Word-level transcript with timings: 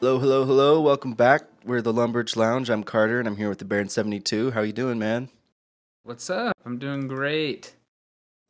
Hello, 0.00 0.20
hello, 0.20 0.44
hello. 0.44 0.80
Welcome 0.80 1.14
back. 1.14 1.42
We're 1.64 1.82
the 1.82 1.92
Lumbridge 1.92 2.36
Lounge. 2.36 2.70
I'm 2.70 2.84
Carter, 2.84 3.18
and 3.18 3.26
I'm 3.26 3.36
here 3.36 3.48
with 3.48 3.58
the 3.58 3.64
Baron 3.64 3.88
72. 3.88 4.52
How 4.52 4.60
you 4.60 4.72
doing, 4.72 4.96
man? 4.96 5.28
What's 6.04 6.30
up? 6.30 6.56
I'm 6.64 6.78
doing 6.78 7.08
great. 7.08 7.74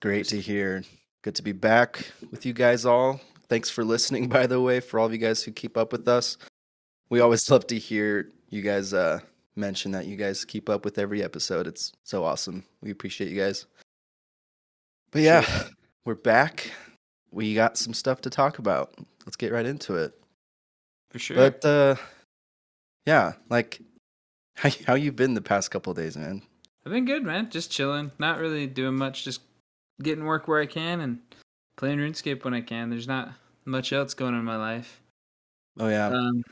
Great 0.03 0.27
to 0.27 0.39
hear. 0.39 0.85
Good 1.23 1.35
to 1.37 1.43
be 1.43 1.53
back 1.53 2.13
with 2.31 2.45
you 2.45 2.53
guys 2.53 2.85
all. 2.85 3.23
Thanks 3.49 3.71
for 3.71 3.83
listening, 3.83 4.29
by 4.29 4.47
the 4.47 4.61
way, 4.61 4.81
for 4.81 5.01
all 5.01 5.07
of 5.07 5.13
you 5.13 5.19
guys 5.19 5.43
who 5.43 5.51
keep 5.51 5.79
up 5.79 5.91
with 5.91 6.07
us. 6.07 6.37
We 7.09 7.21
always 7.21 7.51
love 7.51 7.67
to 7.69 7.79
hear 7.79 8.31
you 8.51 8.61
guys 8.61 8.93
uh, 8.93 9.21
mention 9.57 9.93
that 9.93 10.05
you 10.05 10.17
guys 10.17 10.45
keep 10.45 10.69
up 10.69 10.85
with 10.85 10.99
every 10.99 11.23
episode. 11.25 11.67
It's 11.67 11.93
so 12.05 12.25
awesome. 12.25 12.63
We 12.83 12.91
appreciate 12.91 13.31
you 13.31 13.41
guys. 13.41 13.65
But 15.13 15.23
yeah, 15.23 15.47
we're 16.05 16.15
back. 16.15 16.71
We 17.31 17.55
got 17.55 17.79
some 17.79 17.95
stuff 17.95 18.21
to 18.21 18.29
talk 18.29 18.59
about. 18.59 18.95
Let's 19.25 19.37
get 19.37 19.51
right 19.51 19.65
into 19.65 19.97
it. 19.97 20.13
For 21.11 21.19
sure. 21.19 21.37
But 21.37 21.65
uh 21.65 21.97
yeah, 23.07 23.35
like 23.49 23.81
how 24.57 24.71
how 24.87 24.95
you 24.95 25.13
been 25.13 25.35
the 25.35 25.43
past 25.43 25.71
couple 25.71 25.91
of 25.91 25.97
days, 25.97 26.17
man? 26.17 26.43
I've 26.85 26.93
been 26.93 27.05
good, 27.05 27.23
man. 27.25 27.51
Just 27.51 27.71
chilling. 27.71 28.13
Not 28.19 28.39
really 28.39 28.67
doing 28.67 28.97
much. 28.97 29.25
Just 29.25 29.43
getting 30.03 30.25
work 30.25 30.49
where 30.49 30.61
I 30.61 30.67
can 30.67 31.01
and 31.01 31.19
playing 31.77 31.99
RuneScape 31.99 32.45
when 32.45 32.55
I 32.55 32.61
can. 32.61 32.89
There's 32.89 33.09
not 33.09 33.31
much 33.65 33.93
else 33.93 34.15
going 34.15 34.35
on 34.35 34.41
in 34.41 34.47
my 34.47 34.57
life. 34.57 35.01
Oh 35.79 35.89
yeah. 35.89 36.09
Um, 36.09 36.43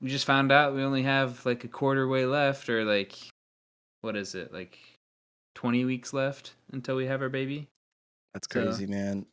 we 0.00 0.08
just 0.08 0.24
found 0.24 0.50
out 0.52 0.74
we 0.74 0.82
only 0.82 1.02
have 1.02 1.44
like 1.44 1.64
a 1.64 1.68
quarter 1.68 2.08
way 2.08 2.26
left, 2.26 2.68
or 2.68 2.84
like, 2.84 3.14
what 4.00 4.16
is 4.16 4.34
it? 4.34 4.52
Like, 4.52 4.78
twenty 5.54 5.84
weeks 5.84 6.12
left 6.12 6.54
until 6.72 6.96
we 6.96 7.06
have 7.06 7.22
our 7.22 7.28
baby. 7.28 7.68
That's 8.32 8.48
so- 8.50 8.62
crazy, 8.62 8.86
man. 8.86 9.26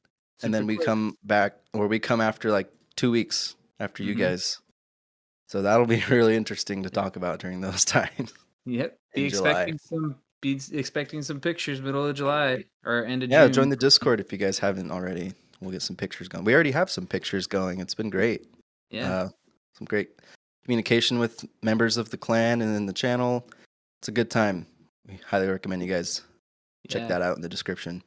And 0.43 0.53
then 0.53 0.65
we 0.65 0.75
quick. 0.75 0.87
come 0.87 1.17
back 1.23 1.57
or 1.73 1.87
we 1.87 1.99
come 1.99 2.19
after 2.19 2.49
like 2.49 2.71
2 2.95 3.11
weeks 3.11 3.55
after 3.81 4.03
you 4.03 4.15
Mhm. 4.15 4.19
guys. 4.19 4.59
So 5.47 5.61
that'll 5.61 5.85
be 5.87 6.01
really 6.09 6.35
interesting 6.35 6.83
to 6.83 6.89
talk 6.89 7.15
about 7.15 7.39
during 7.39 7.61
those 7.61 7.83
times. 7.97 8.33
Yep. 8.65 8.97
Be 9.15 9.23
in 9.25 9.29
July. 9.31 9.49
expecting 9.49 9.77
some. 9.79 10.15
Be 10.41 10.59
expecting 10.73 11.21
some 11.21 11.39
pictures 11.39 11.81
middle 11.81 12.05
of 12.05 12.15
July 12.15 12.63
or 12.83 13.05
end 13.05 13.21
of 13.23 13.29
July. 13.29 13.41
Yeah, 13.41 13.47
June. 13.47 13.53
join 13.53 13.69
the 13.69 13.75
Discord 13.75 14.19
if 14.19 14.31
you 14.31 14.37
guys 14.39 14.57
haven't 14.59 14.89
already. 14.91 15.33
We'll 15.59 15.71
get 15.71 15.83
some 15.83 15.95
pictures 15.95 16.27
going. 16.27 16.45
We 16.45 16.53
already 16.55 16.71
have 16.71 16.89
some 16.89 17.05
pictures 17.05 17.45
going. 17.45 17.79
It's 17.79 17.93
been 17.93 18.09
great. 18.09 18.47
yeah. 18.89 19.11
Uh, 19.11 19.29
some 19.77 19.85
great 19.85 20.09
communication 20.63 21.19
with 21.19 21.45
members 21.63 21.97
of 21.97 22.09
the 22.09 22.17
clan 22.17 22.61
and 22.61 22.75
in 22.75 22.85
the 22.87 22.93
channel. 22.93 23.47
It's 23.99 24.07
a 24.07 24.11
good 24.11 24.29
time. 24.31 24.65
We 25.07 25.19
highly 25.27 25.47
recommend 25.47 25.81
you 25.83 25.87
guys 25.87 26.21
check 26.89 27.03
yeah. 27.03 27.07
that 27.09 27.21
out 27.21 27.35
in 27.35 27.41
the 27.43 27.49
description. 27.49 28.01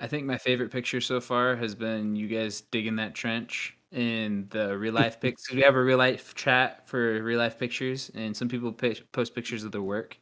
I 0.00 0.06
think 0.06 0.26
my 0.26 0.38
favorite 0.38 0.70
picture 0.70 1.00
so 1.00 1.20
far 1.20 1.56
has 1.56 1.74
been 1.74 2.14
you 2.16 2.28
guys 2.28 2.60
digging 2.70 2.96
that 2.96 3.14
trench 3.14 3.76
in 3.92 4.46
the 4.50 4.76
real 4.76 4.94
life 4.94 5.20
pics. 5.20 5.50
We 5.52 5.60
have 5.62 5.74
a 5.74 5.82
real 5.82 5.98
life 5.98 6.34
chat 6.34 6.88
for 6.88 7.22
real 7.22 7.38
life 7.38 7.58
pictures, 7.58 8.10
and 8.14 8.36
some 8.36 8.48
people 8.48 8.72
post 8.72 9.34
pictures 9.34 9.64
of 9.64 9.72
their 9.72 9.82
work. 9.82 10.18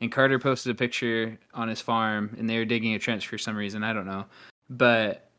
And 0.00 0.12
Carter 0.12 0.38
posted 0.38 0.72
a 0.72 0.74
picture 0.74 1.38
on 1.54 1.68
his 1.68 1.80
farm, 1.80 2.34
and 2.38 2.48
they 2.48 2.58
were 2.58 2.64
digging 2.64 2.94
a 2.94 2.98
trench 2.98 3.28
for 3.28 3.38
some 3.38 3.56
reason. 3.56 3.82
I 3.82 3.92
don't 3.92 4.06
know, 4.06 4.26
but 4.68 5.30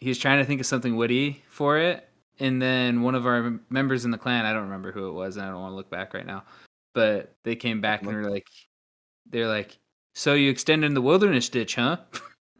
he 0.00 0.08
was 0.08 0.18
trying 0.18 0.38
to 0.38 0.44
think 0.44 0.60
of 0.60 0.66
something 0.66 0.96
witty 0.96 1.42
for 1.48 1.78
it. 1.78 2.08
And 2.40 2.60
then 2.60 3.02
one 3.02 3.14
of 3.14 3.26
our 3.26 3.58
members 3.70 4.04
in 4.04 4.10
the 4.10 4.18
clan, 4.18 4.44
I 4.44 4.52
don't 4.52 4.64
remember 4.64 4.90
who 4.92 5.08
it 5.08 5.12
was, 5.12 5.36
and 5.36 5.46
I 5.46 5.50
don't 5.50 5.60
want 5.60 5.72
to 5.72 5.76
look 5.76 5.90
back 5.90 6.12
right 6.14 6.26
now, 6.26 6.44
but 6.94 7.34
they 7.44 7.56
came 7.56 7.80
back 7.80 8.02
and 8.02 8.12
were 8.12 8.30
like, 8.30 8.48
they're 9.30 9.48
like, 9.48 9.78
"So 10.14 10.34
you 10.34 10.50
extended 10.50 10.94
the 10.94 11.02
wilderness 11.02 11.48
ditch, 11.48 11.76
huh?" 11.76 11.98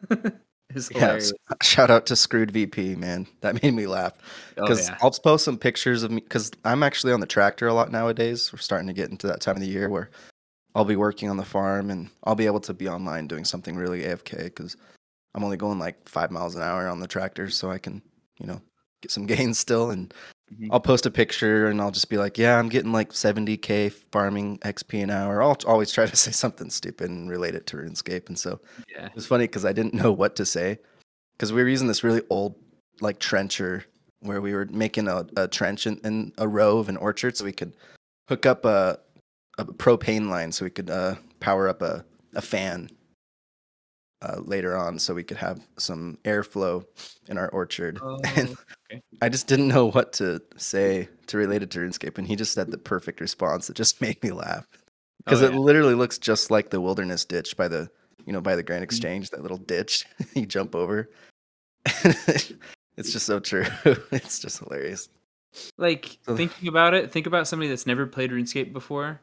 Yeah, 0.91 0.99
hilarious. 1.01 1.33
s- 1.51 1.57
shout 1.69 1.91
out 1.91 2.07
to 2.07 2.17
Screwed 2.17 2.51
VP, 2.51 2.97
man. 2.97 3.27
That 3.41 3.63
made 3.63 3.75
me 3.75 3.87
laugh 3.87 4.13
Oh, 4.57 4.63
because 4.63 4.89
yeah. 4.89 4.97
I'll 5.03 5.11
post 5.11 5.45
some 5.45 5.59
pictures 5.59 6.03
of 6.03 6.11
me 6.11 6.21
because 6.21 6.51
I'm 6.65 6.83
actually 6.83 7.13
on 7.13 7.21
the 7.21 7.27
tractor 7.27 7.67
a 7.69 7.75
lot 7.75 7.91
nowadays. 7.93 8.53
We're 8.53 8.59
starting 8.59 8.89
to 8.89 8.93
get 8.95 9.11
into 9.11 9.27
that 9.29 9.41
time 9.41 9.57
of 9.57 9.63
the 9.63 9.69
year 9.69 9.89
where 9.89 10.11
I'll 10.75 10.85
be 10.85 10.97
working 10.97 11.29
on 11.29 11.37
the 11.37 11.45
farm 11.45 11.91
and 11.91 12.09
I'll 12.25 12.35
be 12.35 12.47
able 12.47 12.61
to 12.61 12.73
be 12.75 12.89
online 12.89 13.27
doing 13.27 13.45
something 13.45 13.77
really 13.77 14.03
AFK 14.03 14.45
because 14.45 14.77
I'm 15.35 15.45
only 15.45 15.57
going 15.57 15.79
like 15.79 16.09
five 16.09 16.31
miles 16.31 16.55
an 16.57 16.63
hour 16.63 16.89
on 16.89 17.01
the 17.01 17.07
tractor, 17.09 17.49
so 17.51 17.71
I 17.71 17.79
can 17.79 18.03
you 18.39 18.47
know 18.47 18.61
get 19.03 19.11
some 19.11 19.27
gains 19.35 19.59
still. 19.59 19.91
And 19.91 20.13
Mhm. 20.53 20.69
I'll 20.71 20.81
post 20.81 21.07
a 21.07 21.11
picture 21.11 21.67
and 21.67 21.81
I'll 21.81 21.91
just 21.91 22.09
be 22.11 22.19
like, 22.19 22.39
yeah, 22.39 22.59
I'm 22.59 22.69
getting 22.69 22.93
like 22.93 23.13
70k 23.13 23.91
farming 23.91 24.59
XP 24.59 25.03
an 25.03 25.11
hour. 25.11 25.43
I'll 25.43 25.57
always 25.67 25.91
try 25.91 26.07
to 26.07 26.17
say 26.17 26.31
something 26.31 26.71
stupid 26.71 27.11
and 27.11 27.31
relate 27.31 27.55
it 27.55 27.67
to 27.69 27.77
RuneScape, 27.77 28.29
and 28.29 28.39
so. 28.39 28.61
Yeah. 28.91 29.07
It 29.07 29.15
was 29.15 29.27
funny 29.27 29.45
because 29.45 29.65
I 29.65 29.73
didn't 29.73 29.95
know 30.03 30.13
what 30.13 30.37
to 30.37 30.47
say 30.47 30.79
because 31.33 31.53
we 31.53 31.63
were 31.63 31.69
using 31.69 31.89
this 31.89 32.05
really 32.05 32.23
old 32.31 32.55
like 33.01 33.19
trencher 33.19 33.85
where 34.21 34.41
we 34.41 34.53
were 34.55 34.67
making 34.67 35.09
a, 35.09 35.27
a 35.37 35.49
trench 35.49 35.87
in, 35.87 35.99
in 36.05 36.33
a 36.39 36.47
row 36.47 36.79
of 36.79 36.89
an 36.89 36.97
orchard 36.97 37.37
so 37.37 37.45
we 37.45 37.53
could 37.53 37.75
hook 38.29 38.47
up 38.47 38.65
a, 38.65 38.99
a 39.59 39.65
propane 39.65 40.29
line 40.29 40.53
so 40.53 40.65
we 40.65 40.71
could 40.71 40.89
uh, 40.91 41.17
power 41.41 41.69
up 41.69 41.83
a, 41.83 42.05
a 42.35 42.41
fan 42.41 42.89
uh, 44.23 44.41
later 44.45 44.77
on 44.77 44.99
so 44.99 45.13
we 45.13 45.25
could 45.25 45.37
have 45.37 45.67
some 45.79 46.17
airflow 46.25 46.85
in 47.29 47.37
our 47.37 47.49
orchard. 47.49 47.99
and 48.37 48.51
Oh, 48.51 48.57
okay. 48.93 49.03
I 49.23 49.29
just 49.29 49.47
didn't 49.47 49.69
know 49.69 49.87
what 49.91 50.13
to 50.15 50.41
say 50.57 51.09
to 51.29 51.37
relate 51.39 51.63
it 51.63 51.71
to 51.73 51.79
RuneScape 51.81 52.19
and 52.19 52.27
he 52.27 52.37
just 52.37 52.53
said 52.53 52.71
the 52.71 52.79
perfect 52.79 53.21
response 53.21 53.67
that 53.67 53.77
just 53.77 54.01
made 54.01 54.23
me 54.23 54.33
laugh 54.33 54.67
because 55.25 55.43
Oh, 55.43 55.47
it 55.47 55.55
literally 55.55 55.95
looks 55.95 56.19
just 56.19 56.51
like 56.51 56.71
the 56.71 56.81
wilderness 56.81 57.25
ditch 57.25 57.57
by 57.57 57.69
the 57.69 57.91
you 58.27 58.33
know 58.33 58.41
by 58.41 58.55
the 58.57 58.63
Mm-hmm. 58.63 58.67
grand 58.67 58.85
exchange 58.85 59.31
that 59.31 59.43
little 59.43 59.57
ditch 59.59 60.05
you 60.35 60.47
jump 60.47 60.75
over 60.75 61.11
it's 62.05 63.13
just 63.13 63.27
so 63.27 63.41
true 63.41 63.65
it's 64.13 64.39
just 64.39 64.59
hilarious 64.61 65.09
Like 65.79 66.19
thinking 66.27 66.69
about 66.69 66.95
it, 66.95 67.11
think 67.13 67.27
about 67.27 67.47
somebody 67.49 67.69
that's 67.69 67.87
never 67.87 68.07
played 68.07 68.31
RuneScape 68.31 68.73
before, 68.73 69.21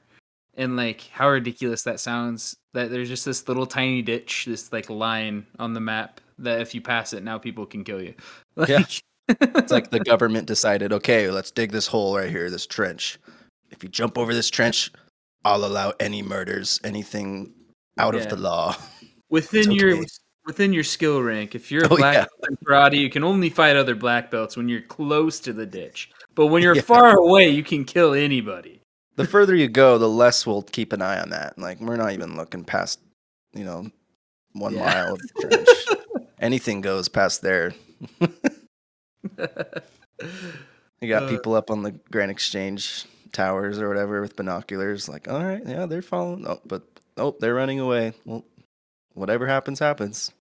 and 0.55 0.75
like 0.77 1.01
how 1.11 1.27
ridiculous 1.29 1.81
that 1.83 1.99
sounds. 1.99 2.55
That 2.75 2.91
there's 2.91 3.09
just 3.09 3.25
this 3.25 3.47
little 3.47 3.65
tiny 3.65 4.03
ditch, 4.03 4.45
this 4.45 4.71
like 4.71 4.91
line 4.91 5.47
on 5.57 5.73
the 5.73 5.79
map 5.79 6.21
that 6.37 6.61
if 6.61 6.75
you 6.75 6.81
pass 6.81 7.13
it, 7.13 7.23
now 7.23 7.39
people 7.39 7.65
can 7.65 7.83
kill 7.83 7.99
you. 7.99 8.13
Like, 8.55 8.69
Yeah. 8.69 8.83
It's 9.29 9.71
like 9.71 9.89
the 9.91 9.99
government 10.11 10.47
decided 10.47 10.91
okay 10.93 11.29
let's 11.29 11.51
dig 11.51 11.71
this 11.71 11.87
hole 11.87 12.15
right 12.17 12.29
here 12.29 12.49
this 12.49 12.65
trench 12.65 13.19
if 13.71 13.83
you 13.83 13.89
jump 13.89 14.17
over 14.17 14.33
this 14.33 14.49
trench 14.49 14.91
i'll 15.45 15.65
allow 15.65 15.93
any 15.99 16.21
murders 16.21 16.79
anything 16.83 17.53
out 17.97 18.15
of 18.15 18.27
the 18.29 18.35
law 18.35 18.75
within 19.29 19.71
It's 19.71 19.81
your 19.81 19.97
within 20.45 20.73
your 20.73 20.83
skill 20.85 21.21
rank. 21.21 21.53
If 21.53 21.71
you're 21.71 21.83
a 21.83 21.87
Oh, 21.91 21.97
black 21.97 22.15
yeah. 22.15 22.19
belt 22.21 22.49
in 22.49 22.57
karate, 22.65 22.97
you 22.97 23.09
can 23.11 23.23
only 23.23 23.51
fight 23.51 23.75
other 23.75 23.93
black 23.93 24.31
belts 24.31 24.57
when 24.57 24.67
you're 24.67 24.81
close 24.81 25.39
to 25.41 25.53
the 25.53 25.65
ditch. 25.65 26.09
But 26.33 26.47
when 26.47 26.63
you're 26.63 26.75
Yeah. 26.77 26.81
far 26.81 27.15
away, 27.19 27.49
you 27.49 27.61
can 27.61 27.85
kill 27.85 28.15
anybody. 28.15 28.81
the 29.15 29.25
further 29.27 29.53
you 29.53 29.67
go 29.67 29.97
the 29.99 30.09
less 30.09 30.47
we'll 30.47 30.63
keep 30.63 30.91
an 30.93 31.01
eye 31.03 31.19
on 31.19 31.29
that 31.29 31.59
like 31.59 31.79
we're 31.81 31.97
not 31.97 32.13
even 32.13 32.35
looking 32.37 32.63
past 32.63 32.99
you 33.53 33.63
know 33.65 33.85
one 34.53 34.73
Yeah. 34.73 34.85
mile 34.85 35.13
of 35.13 35.21
trench 35.41 35.69
anything 36.39 36.81
goes 36.81 37.09
past 37.09 37.41
there 37.43 37.73
You 41.01 41.07
got 41.07 41.23
Uh, 41.23 41.29
people 41.29 41.55
up 41.55 41.71
on 41.71 41.81
the 41.81 41.91
Grand 42.11 42.29
Exchange 42.29 43.05
towers 43.31 43.79
or 43.79 43.87
whatever 43.87 44.21
with 44.21 44.35
binoculars, 44.35 45.07
like, 45.07 45.27
all 45.29 45.43
right, 45.43 45.61
yeah, 45.65 45.85
they're 45.85 46.01
following. 46.01 46.45
Oh, 46.45 46.59
but 46.65 46.83
oh, 47.17 47.35
they're 47.39 47.55
running 47.55 47.79
away. 47.79 48.13
Well, 48.25 48.43
whatever 49.13 49.47
happens, 49.47 49.79
happens. 49.79 50.31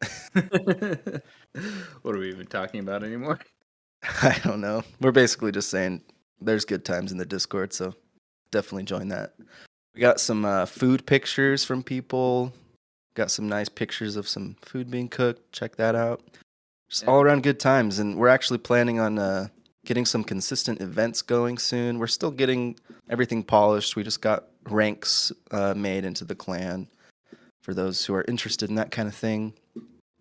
what 0.32 2.14
are 2.14 2.18
we 2.18 2.28
even 2.28 2.46
talking 2.46 2.80
about 2.80 3.02
anymore? 3.04 3.38
I 4.22 4.38
don't 4.44 4.60
know. 4.60 4.82
We're 5.00 5.12
basically 5.12 5.52
just 5.52 5.70
saying 5.70 6.02
there's 6.40 6.64
good 6.64 6.84
times 6.84 7.12
in 7.12 7.18
the 7.18 7.26
Discord, 7.26 7.72
so 7.72 7.94
definitely 8.50 8.84
join 8.84 9.08
that. 9.08 9.34
We 9.94 10.00
got 10.00 10.20
some 10.20 10.44
uh, 10.44 10.66
food 10.66 11.06
pictures 11.06 11.64
from 11.64 11.82
people. 11.82 12.52
Got 13.14 13.30
some 13.30 13.48
nice 13.48 13.68
pictures 13.68 14.16
of 14.16 14.28
some 14.28 14.56
food 14.62 14.90
being 14.90 15.08
cooked. 15.08 15.52
Check 15.52 15.76
that 15.76 15.94
out. 15.94 16.22
Just 16.90 17.04
Yeah. 17.04 17.10
all 17.10 17.22
around 17.22 17.44
good 17.44 17.60
times, 17.60 18.00
and 18.00 18.16
we're 18.16 18.28
actually 18.28 18.58
planning 18.58 18.98
on 18.98 19.18
uh, 19.18 19.46
getting 19.84 20.04
some 20.04 20.24
consistent 20.24 20.80
events 20.80 21.22
going 21.22 21.56
soon. 21.56 21.98
We're 22.00 22.08
still 22.08 22.32
getting 22.32 22.76
everything 23.08 23.44
polished. 23.44 23.94
We 23.94 24.02
just 24.02 24.20
got 24.20 24.48
ranks 24.68 25.30
uh, 25.52 25.72
made 25.74 26.04
into 26.04 26.24
the 26.24 26.34
clan 26.34 26.88
for 27.62 27.74
those 27.74 28.04
who 28.04 28.14
are 28.14 28.24
interested 28.26 28.68
in 28.68 28.74
that 28.74 28.90
kind 28.90 29.06
of 29.06 29.14
thing, 29.14 29.54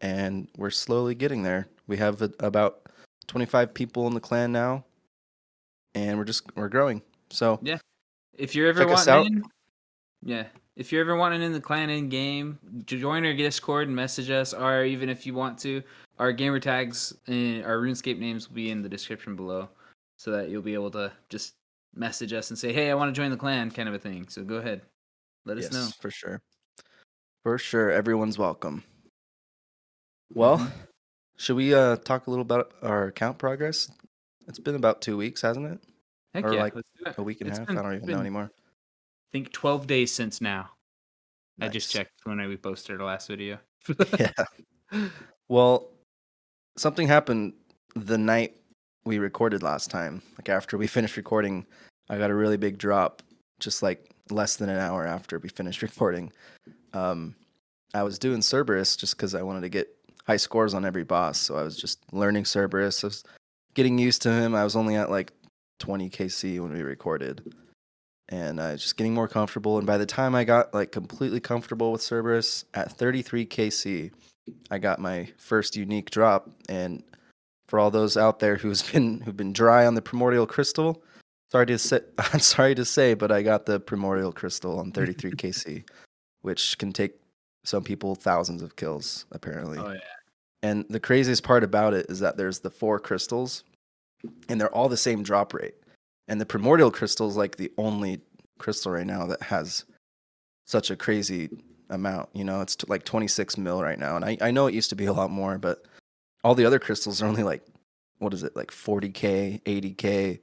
and 0.02 0.48
we're 0.58 0.70
slowly 0.70 1.16
getting 1.16 1.42
there. 1.42 1.68
We 1.88 1.98
have 1.98 2.22
a, 2.22 2.32
about 2.40 2.82
25 3.28 3.74
people 3.74 4.06
in 4.06 4.14
the 4.14 4.20
clan 4.20 4.52
now, 4.52 4.86
and 5.96 6.20
we're 6.20 6.26
just 6.26 6.56
we're 6.56 6.70
growing. 6.70 7.02
So 7.32 7.60
yeah, 7.64 7.80
If 8.38 8.54
you're 8.54 8.68
ever 8.68 8.86
wanting 8.86 9.26
in, 9.26 9.44
yeah. 10.22 10.46
If 10.76 10.94
you're 10.94 11.02
ever 11.02 11.18
wanting 11.18 11.42
in 11.42 11.52
the 11.52 11.60
clan 11.60 11.90
in 11.90 12.08
game, 12.08 12.58
join 12.86 13.26
our 13.26 13.34
Discord 13.34 13.88
and 13.88 13.96
message 13.96 14.30
us, 14.30 14.54
or 14.54 14.86
even 14.86 15.10
if 15.10 15.26
you 15.26 15.34
want 15.34 15.58
to, 15.60 15.84
our 16.20 16.32
gamer 16.32 16.60
tags 16.60 17.14
and 17.28 17.64
our 17.66 17.78
RuneScape 17.78 18.20
names 18.20 18.48
will 18.48 18.56
be 18.56 18.70
in 18.70 18.82
the 18.82 18.90
description 18.90 19.36
below, 19.36 19.70
so 20.18 20.32
that 20.32 20.50
you'll 20.50 20.62
be 20.62 20.74
able 20.74 20.92
to 20.92 21.12
just 21.30 21.54
message 21.96 22.34
us 22.34 22.50
and 22.52 22.60
say, 22.60 22.72
"Hey, 22.74 22.92
I 22.92 22.94
want 22.94 23.14
to 23.14 23.20
join 23.20 23.32
the 23.32 23.38
clan," 23.38 23.72
kind 23.72 23.88
of 23.90 23.96
a 23.96 24.00
thing. 24.00 24.28
So 24.28 24.44
go 24.44 24.56
ahead, 24.56 24.82
let 25.46 25.58
us 25.58 25.64
yes, 25.64 25.74
know. 25.74 25.88
for 26.00 26.12
sure, 26.12 26.42
for 27.44 27.58
sure, 27.58 27.90
everyone's 27.92 28.38
welcome. 28.38 28.84
Well, 30.34 30.60
Mhm. 30.60 30.72
should 31.38 31.56
we 31.56 31.74
uh, 31.74 31.96
talk 31.98 32.28
a 32.28 32.30
little 32.30 32.44
about 32.44 32.74
our 32.82 33.08
account 33.08 33.38
progress? 33.40 33.90
It's 34.48 34.60
been 34.60 34.76
about 34.76 35.02
two 35.02 35.18
weeks, 35.18 35.42
hasn't 35.42 35.66
it? 35.68 35.80
Heck 36.34 36.46
or 36.46 36.54
yeah, 36.54 36.62
like 36.62 36.76
let's 36.76 36.90
do 36.98 37.10
it. 37.10 37.18
a 37.18 37.24
week 37.24 37.42
and 37.42 37.50
a 37.50 37.58
half. 37.58 37.68
been- 37.68 37.78
I 37.78 37.82
don't 37.82 37.96
even 37.96 38.10
know 38.10 38.20
anymore. 38.20 38.52
I 38.54 39.30
think 39.32 39.52
12 39.52 39.88
days 39.88 40.12
since 40.12 40.42
now. 40.42 40.72
I 41.62 41.68
just 41.68 41.92
checked 41.92 42.14
when 42.24 42.38
we 42.48 42.56
posted 42.58 43.00
our 43.00 43.06
last 43.06 43.28
video. 43.28 43.60
Yeah. 44.20 44.32
Well, 45.50 45.92
something 46.80 47.08
happened 47.08 47.54
the 47.96 48.18
night 48.18 48.56
we 49.06 49.20
recorded 49.20 49.62
last 49.62 49.92
time. 49.92 50.22
Like 50.38 50.50
after 50.50 50.78
we 50.78 50.88
finished 50.88 51.18
recording, 51.18 51.66
I 52.10 52.18
got 52.18 52.32
a 52.32 52.36
really 52.36 52.58
big 52.58 52.78
drop 52.78 53.22
just 53.60 53.84
like 53.84 54.10
less 54.30 54.56
than 54.56 54.70
an 54.70 54.80
hour 54.80 55.06
after 55.06 55.40
we 55.40 55.50
finished 55.50 55.82
recording. 55.90 56.32
Um, 56.94 57.36
I 57.94 58.04
was 58.04 58.18
doing 58.20 58.42
Cerberus 58.42 58.96
just 58.96 59.18
because 59.18 59.36
I 59.36 59.42
wanted 59.42 59.62
to 59.62 59.70
get 59.70 59.90
high 60.26 60.38
scores 60.38 60.74
on 60.74 60.86
every 60.86 61.04
boss. 61.04 61.40
So 61.40 61.58
I 61.58 61.64
was 61.64 61.76
just 61.76 62.00
learning 62.14 62.46
Cerberus. 62.46 63.04
I 63.04 63.08
was 63.08 63.24
getting 63.74 63.98
used 63.98 64.22
to 64.24 64.32
him. 64.32 64.56
I 64.56 64.64
was 64.64 64.76
only 64.76 64.96
at 64.96 65.10
like 65.10 65.34
20 65.80 66.10
KC 66.10 66.60
when 66.60 66.72
we 66.72 66.82
recorded. 66.82 67.54
And 68.30 68.62
I 68.62 68.74
was 68.74 68.82
just 68.82 68.96
getting 68.96 69.14
more 69.14 69.28
comfortable. 69.28 69.80
And 69.80 69.88
by 69.88 69.98
the 69.98 70.06
time 70.06 70.36
I 70.36 70.44
got 70.44 70.74
like 70.74 70.92
completely 70.92 71.40
comfortable 71.40 71.92
with 71.92 72.02
Cerberus 72.02 72.64
at 72.76 72.92
33 72.92 73.48
KC, 73.48 74.12
I 74.72 74.78
got 74.78 75.00
my 75.00 75.30
first 75.38 75.76
unique 75.76 76.12
drop. 76.12 76.50
And 76.68 77.04
for 77.68 77.80
all 77.80 77.92
those 77.92 78.18
out 78.18 78.40
there 78.40 78.56
who's 78.56 78.82
been 78.92 79.22
who've 79.22 79.38
been 79.38 79.54
dry 79.54 79.86
on 79.86 79.96
the 79.96 80.02
primordial 80.02 80.48
crystal, 80.48 81.04
sorry 81.52 81.66
to 81.68 81.78
say, 81.78 82.02
I'm 82.18 82.40
sorry 82.40 82.76
to 82.76 82.86
say, 82.86 83.14
but 83.14 83.32
I 83.32 83.42
got 83.42 83.66
the 83.66 83.80
primordial 83.80 84.32
crystal 84.32 84.80
on 84.80 84.92
33 84.92 85.32
KC, 85.32 85.84
which 86.42 86.78
can 86.78 86.92
take 86.92 87.14
some 87.66 87.84
people 87.84 88.16
thousands 88.16 88.62
of 88.62 88.76
kills 88.76 89.26
apparently. 89.32 89.78
oh, 89.80 89.92
yeah. 89.92 90.00
And 90.62 90.86
the 90.90 91.00
craziest 91.00 91.44
part 91.44 91.64
about 91.64 91.94
it 91.94 92.08
is 92.10 92.20
that 92.20 92.36
there's 92.36 92.60
the 92.60 92.70
four 92.70 93.00
crystals, 93.00 93.64
and 94.50 94.60
they're 94.60 94.74
all 94.74 94.90
the 94.90 94.98
same 94.98 95.24
drop 95.24 95.54
rate. 95.54 95.76
And 96.28 96.40
the 96.40 96.46
primordial 96.46 96.92
crystal 96.92 97.30
is 97.30 97.38
like 97.38 97.56
the 97.56 97.72
only 97.78 98.20
crystal 98.58 98.92
right 98.92 99.08
now 99.08 99.26
that 99.28 99.42
has 99.42 99.86
such 100.66 100.92
a 100.92 100.96
crazy 100.96 101.50
amount. 101.90 102.30
You 102.34 102.44
know, 102.44 102.62
it's 102.62 102.76
t- 102.76 102.86
like 102.88 103.04
26 103.04 103.58
mil 103.58 103.82
right 103.82 104.00
now. 104.00 104.16
And 104.16 104.26
I, 104.26 104.38
I 104.42 104.52
know 104.52 104.68
it 104.68 104.74
used 104.74 104.90
to 104.90 104.96
be 104.96 105.06
a 105.06 105.14
lot 105.14 105.32
more, 105.32 105.58
but 105.58 105.86
all 106.44 106.56
the 106.56 106.66
other 106.66 106.80
crystals 106.80 107.22
are 107.22 107.26
only 107.28 107.44
like, 107.44 107.66
what 108.20 108.34
is 108.34 108.44
it, 108.44 108.56
like 108.56 108.72
40K, 108.72 109.62
80K. 109.64 110.40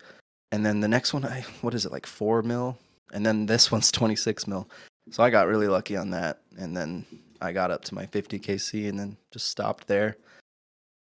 And 0.52 0.64
then 0.64 0.80
the 0.80 0.88
next 0.88 1.12
one, 1.12 1.24
I, 1.24 1.44
what 1.60 1.74
is 1.74 1.86
it, 1.86 1.92
like 1.92 2.06
4 2.06 2.42
mil? 2.42 2.78
And 3.12 3.24
then 3.24 3.46
this 3.46 3.70
one's 3.72 3.90
26 3.92 4.46
mil. 4.46 4.68
So 5.10 5.22
I 5.22 5.30
got 5.30 5.46
really 5.46 5.68
lucky 5.68 5.96
on 5.96 6.10
that. 6.10 6.40
And 6.58 6.76
then 6.76 7.04
I 7.40 7.52
got 7.52 7.70
up 7.70 7.84
to 7.84 7.94
my 7.94 8.06
50 8.06 8.38
KC 8.38 8.88
and 8.88 8.98
then 8.98 9.16
just 9.32 9.48
stopped 9.50 9.86
there. 9.86 10.16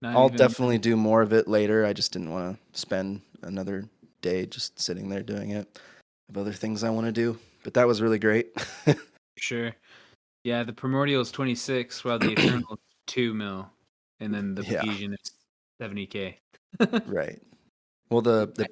Not 0.02 0.16
I'll 0.16 0.26
even- 0.26 0.38
definitely 0.38 0.78
do 0.78 0.96
more 0.96 1.22
of 1.22 1.34
it 1.34 1.48
later. 1.48 1.86
I 1.86 1.94
just 1.94 2.12
didn't 2.14 2.32
want 2.32 2.58
to 2.74 2.80
spend 2.80 3.22
another 3.42 3.86
day 4.22 4.46
just 4.46 4.80
sitting 4.80 5.10
there 5.10 5.24
doing 5.24 5.52
it. 5.52 5.68
I 5.78 6.34
have 6.34 6.38
other 6.42 6.54
things 6.54 6.84
I 6.84 6.90
want 6.90 7.06
to 7.06 7.12
do, 7.12 7.38
but 7.64 7.74
that 7.76 7.88
was 7.88 8.02
really 8.02 8.20
great. 8.20 8.48
Sure. 9.38 9.74
Yeah, 10.46 10.62
the 10.62 10.74
primordial 10.74 11.22
is 11.22 11.32
26, 11.32 12.06
while 12.06 12.20
the 12.20 12.32
eternal 12.34 12.74
is 12.74 12.80
2 13.08 13.34
mil. 13.34 13.68
And 14.20 14.32
then 14.32 14.54
the 14.54 14.62
Yeah. 14.64 14.84
Is 14.86 15.32
70k. 15.82 16.36
right. 17.08 17.42
Well, 18.12 18.22
the, 18.22 18.54
the 18.56 18.68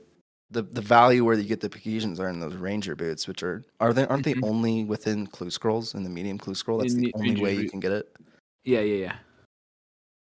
the 0.51 0.61
the 0.61 0.81
value 0.81 1.25
where 1.25 1.33
you 1.35 1.43
get 1.45 1.61
the 1.61 1.69
Pegasians 1.69 2.19
are 2.19 2.29
in 2.29 2.39
those 2.39 2.53
Ranger 2.53 2.95
boots, 2.95 3.27
which 3.27 3.41
are 3.41 3.63
are 3.79 3.91
they 3.91 4.05
aren't 4.05 4.23
they 4.23 4.35
Mhm. 4.35 4.47
only 4.47 4.83
within 4.83 5.25
clue 5.25 5.49
scrolls 5.49 5.95
in 5.95 6.03
the 6.03 6.09
medium 6.11 6.37
clue 6.37 6.53
scroll? 6.53 6.77
That's 6.77 6.93
In 6.93 7.01
the 7.01 7.11
only 7.15 7.41
way 7.41 7.55
you 7.55 7.67
can 7.67 7.79
get 7.79 7.91
it. 7.91 8.15
yeah, 8.63 8.81
yeah, 8.81 8.95
yeah. 8.95 9.15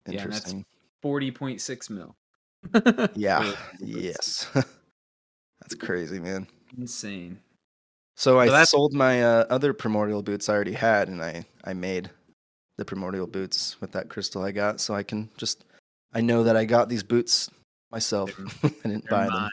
Yeah, 0.08 0.26
that's 0.28 0.54
Interesting. 0.54 0.66
40.6 1.04 1.90
mil. 1.90 2.16
Yeah. 3.16 3.52
for 3.52 3.58
the 3.80 3.86
boots. 3.86 4.48
yes. 4.56 4.66
That's 5.60 5.76
crazy, 5.76 6.20
man. 6.20 6.48
Insane. 6.78 7.40
So 8.22 8.40
I 8.40 8.46
So 8.50 8.64
sold 8.66 8.94
my 8.94 9.24
uh, 9.24 9.46
other 9.50 9.74
primordial 9.74 10.22
boots 10.22 10.48
I 10.48 10.54
already 10.54 10.74
had, 10.74 11.08
and 11.08 11.24
I 11.24 11.44
I 11.64 11.74
made 11.74 12.12
the 12.78 12.86
primordial 12.86 13.26
boots 13.26 13.82
with 13.82 13.92
that 13.94 14.10
crystal 14.10 14.44
I 14.44 14.52
got, 14.52 14.80
so 14.80 14.94
I 14.94 15.02
can 15.02 15.28
just 15.38 15.66
I 16.14 16.22
know 16.22 16.44
that 16.44 16.56
I 16.56 16.66
got 16.66 16.88
these 16.88 17.02
boots 17.02 17.50
myself. 17.92 18.30
I 18.64 18.70
didn't 18.84 19.10
buy 19.10 19.26
them. 19.26 19.50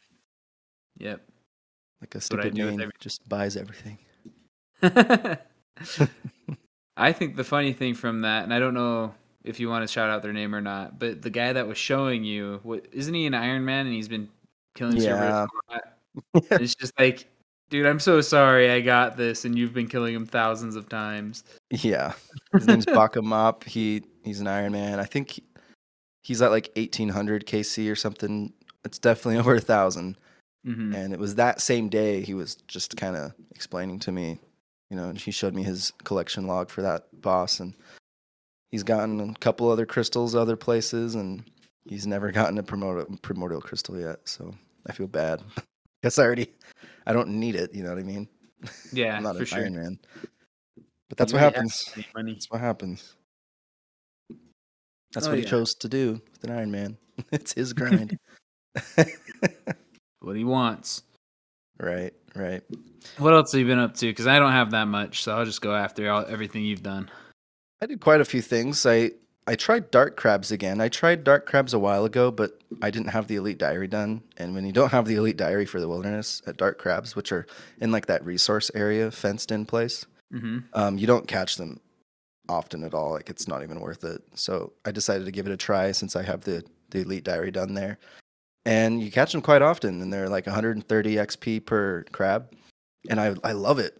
Yep. 0.99 1.23
Like 2.03 2.15
a 2.15 2.21
stupid 2.21 2.53
name 2.53 2.91
just 3.01 3.27
buys 3.27 3.57
everything. 3.57 3.97
I 6.99 7.13
think 7.15 7.37
the 7.37 7.45
funny 7.45 7.73
thing 7.73 7.95
from 7.95 8.21
that, 8.21 8.45
and 8.45 8.53
I 8.53 8.59
don't 8.59 8.75
know 8.75 9.15
if 9.45 9.59
you 9.61 9.71
want 9.71 9.89
to 9.89 9.91
shout 9.91 10.11
out 10.11 10.21
their 10.21 10.35
name 10.35 10.55
or 10.55 10.61
not, 10.61 10.99
but 10.99 11.23
the 11.23 11.31
guy 11.31 11.55
that 11.55 11.67
was 11.67 11.79
showing 11.79 12.23
you, 12.23 12.61
what 12.65 12.85
isn't 12.93 13.15
he 13.15 13.25
an 13.25 13.33
Iron 13.33 13.65
Man 13.65 13.87
and 13.87 13.95
he's 13.95 14.09
been 14.09 14.29
killing 14.75 14.99
Yeah. 14.99 15.47
a 15.71 15.73
lot? 15.73 15.85
It's 16.61 16.75
just 16.75 16.93
like, 16.99 17.27
dude, 17.71 17.87
I'm 17.87 18.01
so 18.01 18.21
sorry 18.21 18.71
I 18.71 18.81
got 18.81 19.17
this, 19.17 19.45
and 19.45 19.57
you've 19.59 19.75
been 19.75 19.89
killing 19.89 20.15
him 20.15 20.27
thousands 20.27 20.77
of 20.77 20.89
times. 20.89 21.45
Yeah, 21.71 22.13
his 22.53 22.67
name's 22.67 22.87
Baka 22.87 23.23
Mop. 23.23 23.65
He 23.65 24.03
he's 24.25 24.41
an 24.41 24.47
Iron 24.47 24.73
Man. 24.73 24.99
I 25.01 25.05
think 25.05 25.31
he- 25.33 25.45
he's 26.23 26.43
at 26.43 26.51
like 26.51 26.71
1800 26.77 27.47
KC 27.47 27.91
or 27.91 27.97
something. 27.97 28.53
It's 28.85 28.99
definitely 28.99 29.39
over 29.39 29.55
a 29.57 29.61
thousand. 29.61 30.17
hmm 30.65 30.95
And 30.95 31.13
it 31.13 31.19
was 31.19 31.35
that 31.37 31.61
same 31.61 31.89
day 31.89 32.23
he 32.23 32.35
was 32.35 32.57
just 32.69 32.97
kind 32.97 33.17
of 33.17 33.33
explaining 33.55 33.99
to 34.01 34.13
me, 34.13 34.39
you 34.91 34.97
know, 34.97 35.09
and 35.09 35.19
he 35.19 35.31
showed 35.31 35.55
me 35.55 35.63
his 35.63 35.93
collection 36.05 36.47
log 36.47 36.71
for 36.71 36.83
that 36.83 37.05
boss. 37.21 37.61
And 37.61 37.75
he's 38.71 38.83
gotten 38.83 39.21
a 39.21 39.35
couple 39.41 39.71
other 39.71 39.87
crystals 39.87 40.35
other 40.35 40.57
places, 40.57 41.15
and 41.15 41.45
he's 41.85 42.07
never 42.07 42.31
gotten 42.33 42.59
a 42.59 42.63
primordial, 42.63 43.17
primordial 43.23 43.61
crystal 43.61 43.99
yet. 43.99 44.21
So 44.25 44.55
I 44.87 44.93
feel 44.93 45.07
bad. 45.09 45.43
Guess 46.03 46.19
I 46.19 46.25
already, 46.25 46.53
I 47.09 47.13
don't 47.13 47.29
need 47.31 47.57
it. 47.57 47.75
You 47.75 47.83
know 47.83 47.89
what 47.91 47.99
I 47.99 48.03
mean? 48.05 48.29
Yeah, 48.93 49.17
I'm 49.17 49.23
not 49.23 49.35
for 49.37 49.41
an 49.43 49.47
sure. 49.47 49.59
Iron 49.61 49.77
Man. 49.77 49.99
But 51.09 51.17
that's 51.19 51.33
You 51.33 51.37
what 51.39 51.43
happens. 51.55 51.95
Money. 52.15 52.33
That's 52.35 52.51
what 52.51 52.61
happens. 52.61 53.15
That's 55.13 55.27
Oh, 55.27 55.31
what 55.31 55.39
he 55.39 55.45
yeah. 55.45 55.51
chose 55.51 55.75
to 55.77 55.89
do 55.89 56.21
with 56.33 56.45
an 56.45 56.51
Iron 56.51 56.71
Man. 56.71 56.97
it's 57.33 57.53
his 57.55 57.73
grind. 57.79 58.19
What 60.21 60.37
he 60.37 60.45
wants. 60.45 61.03
right, 61.81 62.13
right. 62.35 62.63
What 63.19 63.33
else 63.33 63.53
have 63.53 63.61
you 63.61 63.67
been 63.67 63.79
up 63.79 63.95
to? 63.95 64.07
Because 64.07 64.27
I 64.27 64.39
don't 64.39 64.53
have 64.53 64.73
that 64.73 64.87
much, 64.87 65.23
so 65.23 65.37
I'll 65.37 65.45
just 65.45 65.61
go 65.63 65.75
after 65.75 66.11
all, 66.11 66.27
everything 66.29 66.65
you've 66.65 66.83
done. 66.83 67.09
I 67.81 67.87
did 67.87 68.01
quite 68.01 68.21
a 68.21 68.25
few 68.25 68.43
things. 68.43 68.85
I 68.85 69.13
I 69.49 69.55
tried 69.55 69.91
dark 69.91 70.19
crabs 70.19 70.53
again. 70.53 70.79
I 70.79 70.91
tried 70.91 71.25
dark 71.25 71.47
crabs 71.47 71.73
a 71.73 71.79
while 71.79 72.05
ago, 72.05 72.31
but 72.31 72.61
I 72.83 72.91
didn't 72.91 73.09
have 73.09 73.29
the 73.29 73.37
elite 73.37 73.57
diary 73.57 73.89
done. 73.89 74.23
And 74.37 74.55
when 74.55 74.67
you 74.67 74.73
don't 74.73 74.93
have 74.93 75.07
the 75.07 75.15
elite 75.15 75.39
diary 75.39 75.65
for 75.65 75.81
the 75.81 75.89
wilderness 75.89 76.43
at 76.47 76.59
dark 76.59 76.79
crabs, 76.79 77.17
which 77.17 77.33
are 77.33 77.47
in 77.81 77.91
like 77.91 78.05
that 78.07 78.23
resource 78.27 78.71
area, 78.75 79.11
fenced 79.11 79.51
in 79.51 79.65
place, 79.65 80.05
hmm 80.31 80.59
um, 80.75 80.99
you 80.99 81.07
don't 81.07 81.27
catch 81.27 81.57
them 81.57 81.81
often 82.51 82.85
at 82.85 82.93
all. 82.93 83.13
Like 83.13 83.31
it's 83.31 83.49
not 83.49 83.63
even 83.63 83.81
worth 83.81 84.05
it. 84.05 84.21
So 84.35 84.75
I 84.85 84.91
decided 84.91 85.25
to 85.25 85.33
give 85.33 85.47
it 85.47 85.53
a 85.53 85.57
try 85.57 85.93
since 85.93 86.15
I 86.15 86.23
have 86.25 86.43
the 86.43 86.63
the 86.91 87.01
elite 87.01 87.25
diary 87.25 87.51
done 87.51 87.73
there. 87.73 87.99
And 88.67 89.03
you 89.03 89.11
catch 89.11 89.33
them 89.33 89.41
quite 89.41 89.63
often, 89.63 90.03
and 90.03 90.13
they're 90.13 90.29
like 90.29 90.45
130 90.45 91.15
XP 91.15 91.65
per 91.65 92.05
crab, 92.13 92.53
and 93.09 93.19
I 93.19 93.35
I 93.43 93.53
love 93.53 93.79
it. 93.79 93.99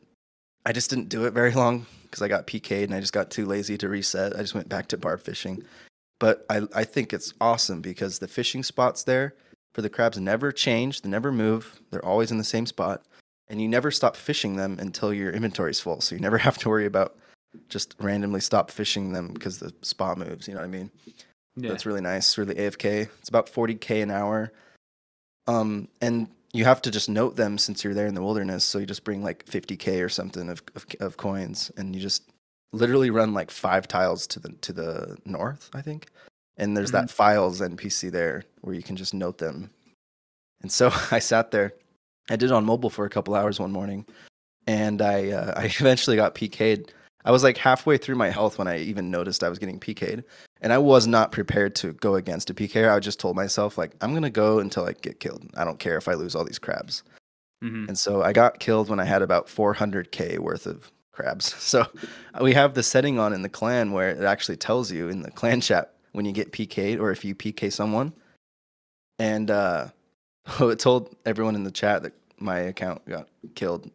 I 0.67 0.73
just 0.73 0.91
didn't 0.91 1.09
do 1.09 1.25
it 1.25 1.33
very 1.33 1.53
long 1.53 1.87
because 2.11 2.23
I 2.23 2.29
got 2.29 2.47
PK'd 2.47 2.85
and 2.85 2.95
I 2.95 3.01
just 3.01 3.13
got 3.13 3.31
too 3.31 3.47
lazy 3.47 3.79
to 3.79 3.89
reset. 3.89 4.35
I 4.35 4.41
just 4.41 4.55
went 4.55 4.69
back 4.69 4.89
to 4.89 4.97
barb 4.97 5.21
fishing. 5.21 5.63
But 6.19 6.45
I 6.51 6.63
I 6.75 6.85
think 6.85 7.13
it's 7.13 7.35
awesome 7.41 7.81
because 7.81 8.19
the 8.19 8.29
fishing 8.29 8.63
spots 8.63 9.05
there 9.05 9.35
for 9.75 9.83
the 9.83 9.91
crabs 9.91 10.19
never 10.19 10.51
change. 10.51 11.03
They 11.03 11.09
never 11.09 11.31
move. 11.31 11.81
They're 11.91 12.05
always 12.05 12.31
in 12.31 12.39
the 12.39 12.45
same 12.45 12.67
spot 12.67 13.03
and 13.49 13.61
you 13.61 13.69
never 13.69 13.91
stop 13.91 14.17
fishing 14.17 14.57
them 14.57 14.79
until 14.79 15.13
your 15.13 15.33
inventory's 15.33 15.81
full. 15.81 16.01
So 16.01 16.15
you 16.15 16.21
never 16.21 16.39
have 16.47 16.59
to 16.59 16.69
worry 16.69 16.87
about 16.87 17.17
just 17.69 17.95
randomly 17.99 18.41
stop 18.41 18.71
fishing 18.71 19.13
them 19.13 19.33
because 19.33 19.59
the 19.59 19.73
spot 19.83 20.19
moves. 20.19 20.47
You 20.47 20.55
know 20.55 20.61
what 20.61 20.67
I 20.67 20.71
mean? 20.71 20.91
Yeah. 21.57 21.71
That's 21.71 21.87
really 21.87 22.01
nice. 22.01 22.39
Really 22.39 22.55
AFK. 22.55 23.09
It's 23.19 23.29
about 23.29 23.51
40k 23.51 24.03
an 24.03 24.11
hour. 24.11 24.53
Um, 25.47 25.89
and 26.01 26.29
you 26.53 26.65
have 26.65 26.83
to 26.83 26.91
just 26.91 27.09
note 27.09 27.37
them 27.37 27.59
since 27.59 27.85
you're 27.85 27.95
there 27.95 28.07
in 28.07 28.15
the 28.15 28.23
wilderness. 28.23 28.65
So 28.65 28.79
you 28.79 28.87
just 28.87 29.05
bring 29.05 29.23
like 29.23 29.45
50k 29.47 30.03
or 30.05 30.09
something 30.09 30.49
of, 30.49 30.63
of, 30.75 30.87
of 31.01 31.17
coins, 31.17 31.71
and 31.77 31.95
you 31.95 32.01
just 32.01 32.31
literally 32.73 33.11
run 33.11 33.35
like 33.35 33.51
five 33.51 33.89
tiles 33.89 34.27
to 34.29 34.41
the 34.41 34.51
to 34.51 34.73
the 34.73 35.19
north, 35.25 35.71
I 35.75 35.83
think. 35.83 36.09
And 36.57 36.77
there's 36.77 36.91
that 36.91 37.15
Piles 37.17 37.61
NPC 37.61 38.11
there 38.11 38.43
where 38.63 38.75
you 38.75 38.83
can 38.83 38.97
just 38.97 39.15
note 39.15 39.39
them. 39.39 39.71
And 40.61 40.71
so 40.71 40.91
I 41.11 41.21
sat 41.21 41.51
there. 41.51 41.75
I 42.31 42.37
did 42.37 42.51
it 42.51 42.53
on 42.53 42.65
mobile 42.65 42.91
for 42.91 43.07
a 43.07 43.11
couple 43.11 43.35
hours 43.35 43.61
one 43.61 43.73
morning, 43.73 44.05
and 44.67 45.01
I 45.01 45.31
uh, 45.31 45.55
I 45.61 45.65
eventually 45.65 46.17
got 46.17 46.35
PK'd. 46.35 46.93
I 47.25 47.31
was 47.31 47.43
like 47.43 47.57
halfway 47.57 47.99
through 47.99 48.15
my 48.15 48.31
health 48.31 48.59
when 48.59 48.69
I 48.69 48.79
even 48.79 49.11
noticed 49.11 49.43
I 49.43 49.49
was 49.49 49.59
getting 49.59 49.81
PK'd, 49.81 50.25
and 50.61 50.73
I 50.73 50.79
was 50.79 51.07
not 51.07 51.33
prepared 51.33 51.75
to 51.77 51.93
go 51.95 52.15
against 52.15 52.51
a 52.51 52.55
PK. 52.55 52.91
I 52.91 52.99
just 53.01 53.21
told 53.21 53.37
myself 53.37 53.77
like 53.77 53.93
I'm 54.01 54.15
gonna 54.15 54.31
go 54.31 54.59
until 54.59 54.85
I 54.85 54.93
get 54.93 55.21
killed. 55.21 55.49
I 55.57 55.65
don't 55.65 55.79
care 55.79 55.97
if 55.97 56.09
I 56.09 56.15
lose 56.15 56.35
all 56.35 56.45
these 56.45 56.59
crabs. 56.59 57.03
hmm 57.63 57.87
And 57.89 57.99
so 57.99 58.23
I 58.23 58.33
got 58.33 58.61
killed 58.61 58.89
when 58.89 59.01
I 59.01 59.05
had 59.05 59.23
about 59.23 59.49
400k 59.49 60.39
worth 60.39 60.67
of 60.67 60.91
crabs. 61.13 61.55
So 61.59 61.87
we 62.41 62.55
have 62.55 62.75
the 62.75 62.83
setting 62.83 63.19
on 63.19 63.33
in 63.33 63.43
the 63.43 63.49
clan 63.49 63.93
where 63.93 64.11
it 64.11 64.23
actually 64.23 64.57
tells 64.57 64.91
you 64.93 65.09
in 65.09 65.23
the 65.23 65.31
clan 65.31 65.61
chat 65.61 65.95
when 66.13 66.25
you 66.25 66.33
get 66.33 66.53
PK'd 66.53 67.01
or 67.01 67.11
if 67.11 67.25
you 67.25 67.35
PK 67.35 67.73
someone. 67.73 68.13
And 69.19 69.51
uh, 69.51 69.89
it 70.61 70.79
told 70.79 71.17
everyone 71.27 71.57
in 71.57 71.65
the 71.65 71.71
chat 71.71 72.03
that 72.05 72.13
my 72.39 72.59
account 72.59 73.05
got 73.07 73.29
killed 73.57 73.91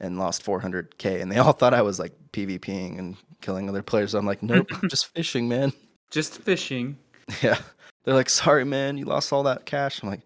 and 0.00 0.18
lost 0.18 0.44
400k, 0.44 1.20
and 1.22 1.30
they 1.30 1.38
all 1.38 1.52
thought 1.52 1.74
I 1.74 1.82
was 1.82 1.98
like 1.98 2.12
PvPing 2.32 2.98
and 2.98 3.16
killing 3.40 3.68
other 3.68 3.82
players. 3.82 4.12
So 4.12 4.18
I'm 4.18 4.26
like, 4.26 4.42
nope, 4.42 4.66
I'm 4.82 4.88
just 4.88 5.12
fishing, 5.14 5.48
man. 5.48 5.72
Just 6.10 6.38
fishing. 6.38 6.98
Yeah, 7.42 7.58
they're 8.04 8.12
like, 8.14 8.28
sorry, 8.28 8.64
man, 8.66 8.98
you 8.98 9.06
lost 9.06 9.32
all 9.32 9.44
that 9.44 9.64
cash. 9.64 10.02
I'm 10.02 10.10
like, 10.10 10.20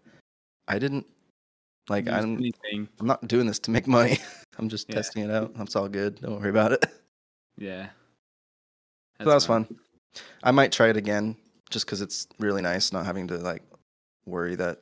I 0.66 0.80
didn't. 0.80 1.06
Like 1.88 2.06
use 2.06 2.14
I'm, 2.14 2.36
anything. 2.36 2.88
I'm 2.98 3.06
not 3.06 3.26
doing 3.28 3.46
this 3.46 3.60
to 3.60 3.70
make 3.70 3.86
money. 3.86 4.18
I'm 4.58 4.68
just 4.68 4.88
Yeah. 4.88 4.96
testing 4.96 5.22
it 5.22 5.30
out. 5.30 5.52
It's 5.60 5.76
all 5.76 5.88
good. 5.88 6.20
Don't 6.20 6.40
worry 6.40 6.50
about 6.50 6.72
it. 6.72 6.84
Yeah. 7.56 7.88
So 9.20 9.24
that 9.28 9.34
was 9.34 9.46
fun. 9.46 9.66
I 10.42 10.50
might 10.50 10.72
try 10.72 10.88
it 10.88 10.96
again 10.96 11.36
just 11.70 11.86
because 11.86 12.00
it's 12.00 12.26
really 12.38 12.62
nice 12.62 12.92
not 12.92 13.06
having 13.06 13.28
to 13.28 13.36
like 13.38 13.62
worry 14.26 14.54
that 14.56 14.80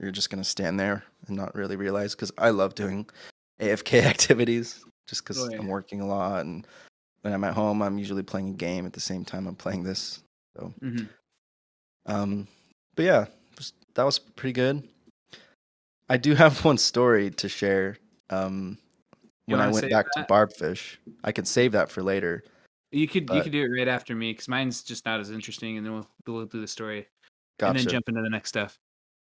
you're 0.00 0.10
just 0.10 0.30
gonna 0.30 0.44
stand 0.44 0.80
there 0.80 1.04
and 1.26 1.36
not 1.36 1.54
really 1.54 1.76
realize. 1.76 2.14
Because 2.14 2.32
I 2.38 2.50
love 2.50 2.74
doing 2.74 3.08
AFK 3.60 4.02
activities 4.04 4.84
just 5.06 5.22
because 5.22 5.38
Oh, 5.38 5.50
yeah. 5.50 5.58
I'm 5.58 5.68
working 5.68 6.00
a 6.00 6.06
lot 6.06 6.44
and 6.44 6.66
when 7.22 7.32
I'm 7.32 7.44
at 7.44 7.54
home, 7.54 7.82
I'm 7.82 7.98
usually 7.98 8.22
playing 8.22 8.48
a 8.48 8.52
game 8.52 8.84
at 8.84 8.92
the 8.92 9.00
same 9.00 9.24
time 9.24 9.46
I'm 9.46 9.54
playing 9.54 9.84
this. 9.84 10.22
Mhm. 10.58 11.08
Um, 12.06 12.48
but 12.96 13.04
yeah, 13.04 13.26
just, 13.56 13.74
that 13.94 14.02
was 14.02 14.18
pretty 14.18 14.52
good. 14.52 14.88
I 16.08 16.16
do 16.16 16.34
have 16.34 16.64
one 16.64 16.78
story 16.78 17.30
to 17.30 17.48
share. 17.48 17.96
Um, 18.30 18.78
when 19.46 19.60
I 19.60 19.70
went 19.70 19.90
back 19.90 20.10
to 20.12 20.24
barbfish, 20.24 20.96
I 21.24 21.32
could 21.32 21.46
save 21.46 21.72
that 21.72 21.90
for 21.90 22.02
later. 22.02 22.42
You 22.90 23.08
could 23.08 23.28
you 23.30 23.42
could 23.42 23.52
do 23.52 23.62
it 23.62 23.68
right 23.68 23.88
after 23.88 24.14
me 24.14 24.32
because 24.32 24.48
mine's 24.48 24.82
just 24.82 25.06
not 25.06 25.18
as 25.18 25.30
interesting, 25.30 25.78
and 25.78 25.86
then 25.86 25.94
we'll 25.94 26.08
we'll 26.26 26.46
do 26.46 26.60
the 26.60 26.68
story 26.68 27.06
and 27.60 27.76
then 27.76 27.86
jump 27.86 28.08
into 28.08 28.20
the 28.20 28.28
next 28.28 28.50
stuff. 28.50 28.78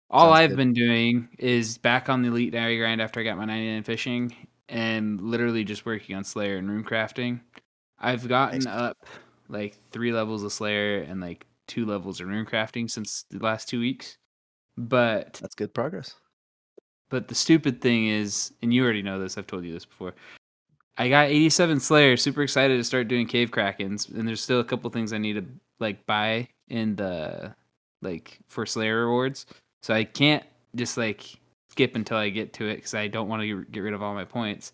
All 0.10 0.28
Sounds 0.28 0.40
I've 0.40 0.50
good. 0.52 0.58
been 0.58 0.74
doing 0.74 1.30
is 1.38 1.78
back 1.78 2.08
on 2.10 2.22
the 2.22 2.30
elite 2.30 2.54
diary 2.54 2.78
grind 2.78 3.02
after 3.02 3.20
I 3.20 3.24
got 3.24 3.38
my 3.38 3.46
99 3.46 3.84
fishing, 3.84 4.36
and 4.70 5.20
literally 5.20 5.64
just 5.64 5.86
working 5.86 6.16
on 6.16 6.24
Slayer 6.24 6.58
and 6.58 6.70
rune 6.70 6.84
crafting. 6.84 7.42
I've 8.00 8.28
gotten 8.28 8.60
Nice. 8.60 8.74
up 8.74 8.98
like 9.50 9.76
three 9.92 10.14
levels 10.14 10.44
of 10.44 10.54
Slayer 10.54 11.00
and 11.02 11.20
like 11.20 11.46
two 11.68 11.86
levels 11.86 12.22
of 12.22 12.28
rune 12.28 12.46
crafting 12.46 12.90
since 12.90 13.26
the 13.30 13.40
last 13.40 13.68
two 13.68 13.80
weeks. 13.80 14.18
But 14.78 15.40
That's 15.42 15.56
good 15.56 15.74
progress. 15.74 16.14
but 17.10 17.28
the 17.28 17.36
stupid 17.36 17.82
thing 17.82 18.08
is, 18.08 18.54
and 18.62 18.74
you 18.74 18.84
already 18.84 19.02
know 19.02 19.20
this, 19.20 19.38
I've 19.38 19.48
told 19.48 19.66
you 19.66 19.74
this 19.74 19.86
before. 19.86 20.14
I 20.98 21.10
got 21.10 21.28
87 21.28 21.80
Slayer, 21.80 22.18
super 22.18 22.44
excited 22.44 22.78
to 22.78 22.84
start 22.84 23.08
doing 23.08 23.28
cave 23.28 23.52
krakens, 23.52 24.10
and 24.14 24.28
there's 24.28 24.42
still 24.42 24.60
a 24.62 24.64
couple 24.66 24.90
things 24.90 25.12
I 25.14 25.18
need 25.18 25.34
to 25.34 25.46
like 25.80 26.06
buy 26.06 26.48
in 26.70 26.96
the 26.96 27.56
like 28.02 28.40
for 28.48 28.66
Slayer 28.66 29.06
rewards. 29.06 29.46
So 29.88 29.94
I 29.94 30.03
can't 30.03 30.44
just 30.75 30.98
like 30.98 31.24
skip 31.70 31.96
until 31.96 32.17
I 32.17 32.27
get 32.27 32.51
to 32.56 32.67
it 32.67 32.75
because 32.75 32.94
I 32.94 33.08
don't 33.08 33.29
want 33.29 33.41
to 33.44 33.63
get 33.72 33.79
rid 33.79 33.94
of 33.94 34.03
all 34.03 34.13
my 34.13 34.25
points. 34.25 34.74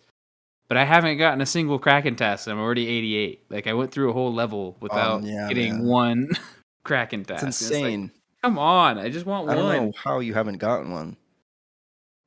But 0.66 0.76
I 0.76 0.82
haven't 0.84 1.18
gotten 1.18 1.40
a 1.40 1.46
single 1.46 1.78
Kraken 1.78 2.16
task. 2.16 2.48
and 2.48 2.52
I'm 2.58 2.58
already 2.60 2.88
88. 2.88 3.44
Like 3.48 3.66
I 3.68 3.74
went 3.74 3.92
through 3.92 4.10
a 4.10 4.12
whole 4.12 4.34
level 4.34 4.76
without 4.80 5.20
Um, 5.20 5.22
yeah, 5.26 5.46
getting 5.46 5.74
man. 5.78 5.86
one 5.86 6.28
Kraken 6.84 7.24
task. 7.24 7.46
It's 7.46 7.60
And 7.60 7.70
like, 7.70 7.84
insane. 7.92 8.10
Come 8.42 8.58
on, 8.58 8.98
I 8.98 9.08
just 9.08 9.24
want 9.24 9.46
one. 9.46 9.56
I 9.56 9.60
don't 9.60 9.86
know 9.86 9.92
how 9.96 10.18
you 10.18 10.34
haven't 10.34 10.58
gotten 10.58 10.90
one. 10.90 11.16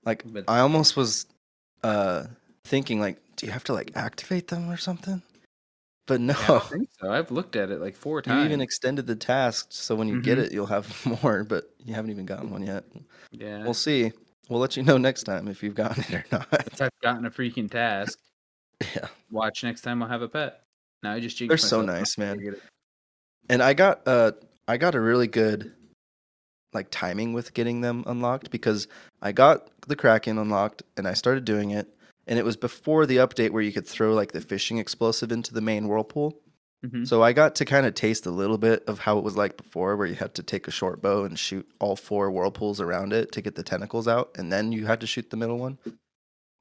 Like 0.05 0.23
But- 0.25 0.45
I 0.47 0.59
almost 0.59 0.95
was 0.95 1.25
uh 1.83 2.23
thinking 2.63 3.01
like, 3.01 3.17
do 3.35 3.45
you 3.47 3.51
have 3.51 3.65
to 3.65 3.73
like 3.73 3.91
activate 3.95 4.47
them 4.47 4.69
or 4.69 4.77
something? 4.77 5.21
But 6.07 6.21
no, 6.21 6.33
Yeah, 6.47 6.55
I 6.55 6.59
think 6.59 6.89
so. 6.99 7.11
I've 7.11 7.31
looked 7.31 7.55
at 7.55 7.69
it 7.69 7.79
like 7.81 7.95
four 7.95 8.21
times. 8.21 8.39
you 8.39 8.45
even 8.45 8.61
extended 8.61 9.05
the 9.07 9.15
task 9.15 9.67
so 9.69 9.93
when 9.95 10.07
you 10.07 10.21
get 10.21 10.37
Mhm. 10.37 10.43
it, 10.45 10.51
you'll 10.53 10.65
have 10.65 10.87
more. 11.23 11.43
But 11.43 11.69
you 11.85 11.93
haven't 11.93 12.11
even 12.11 12.25
gotten 12.25 12.49
one 12.49 12.65
yet. 12.65 12.85
yeah. 13.31 13.63
We'll 13.63 13.73
see. 13.73 14.11
We'll 14.49 14.61
let 14.61 14.77
you 14.77 14.83
know 14.83 14.97
next 14.97 15.23
time 15.23 15.47
if 15.49 15.61
you've 15.61 15.75
gotten 15.75 16.03
it 16.05 16.13
or 16.13 16.25
not. 16.31 16.81
I've 16.81 16.91
gotten 17.03 17.25
a 17.25 17.29
freaking 17.29 17.69
task, 17.69 18.17
yeah. 18.95 19.07
watch 19.29 19.63
next 19.63 19.81
time 19.81 20.01
I'll 20.01 20.09
have 20.09 20.21
a 20.21 20.29
pet. 20.29 20.61
Now 21.03 21.11
I 21.13 21.19
just 21.19 21.37
They're 21.45 21.57
so 21.57 21.81
nice, 21.81 22.17
man. 22.17 22.39
get. 22.39 22.61
And 23.49 23.61
I 23.61 23.73
got 23.73 24.07
uh 24.07 24.31
I 24.67 24.77
got 24.77 24.95
a 24.95 25.01
really 25.01 25.27
good 25.27 25.73
like 26.73 26.87
timing 26.91 27.33
with 27.33 27.53
getting 27.53 27.81
them 27.81 28.03
unlocked 28.07 28.51
because 28.51 28.87
I 29.21 29.31
got 29.33 29.69
the 29.87 29.95
Kraken 29.95 30.37
unlocked 30.37 30.83
and 30.95 31.07
I 31.07 31.13
started 31.13 31.43
doing 31.45 31.71
it 31.71 31.87
and 32.27 32.37
it 32.37 32.45
was 32.45 32.57
before 32.57 33.05
the 33.05 33.17
update 33.17 33.51
where 33.51 33.63
you 33.63 33.71
could 33.71 33.87
throw 33.87 34.13
like 34.13 34.31
the 34.31 34.41
fishing 34.41 34.77
explosive 34.77 35.31
into 35.31 35.53
the 35.53 35.61
main 35.61 35.87
whirlpool. 35.87 36.39
Mhm. 36.85 37.07
So 37.07 37.23
I 37.23 37.33
got 37.33 37.55
to 37.55 37.65
kind 37.65 37.87
of 37.87 37.95
taste 37.95 38.25
a 38.25 38.31
little 38.31 38.57
bit 38.57 38.83
of 38.87 38.99
how 38.99 39.17
it 39.17 39.23
was 39.23 39.35
like 39.35 39.57
before 39.57 39.95
where 39.95 40.05
you 40.05 40.15
had 40.15 40.35
to 40.35 40.43
take 40.43 40.67
a 40.67 40.71
short 40.71 41.01
bow 41.01 41.23
and 41.23 41.39
shoot 41.39 41.67
all 41.79 41.95
four 41.95 42.29
whirlpools 42.29 42.79
around 42.79 43.13
it 43.13 43.31
to 43.31 43.41
get 43.41 43.55
the 43.55 43.63
tentacles 43.63 44.07
out 44.07 44.29
and 44.37 44.51
then 44.51 44.71
you 44.71 44.85
had 44.85 45.01
to 45.01 45.07
shoot 45.07 45.29
the 45.29 45.37
middle 45.37 45.57
one. 45.57 45.79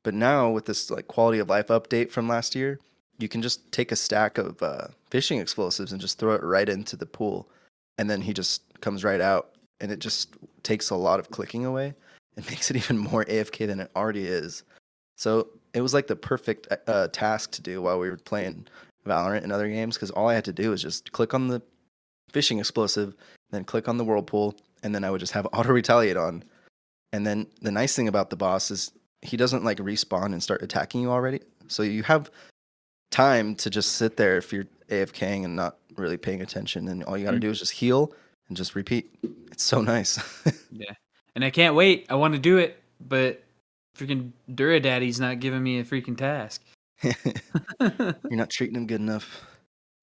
But 0.05 0.15
now 0.15 0.51
with 0.51 0.67
this 0.67 0.91
like 0.91 1.09
quality 1.09 1.41
of 1.41 1.51
life 1.51 1.67
update 1.67 2.11
from 2.11 2.29
last 2.29 2.55
year, 2.55 2.79
you 3.19 3.29
can 3.29 3.43
just 3.43 3.73
take 3.73 3.93
a 3.93 3.97
stack 3.97 4.39
of 4.39 4.63
uh, 4.63 4.89
fishing 5.11 5.41
explosives 5.41 5.93
and 5.93 6.01
just 6.01 6.19
throw 6.19 6.35
it 6.35 6.43
right 6.43 6.69
into 6.69 6.97
the 6.97 7.07
pool, 7.07 7.49
and 7.99 8.11
then 8.11 8.21
he 8.21 8.33
just 8.33 8.63
comes 8.81 9.05
right 9.05 9.21
out, 9.21 9.53
and 9.81 9.91
it 9.91 9.99
just 9.99 10.35
takes 10.63 10.91
a 10.91 10.95
lot 10.95 11.19
of 11.19 11.31
clicking 11.31 11.65
away. 11.65 11.95
It 12.37 12.47
makes 12.51 12.71
it 12.71 12.77
even 12.77 12.99
more 12.99 13.25
AFK 13.25 13.67
than 13.67 13.81
it 13.81 13.91
already 13.97 14.27
is. 14.27 14.63
So 15.17 15.49
it 15.75 15.81
was 15.81 15.95
like 15.95 16.07
the 16.07 16.17
perfect 16.17 16.69
uh, 16.87 17.09
task 17.09 17.51
to 17.53 17.63
do 17.63 17.83
while 17.83 17.99
we 17.99 18.09
were 18.11 18.17
playing 18.17 18.67
Valorant 19.07 19.43
and 19.43 19.53
other 19.53 19.69
games 19.69 19.97
because 19.97 20.11
all 20.11 20.29
I 20.29 20.35
had 20.35 20.45
to 20.45 20.53
do 20.53 20.71
was 20.71 20.83
just 20.83 21.13
click 21.13 21.33
on 21.35 21.49
the 21.49 21.63
fishing 22.31 22.59
explosive, 22.59 23.15
then 23.51 23.65
click 23.65 23.89
on 23.89 23.97
the 23.97 24.05
whirlpool, 24.05 24.55
and 24.83 24.95
then 24.95 25.05
I 25.05 25.11
would 25.11 25.21
just 25.21 25.33
have 25.33 25.47
auto 25.53 25.73
retaliate 25.73 26.17
on. 26.17 26.45
And 27.13 27.27
then 27.27 27.47
the 27.63 27.71
nice 27.71 27.95
thing 27.97 28.09
about 28.09 28.31
the 28.31 28.37
boss 28.37 28.71
is 28.71 28.93
he 29.23 29.37
doesn't 29.37 29.65
like 29.65 29.79
respawn 29.79 30.27
and 30.27 30.43
start 30.43 30.63
attacking 30.63 31.01
you 31.01 31.11
already. 31.11 31.41
So 31.69 31.83
you 31.83 32.03
have 32.03 32.31
time 33.11 33.55
to 33.57 33.71
just 33.71 33.93
sit 33.95 34.17
there 34.17 34.37
if 34.37 34.53
you're 34.53 34.67
AFKing 34.91 35.45
and 35.45 35.57
not 35.57 35.79
really 35.97 36.17
paying 36.19 36.43
attention, 36.43 36.89
and 36.89 37.03
all 37.05 37.17
you 37.17 37.25
got 37.25 37.31
to 37.31 37.39
Mm. 37.39 37.43
do 37.43 37.51
is 37.51 37.59
just 37.59 37.73
heal 37.73 38.13
and 38.49 38.57
just 38.57 38.75
repeat. 38.75 39.09
It's 39.51 39.63
so 39.63 39.81
nice. 39.95 40.19
Yeah. 40.71 40.93
And 41.35 41.45
I 41.45 41.51
can't 41.51 41.75
wait. 41.75 42.07
I 42.11 42.17
want 42.17 42.35
to 42.35 42.41
do 42.41 42.59
it, 42.59 42.83
but 43.01 43.43
freaking 43.97 44.33
Dura 44.55 44.81
Daddy's 44.81 45.21
not 45.21 45.41
giving 45.41 45.63
me 45.63 45.79
a 45.81 45.85
freaking 45.85 46.17
task. 46.17 46.63
you're 47.03 48.15
not 48.31 48.51
treating 48.51 48.77
him 48.77 48.87
good 48.87 49.01
enough. 49.01 49.47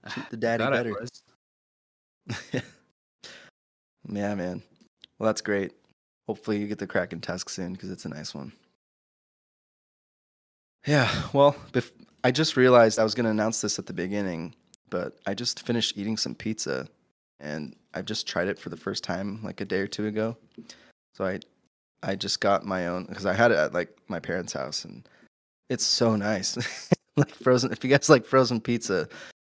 Treat 0.09 0.29
the 0.29 0.37
daddy 0.37 0.65
better. 0.65 0.93
yeah, 4.09 4.35
man. 4.35 4.61
Well, 5.17 5.27
that's 5.27 5.41
great. 5.41 5.71
Hopefully, 6.27 6.57
you 6.57 6.67
get 6.67 6.77
the 6.77 6.87
Kraken 6.87 7.21
task 7.21 7.49
soon 7.49 7.73
because 7.73 7.89
it's 7.89 8.05
a 8.05 8.09
nice 8.09 8.33
one. 8.33 8.51
Yeah, 10.85 11.09
well, 11.31 11.55
bef- 11.71 11.91
I 12.23 12.31
just 12.31 12.57
realized 12.57 12.99
I 12.99 13.03
was 13.03 13.15
going 13.15 13.25
to 13.25 13.31
announce 13.31 13.61
this 13.61 13.79
at 13.79 13.85
the 13.85 13.93
beginning, 13.93 14.53
but 14.89 15.17
I 15.25 15.33
just 15.33 15.65
finished 15.65 15.97
eating 15.97 16.17
some 16.17 16.35
pizza 16.35 16.87
and 17.39 17.75
I've 17.93 18.05
just 18.05 18.27
tried 18.27 18.47
it 18.47 18.59
for 18.59 18.69
the 18.69 18.77
first 18.77 19.03
time 19.03 19.41
like 19.43 19.61
a 19.61 19.65
day 19.65 19.79
or 19.79 19.87
two 19.87 20.07
ago. 20.07 20.37
So 21.13 21.25
I 21.25 21.39
I 22.03 22.15
just 22.15 22.41
got 22.41 22.65
my 22.65 22.87
own 22.87 23.05
because 23.05 23.25
I 23.25 23.33
had 23.33 23.51
it 23.51 23.57
at 23.57 23.73
like 23.73 23.97
my 24.07 24.19
parents' 24.19 24.53
house 24.53 24.85
and 24.85 25.07
it's 25.69 25.85
so 25.85 26.15
nice. 26.15 26.57
like 27.17 27.33
frozen 27.33 27.71
if 27.71 27.83
you 27.83 27.89
guys 27.89 28.09
like 28.09 28.25
frozen 28.25 28.59
pizza, 28.59 29.07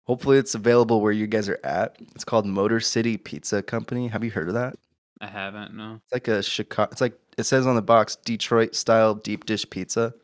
hopefully 0.06 0.38
it's 0.38 0.54
available 0.54 1.00
where 1.00 1.12
you 1.12 1.26
guys 1.26 1.48
are 1.48 1.60
at. 1.62 1.96
It's 2.14 2.24
called 2.24 2.46
Motor 2.46 2.80
City 2.80 3.16
Pizza 3.16 3.62
Company. 3.62 4.08
Have 4.08 4.24
you 4.24 4.30
heard 4.30 4.48
of 4.48 4.54
that? 4.54 4.76
I 5.20 5.26
haven't, 5.26 5.74
no. 5.74 6.00
It's 6.04 6.12
like 6.12 6.28
a 6.28 6.42
Chicago. 6.42 6.90
It's 6.92 7.00
like 7.00 7.18
it 7.36 7.44
says 7.44 7.66
on 7.66 7.76
the 7.76 7.82
box, 7.82 8.16
Detroit 8.16 8.74
style 8.74 9.14
deep 9.14 9.44
dish 9.44 9.68
pizza. 9.68 10.14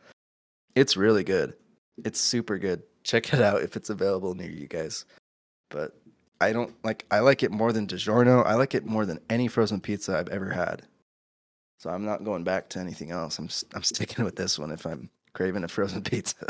It's 0.75 0.97
really 0.97 1.25
good. 1.25 1.55
It's 2.05 2.21
super 2.21 2.59
good. 2.59 2.83
Check 3.03 3.33
it 3.35 3.41
out 3.41 3.63
if 3.63 3.77
it's 3.77 3.91
available 3.91 4.35
near 4.35 4.51
you 4.51 4.67
guys. 4.67 5.05
But 5.71 5.97
I 6.41 6.53
don't 6.53 6.75
like. 6.85 7.05
I 7.11 7.21
like 7.21 7.43
it 7.43 7.51
more 7.51 7.73
than 7.73 7.87
DiGiorno. 7.87 8.47
I 8.47 8.55
like 8.55 8.75
it 8.75 8.87
more 8.87 9.05
than 9.05 9.21
any 9.29 9.49
frozen 9.49 9.81
pizza 9.81 10.17
I've 10.17 10.29
ever 10.29 10.51
had. 10.51 10.83
So 11.79 11.91
I'm 11.91 12.05
not 12.05 12.25
going 12.25 12.45
back 12.45 12.69
to 12.71 12.79
anything 12.79 13.11
else. 13.11 13.39
I'm 13.39 13.47
s- 13.47 13.65
I'm 13.75 13.83
sticking 13.83 14.25
with 14.25 14.37
this 14.37 14.59
one 14.59 14.71
if 14.71 14.87
I'm 14.87 15.11
craving 15.33 15.65
a 15.65 15.69
frozen 15.69 16.03
pizza. 16.11 16.47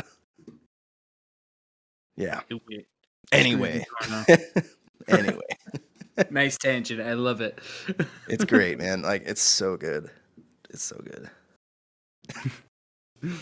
yeah. 2.16 2.40
Anyway. 3.32 3.84
Anyway, 5.08 5.36
nice 6.30 6.56
tangent. 6.56 6.98
I 7.02 7.12
love 7.12 7.42
it. 7.42 7.58
it's 8.26 8.44
great, 8.46 8.78
man. 8.78 9.02
Like 9.02 9.22
it's 9.26 9.42
so 9.42 9.76
good. 9.76 10.08
It's 10.70 10.82
so 10.82 10.98
good. 11.04 11.28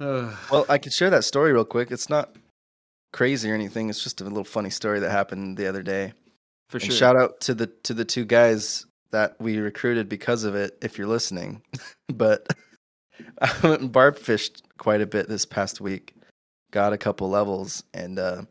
Well, 0.00 0.64
I 0.68 0.78
could 0.78 0.92
share 0.92 1.10
that 1.10 1.24
story 1.24 1.52
real 1.52 1.64
quick. 1.64 1.90
It's 1.90 2.08
not 2.08 2.36
crazy 3.12 3.50
or 3.50 3.54
anything. 3.54 3.90
It's 3.90 4.02
just 4.02 4.20
a 4.20 4.24
little 4.24 4.44
funny 4.44 4.70
story 4.70 5.00
that 5.00 5.10
happened 5.10 5.56
the 5.56 5.66
other 5.66 5.82
day. 5.82 6.12
for 6.70 6.78
and 6.78 6.84
sure. 6.86 6.94
shout 6.94 7.16
out 7.16 7.40
to 7.42 7.54
the 7.54 7.66
to 7.82 7.92
the 7.94 8.04
two 8.04 8.24
guys 8.24 8.86
that 9.10 9.40
we 9.40 9.58
recruited 9.58 10.08
because 10.08 10.44
of 10.44 10.54
it. 10.54 10.78
If 10.82 10.98
you're 10.98 11.06
listening, 11.06 11.62
but 12.08 12.52
I 13.40 13.54
went 13.62 13.82
and 13.82 13.92
barb 13.92 14.18
fished 14.18 14.62
quite 14.78 15.00
a 15.00 15.06
bit 15.06 15.28
this 15.28 15.44
past 15.44 15.80
week. 15.80 16.14
Got 16.70 16.92
a 16.92 16.98
couple 16.98 17.30
levels, 17.30 17.82
and 17.94 18.18
uh, 18.18 18.42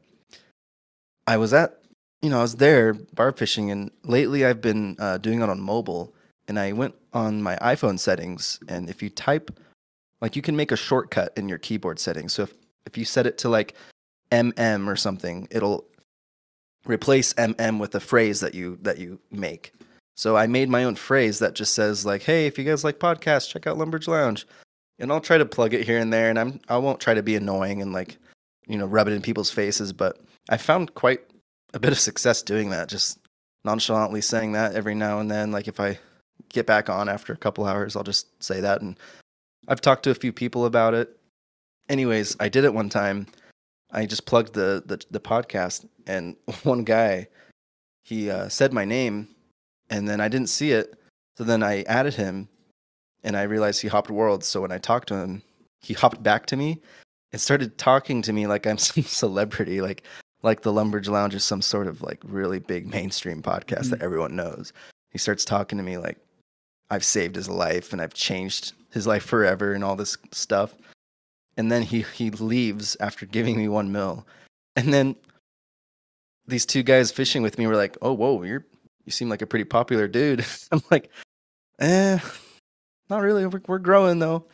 I 1.28 1.38
was 1.38 1.54
at 1.54 1.80
you 2.22 2.30
know 2.30 2.40
I 2.40 2.42
was 2.42 2.56
there 2.56 2.94
barb 2.94 3.38
fishing, 3.38 3.72
and 3.72 3.92
lately 4.04 4.46
I've 4.46 4.62
been 4.62 4.96
uh, 5.00 5.18
doing 5.18 5.42
it 5.42 5.50
on 5.50 5.60
mobile. 5.60 6.14
And 6.50 6.58
I 6.58 6.72
went 6.72 6.96
on 7.12 7.44
my 7.44 7.58
iPhone 7.58 8.00
settings, 8.00 8.58
and 8.70 8.90
if 8.90 9.04
you 9.04 9.10
type 9.10 9.52
like 10.22 10.36
you 10.36 10.42
can 10.42 10.56
make 10.56 10.72
a 10.72 10.78
shortcut 10.78 11.34
in 11.38 11.48
your 11.50 11.58
keyboard 11.58 12.00
settings. 12.00 12.34
So 12.34 12.44
if 12.44 12.54
if 12.86 12.98
you 12.98 13.06
set 13.06 13.28
it 13.28 13.38
to 13.40 13.50
like 13.50 13.76
mm 14.32 14.88
or 14.88 14.96
something, 14.96 15.48
it'll 15.52 15.86
replace 16.86 17.34
mm 17.34 17.80
with 17.80 17.96
a 17.96 18.00
phrase 18.00 18.40
that 18.40 18.54
you 18.54 18.78
that 18.82 18.98
you 18.98 19.20
make. 19.32 19.74
So 20.17 20.36
I 20.36 20.47
made 20.47 20.67
my 20.67 20.83
own 20.83 20.95
phrase 20.95 21.39
that 21.39 21.53
just 21.53 21.75
says 21.75 22.05
like, 22.05 22.24
"Hey, 22.24 22.47
if 22.47 22.57
you 22.57 22.63
guys 22.63 22.83
like 22.83 23.00
podcasts, 23.00 23.50
check 23.50 23.67
out 23.67 23.77
Lumbridge 23.77 24.07
Lounge." 24.07 24.47
And 25.00 25.12
I'll 25.12 25.21
try 25.21 25.38
to 25.38 25.45
plug 25.45 25.75
it 25.75 25.86
here 25.86 26.00
and 26.00 26.12
there, 26.12 26.29
and 26.29 26.39
I'm 26.39 26.59
I 26.69 26.77
won't 26.77 27.00
try 27.00 27.13
to 27.13 27.24
be 27.24 27.36
annoying 27.36 27.81
and 27.81 27.93
like, 27.93 28.17
you 28.67 28.77
know, 28.77 28.88
rub 28.88 29.07
it 29.07 29.13
in 29.13 29.21
people's 29.21 29.51
faces. 29.51 29.93
But 29.93 30.19
I 30.50 30.57
found 30.57 30.95
quite 30.95 31.21
a 31.74 31.79
bit 31.79 31.91
of 31.91 32.00
success 32.00 32.41
doing 32.41 32.71
that, 32.71 32.89
just 32.89 33.19
nonchalantly 33.63 34.21
saying 34.21 34.53
that 34.53 34.74
every 34.74 34.95
now 34.95 35.19
and 35.19 35.29
then. 35.29 35.51
Like 35.51 35.67
if 35.67 35.79
I 35.79 36.00
get 36.50 36.65
back 36.65 36.89
on 36.89 37.09
after 37.09 37.33
a 37.33 37.38
couple 37.38 37.65
hours, 37.65 37.95
I'll 37.95 38.03
just 38.03 38.41
say 38.43 38.59
that. 38.62 38.81
And 38.81 38.97
I've 39.67 39.81
talked 39.81 40.03
to 40.03 40.12
a 40.12 40.15
few 40.15 40.33
people 40.33 40.65
about 40.65 40.95
it. 40.95 41.15
Anyways, 41.89 42.36
I 42.39 42.50
did 42.50 42.65
it 42.65 42.74
one 42.74 42.89
time. 42.89 43.27
I 43.91 44.05
just 44.07 44.25
plugged 44.25 44.53
the 44.53 44.81
the, 44.86 45.00
the 45.12 45.19
podcast, 45.19 45.86
and 46.07 46.36
one 46.63 46.83
guy 46.83 47.27
he 48.03 48.31
uh, 48.31 48.47
said 48.50 48.74
my 48.74 48.86
name, 48.86 49.27
and 49.89 50.08
then 50.08 50.20
I 50.22 50.27
didn't 50.27 50.50
see 50.50 50.72
it. 50.72 50.96
So 51.38 51.44
then 51.44 51.63
I 51.63 51.84
added 51.84 52.13
him, 52.15 52.48
and 53.24 53.38
I 53.38 53.44
realized 53.44 53.82
he 53.82 53.88
hopped 53.88 54.10
worlds. 54.10 54.48
So 54.48 54.62
when 54.62 54.72
I 54.72 54.77
talked 54.77 55.08
to 55.10 55.15
him, 55.15 55.41
he 55.82 55.94
hopped 55.94 56.24
back 56.24 56.46
to 56.48 56.58
me 56.58 56.82
and 57.32 57.41
started 57.41 57.77
talking 57.77 58.22
to 58.24 58.34
me 58.34 58.48
like 58.48 58.65
I'm 58.65 58.77
some 58.89 59.03
celebrity, 59.03 59.82
like 59.82 60.03
like 60.44 60.62
the 60.62 60.72
Lumbridge 60.72 61.10
Lounge 61.10 61.34
is 61.36 61.44
some 61.44 61.62
sort 61.62 61.88
of 61.88 62.01
like 62.03 62.20
really 62.24 62.60
big 62.60 62.88
mainstream 62.88 63.41
podcast 63.41 63.86
Mhm. 63.86 63.89
that 63.91 64.01
everyone 64.01 64.36
knows. 64.36 64.72
He 65.12 65.17
starts 65.17 65.44
talking 65.46 65.77
to 65.77 65.84
me 65.84 65.98
like 65.98 66.17
I've 66.89 67.03
saved 67.03 67.36
his 67.36 67.50
life 67.50 67.91
and 67.91 68.01
I've 68.01 68.13
changed 68.13 68.74
his 68.91 69.06
life 69.08 69.24
forever 69.24 69.74
and 69.74 69.84
all 69.84 69.96
this 69.96 70.15
stuff. 70.32 70.74
And 71.58 71.72
then 71.72 71.82
he 71.84 72.01
he 72.13 72.29
leaves 72.32 72.96
after 73.00 73.25
giving 73.25 73.58
me 73.58 73.67
one 73.67 73.91
mil. 73.91 74.25
And 74.75 74.94
then 74.94 75.15
these 76.48 76.65
two 76.65 76.84
guys 76.84 77.12
fishing 77.12 77.41
with 77.41 77.58
me 77.58 77.67
were 77.67 77.75
like, 77.75 77.98
"Oh, 78.01 78.13
whoa, 78.13 78.41
you're 78.44 78.65
you 79.08 79.12
seem 79.12 79.30
like 79.30 79.42
a 79.42 79.48
pretty 79.48 79.66
popular 79.66 80.08
dude." 80.08 80.46
I'm 80.72 80.84
like, 80.92 81.10
"Eh, 81.80 82.20
not 83.10 83.22
really. 83.24 83.48
We're, 83.48 83.62
we're 83.68 83.80
growing 83.80 84.20
though. 84.20 84.46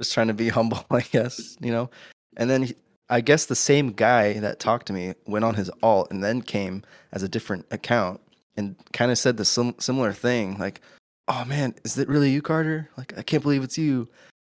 Just 0.00 0.14
trying 0.14 0.28
to 0.28 0.34
be 0.34 0.48
humble, 0.50 0.84
I 0.90 1.00
guess, 1.00 1.56
you 1.60 1.72
know." 1.72 1.90
And 2.36 2.48
then 2.48 2.62
he, 2.62 2.74
I 3.10 3.20
guess 3.20 3.46
the 3.46 3.56
same 3.56 3.92
guy 3.92 4.34
that 4.34 4.60
talked 4.60 4.86
to 4.86 4.92
me 4.92 5.14
went 5.26 5.44
on 5.44 5.54
his 5.54 5.70
alt 5.82 6.10
and 6.10 6.22
then 6.22 6.40
came 6.40 6.82
as 7.12 7.22
a 7.22 7.28
different 7.28 7.66
account 7.70 8.20
and 8.56 8.76
kind 8.92 9.10
of 9.10 9.18
said 9.18 9.36
the 9.36 9.44
sim- 9.44 9.74
similar 9.78 10.12
thing, 10.12 10.58
like, 10.58 10.80
"Oh 11.28 11.44
man, 11.44 11.74
is 11.84 11.98
it 11.98 12.08
really 12.08 12.30
you, 12.30 12.42
Carter? 12.42 12.88
Like, 12.96 13.16
I 13.18 13.22
can't 13.22 13.42
believe 13.42 13.62
it's 13.64 13.78
you. 13.78 14.08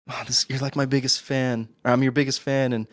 Oh, 0.09 0.23
this, 0.27 0.45
you're 0.49 0.59
like 0.59 0.75
my 0.75 0.85
biggest 0.85 1.21
fan. 1.21 1.67
Or 1.83 1.91
I'm 1.91 2.03
your 2.03 2.11
biggest 2.11 2.41
fan, 2.41 2.73
and 2.73 2.87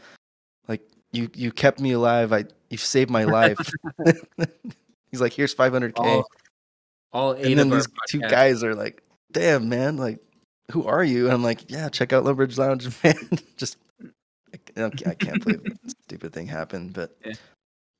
like 0.68 0.82
you 1.12 1.30
you 1.34 1.52
kept 1.52 1.80
me 1.80 1.92
alive. 1.92 2.32
I 2.32 2.44
you 2.70 2.78
saved 2.78 3.10
my 3.10 3.24
life." 3.40 3.58
He's 5.10 5.20
like, 5.20 5.32
"Here's 5.32 5.54
500k." 5.54 5.92
All, 5.98 6.26
all 7.12 7.34
eight 7.34 7.46
and 7.46 7.58
then 7.58 7.70
these 7.70 7.86
two 8.08 8.20
guys 8.20 8.62
are 8.64 8.74
like, 8.74 9.02
"Damn, 9.32 9.68
man! 9.68 9.96
Like, 9.96 10.18
who 10.70 10.86
are 10.86 11.04
you?" 11.04 11.24
And 11.26 11.34
I'm 11.34 11.42
like, 11.42 11.70
"Yeah, 11.70 11.88
check 11.88 12.12
out 12.12 12.24
Lumbridge 12.24 12.58
Lounge, 12.58 12.88
man." 13.04 13.14
Just, 13.56 13.76
I, 14.52 14.56
can't- 14.58 15.06
I 15.06 15.14
can't 15.14 15.42
believe 15.44 15.62
this 15.64 15.94
stupid 16.04 16.32
thing 16.32 16.46
happened, 16.46 16.92
but 16.94 17.16
Yeah. 17.24 17.34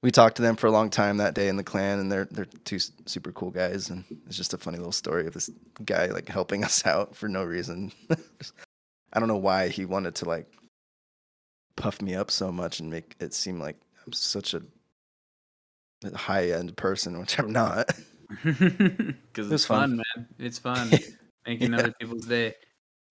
we 0.02 0.11
talked 0.11 0.37
to 0.37 0.42
them 0.42 0.57
for 0.57 0.66
a 0.66 0.71
long 0.71 0.90
time 0.90 1.19
that 1.19 1.35
day 1.35 1.49
in 1.49 1.57
the 1.57 1.64
clan, 1.64 1.99
and 1.99 2.11
they're 2.11 2.26
they're 2.31 2.47
two 2.64 2.78
super 3.07 3.33
cool 3.33 3.50
guys, 3.50 3.90
and 3.90 4.04
it's 4.26 4.37
just 4.37 4.54
a 4.54 4.59
funny 4.59 4.78
little 4.78 4.92
story 4.92 5.26
of 5.26 5.35
this 5.35 5.51
guy 5.85 6.07
like 6.07 6.29
helping 6.29 6.64
us 6.68 6.85
out 6.87 7.14
for 7.14 7.29
no 7.29 7.44
reason. 7.44 7.92
I 9.12 9.18
don't 9.20 9.29
know 9.29 9.37
why 9.37 9.68
he 9.68 9.85
wanted 9.85 10.14
to 10.16 10.25
like 10.27 10.46
puff 11.77 12.01
me 12.03 12.14
up 12.14 12.31
so 12.31 12.51
much 12.53 12.81
and 12.81 12.90
make 12.90 13.14
it 13.20 13.33
seem 13.35 13.59
like 13.61 13.77
I'm 14.07 14.12
such 14.12 14.55
a 14.55 14.62
high 16.14 16.51
end 16.51 16.77
person, 16.77 17.18
which 17.18 17.38
I'm 17.38 17.53
not. 17.53 17.90
Because 18.45 19.51
it's 19.53 19.64
fun. 19.64 19.81
fun, 19.81 19.97
man. 20.16 20.29
It's 20.38 20.59
fun 20.59 20.90
making 21.47 21.73
Yeah. 21.73 21.79
other 21.81 21.92
people's 22.01 22.27
day. 22.27 22.55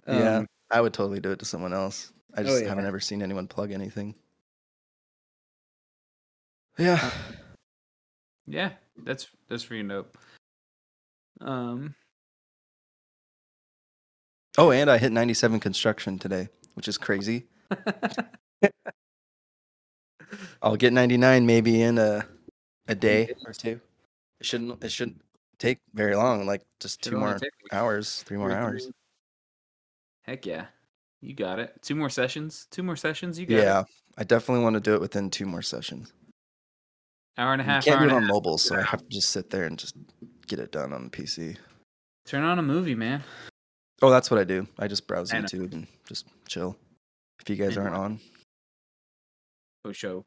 Yeah, 0.07 0.37
Um, 0.37 0.47
I 0.71 0.81
would 0.81 0.93
totally 0.93 1.19
do 1.19 1.31
it 1.31 1.39
to 1.39 1.45
someone 1.45 1.73
else. 1.73 2.11
I 2.35 2.41
Oh, 2.41 2.43
just 2.43 2.63
yeah. 2.63 2.69
haven't 2.69 2.85
ever 2.85 2.99
seen 2.99 3.21
anyone 3.21 3.47
plug 3.47 3.71
anything. 3.71 4.15
Yeah. 6.77 7.11
yeah, 8.47 8.71
that's 9.03 9.27
that's 9.47 9.65
freaking 9.65 9.89
dope. 9.89 10.17
Um, 11.41 11.93
Oh, 14.57 14.71
and 14.71 14.89
I 14.91 14.97
hit 14.97 15.11
97 15.13 15.59
construction 15.61 16.19
today, 16.19 16.49
which 16.73 16.87
is 16.89 16.97
crazy. 16.97 17.47
I'll 20.61 20.75
get 20.77 20.93
99 20.93 21.45
maybe 21.45 21.81
in 21.81 21.97
a 21.97 22.25
a 22.87 22.95
day 22.95 23.29
or 23.45 23.53
two. 23.53 23.79
It 24.41 24.45
shouldn't 24.47 24.83
it 24.83 24.91
shouldn't 24.91 25.21
take 25.59 25.77
very 25.93 26.15
long, 26.15 26.47
like 26.47 26.63
just 26.79 26.99
two 27.03 27.15
more 27.15 27.37
hours, 27.71 28.23
three 28.23 28.37
more 28.37 28.51
hours. 28.51 28.89
Heck 30.23 30.47
yeah, 30.47 30.65
you 31.21 31.35
got 31.35 31.59
it. 31.59 31.75
Two 31.83 31.93
more 31.93 32.09
sessions. 32.09 32.65
Two 32.71 32.81
more 32.81 32.95
sessions. 32.95 33.37
You 33.37 33.45
got 33.45 33.55
Yeah, 33.55 33.79
it. 33.81 33.85
I 34.17 34.23
definitely 34.23 34.63
want 34.63 34.73
to 34.73 34.79
do 34.79 34.95
it 34.95 34.99
within 34.99 35.29
two 35.29 35.45
more 35.45 35.61
sessions. 35.61 36.11
Hour 37.37 37.53
and 37.53 37.61
a 37.61 37.65
You 37.65 37.69
half. 37.69 37.85
can't 37.85 38.01
hour 38.01 38.09
do 38.09 38.15
it 38.15 38.17
on 38.17 38.25
mobile, 38.25 38.57
so 38.57 38.75
I 38.75 38.81
have 38.81 39.01
to 39.01 39.09
just 39.09 39.29
sit 39.29 39.51
there 39.51 39.65
and 39.65 39.77
just 39.77 39.95
get 40.47 40.57
it 40.57 40.71
done 40.71 40.91
on 40.91 41.03
the 41.03 41.09
PC. 41.11 41.55
Turn 42.25 42.43
on 42.43 42.57
a 42.57 42.63
movie, 42.63 42.95
man. 42.95 43.23
Oh, 44.01 44.09
that's 44.09 44.31
what 44.31 44.39
I 44.39 44.43
do. 44.43 44.67
I 44.79 44.87
just 44.87 45.05
browse 45.05 45.31
I. 45.31 45.37
YouTube 45.37 45.71
and 45.73 45.85
just 46.07 46.25
chill. 46.47 46.75
If 47.39 47.47
you 47.47 47.55
guys 47.57 47.77
aren't 47.77 47.95
on, 47.95 48.19
Faux 49.85 49.95
show. 49.95 50.25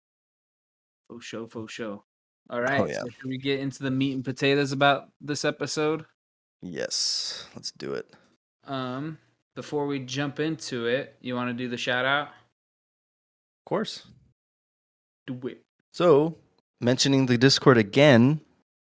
Faux 1.11 1.25
show. 1.25 1.49
Faux 1.49 1.73
show. 1.73 2.05
All 2.51 2.61
right. 2.61 2.81
Oh, 2.81 2.87
yeah. 2.87 3.01
So 3.01 3.09
should 3.09 3.29
we 3.29 3.39
get 3.39 3.61
into 3.61 3.83
the 3.83 3.91
meat 3.91 4.15
and 4.15 4.25
potatoes 4.25 4.73
about 4.73 5.09
this 5.21 5.45
episode? 5.45 6.05
yes, 6.65 7.47
let's 7.55 7.73
do 7.73 7.93
it. 7.93 8.11
Um, 8.67 9.19
before 9.55 9.87
we 9.87 10.01
jump 10.01 10.41
into 10.41 10.87
it, 10.87 11.17
you 11.21 11.35
want 11.35 11.51
to 11.51 11.55
do 11.55 11.69
the 11.69 11.77
shout 11.77 12.05
out? 12.05 12.29
Of 12.29 13.65
course. 13.67 14.07
Do 15.27 15.39
it. 15.47 15.61
So, 15.93 16.37
mentioning 16.81 17.27
the 17.27 17.39
Discord 17.39 17.77
again, 17.77 18.41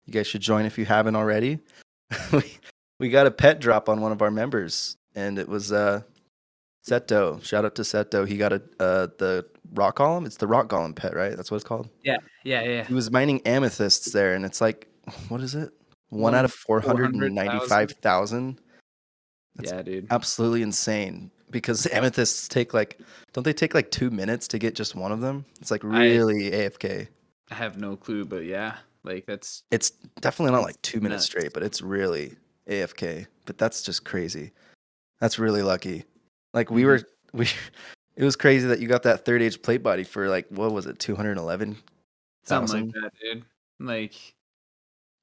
you 0.06 0.12
guys 0.12 0.26
should 0.26 0.40
join 0.40 0.66
if 0.66 0.78
you 0.78 0.84
haven't 0.84 1.16
already. 1.16 1.60
we, 2.32 2.58
we 3.00 3.08
got 3.08 3.26
a 3.26 3.30
pet 3.30 3.60
drop 3.60 3.88
on 3.88 4.00
one 4.00 4.12
of 4.12 4.22
our 4.22 4.30
members, 4.30 4.96
and 5.14 5.38
it 5.38 5.48
was 5.48 5.72
uh, 5.72 6.02
Seto. 6.86 7.42
Shout 7.44 7.64
out 7.64 7.74
to 7.76 7.82
Seto. 7.82 8.26
He 8.26 8.36
got 8.36 8.52
a 8.52 8.62
uh, 8.80 9.08
the 9.18 9.46
rock 9.74 9.98
golem. 9.98 10.26
It's 10.26 10.36
the 10.36 10.46
rock 10.46 10.68
golem 10.68 10.94
pet, 10.94 11.14
right? 11.14 11.36
That's 11.36 11.50
what 11.50 11.56
it's 11.56 11.64
called. 11.64 11.88
Yeah, 12.02 12.16
yeah. 12.44 12.62
Yeah. 12.62 12.84
He 12.84 12.94
was 12.94 13.10
mining 13.10 13.40
amethysts 13.46 14.12
there, 14.12 14.34
and 14.34 14.44
it's 14.44 14.60
like, 14.60 14.88
what 15.28 15.40
is 15.40 15.54
it? 15.54 15.72
One, 16.08 16.34
out 16.34 16.44
of 16.44 16.52
four 16.52 16.80
hundred 16.80 17.12
400,000? 17.12 17.24
and 17.24 17.34
ninety-five 17.34 17.92
thousand. 18.02 18.60
Yeah, 19.62 19.82
dude. 19.82 20.06
absolutely 20.10 20.62
insane 20.62 21.30
because 21.50 21.86
amethysts 21.92 22.48
take 22.48 22.72
like 22.72 22.98
don't 23.34 23.44
they 23.44 23.52
take 23.52 23.74
like 23.74 23.90
two 23.90 24.10
minutes 24.10 24.48
to 24.48 24.58
get 24.58 24.74
just 24.74 24.94
one 24.94 25.12
of 25.12 25.20
them 25.20 25.44
it's 25.60 25.70
like 25.70 25.84
really 25.84 26.50
afk 26.50 27.06
I 27.50 27.54
have 27.54 27.76
no 27.76 27.96
clue, 27.96 28.24
but 28.24 28.46
yeah, 28.46 28.76
like 29.04 29.26
that's 29.26 29.64
it's 29.70 29.90
definitely 30.20 30.52
not 30.52 30.62
like 30.62 30.80
two 30.80 31.00
minutes 31.00 31.22
nuts. 31.22 31.26
straight 31.26 31.52
but 31.52 31.62
it's 31.62 31.82
really 31.82 32.34
afk 32.66 33.26
but 33.44 33.58
that's 33.58 33.82
just 33.82 34.04
crazy 34.04 34.52
that's 35.20 35.38
really 35.38 35.62
lucky 35.62 36.04
like 36.54 36.70
we 36.70 36.82
Mhm. 36.82 36.86
were 36.86 37.00
we 37.32 37.48
it 38.16 38.24
was 38.24 38.36
crazy 38.36 38.66
that 38.68 38.80
you 38.80 38.88
got 38.88 39.02
that 39.04 39.24
third 39.24 39.42
age 39.42 39.62
plate 39.62 39.82
body 39.82 40.04
for 40.04 40.28
like 40.28 40.46
what 40.50 40.72
was 40.72 40.86
it 40.86 40.98
211 40.98 41.76
something 42.44 42.86
like 42.86 42.92
that, 42.94 43.12
dude. 43.20 43.44
Like, 43.80 44.14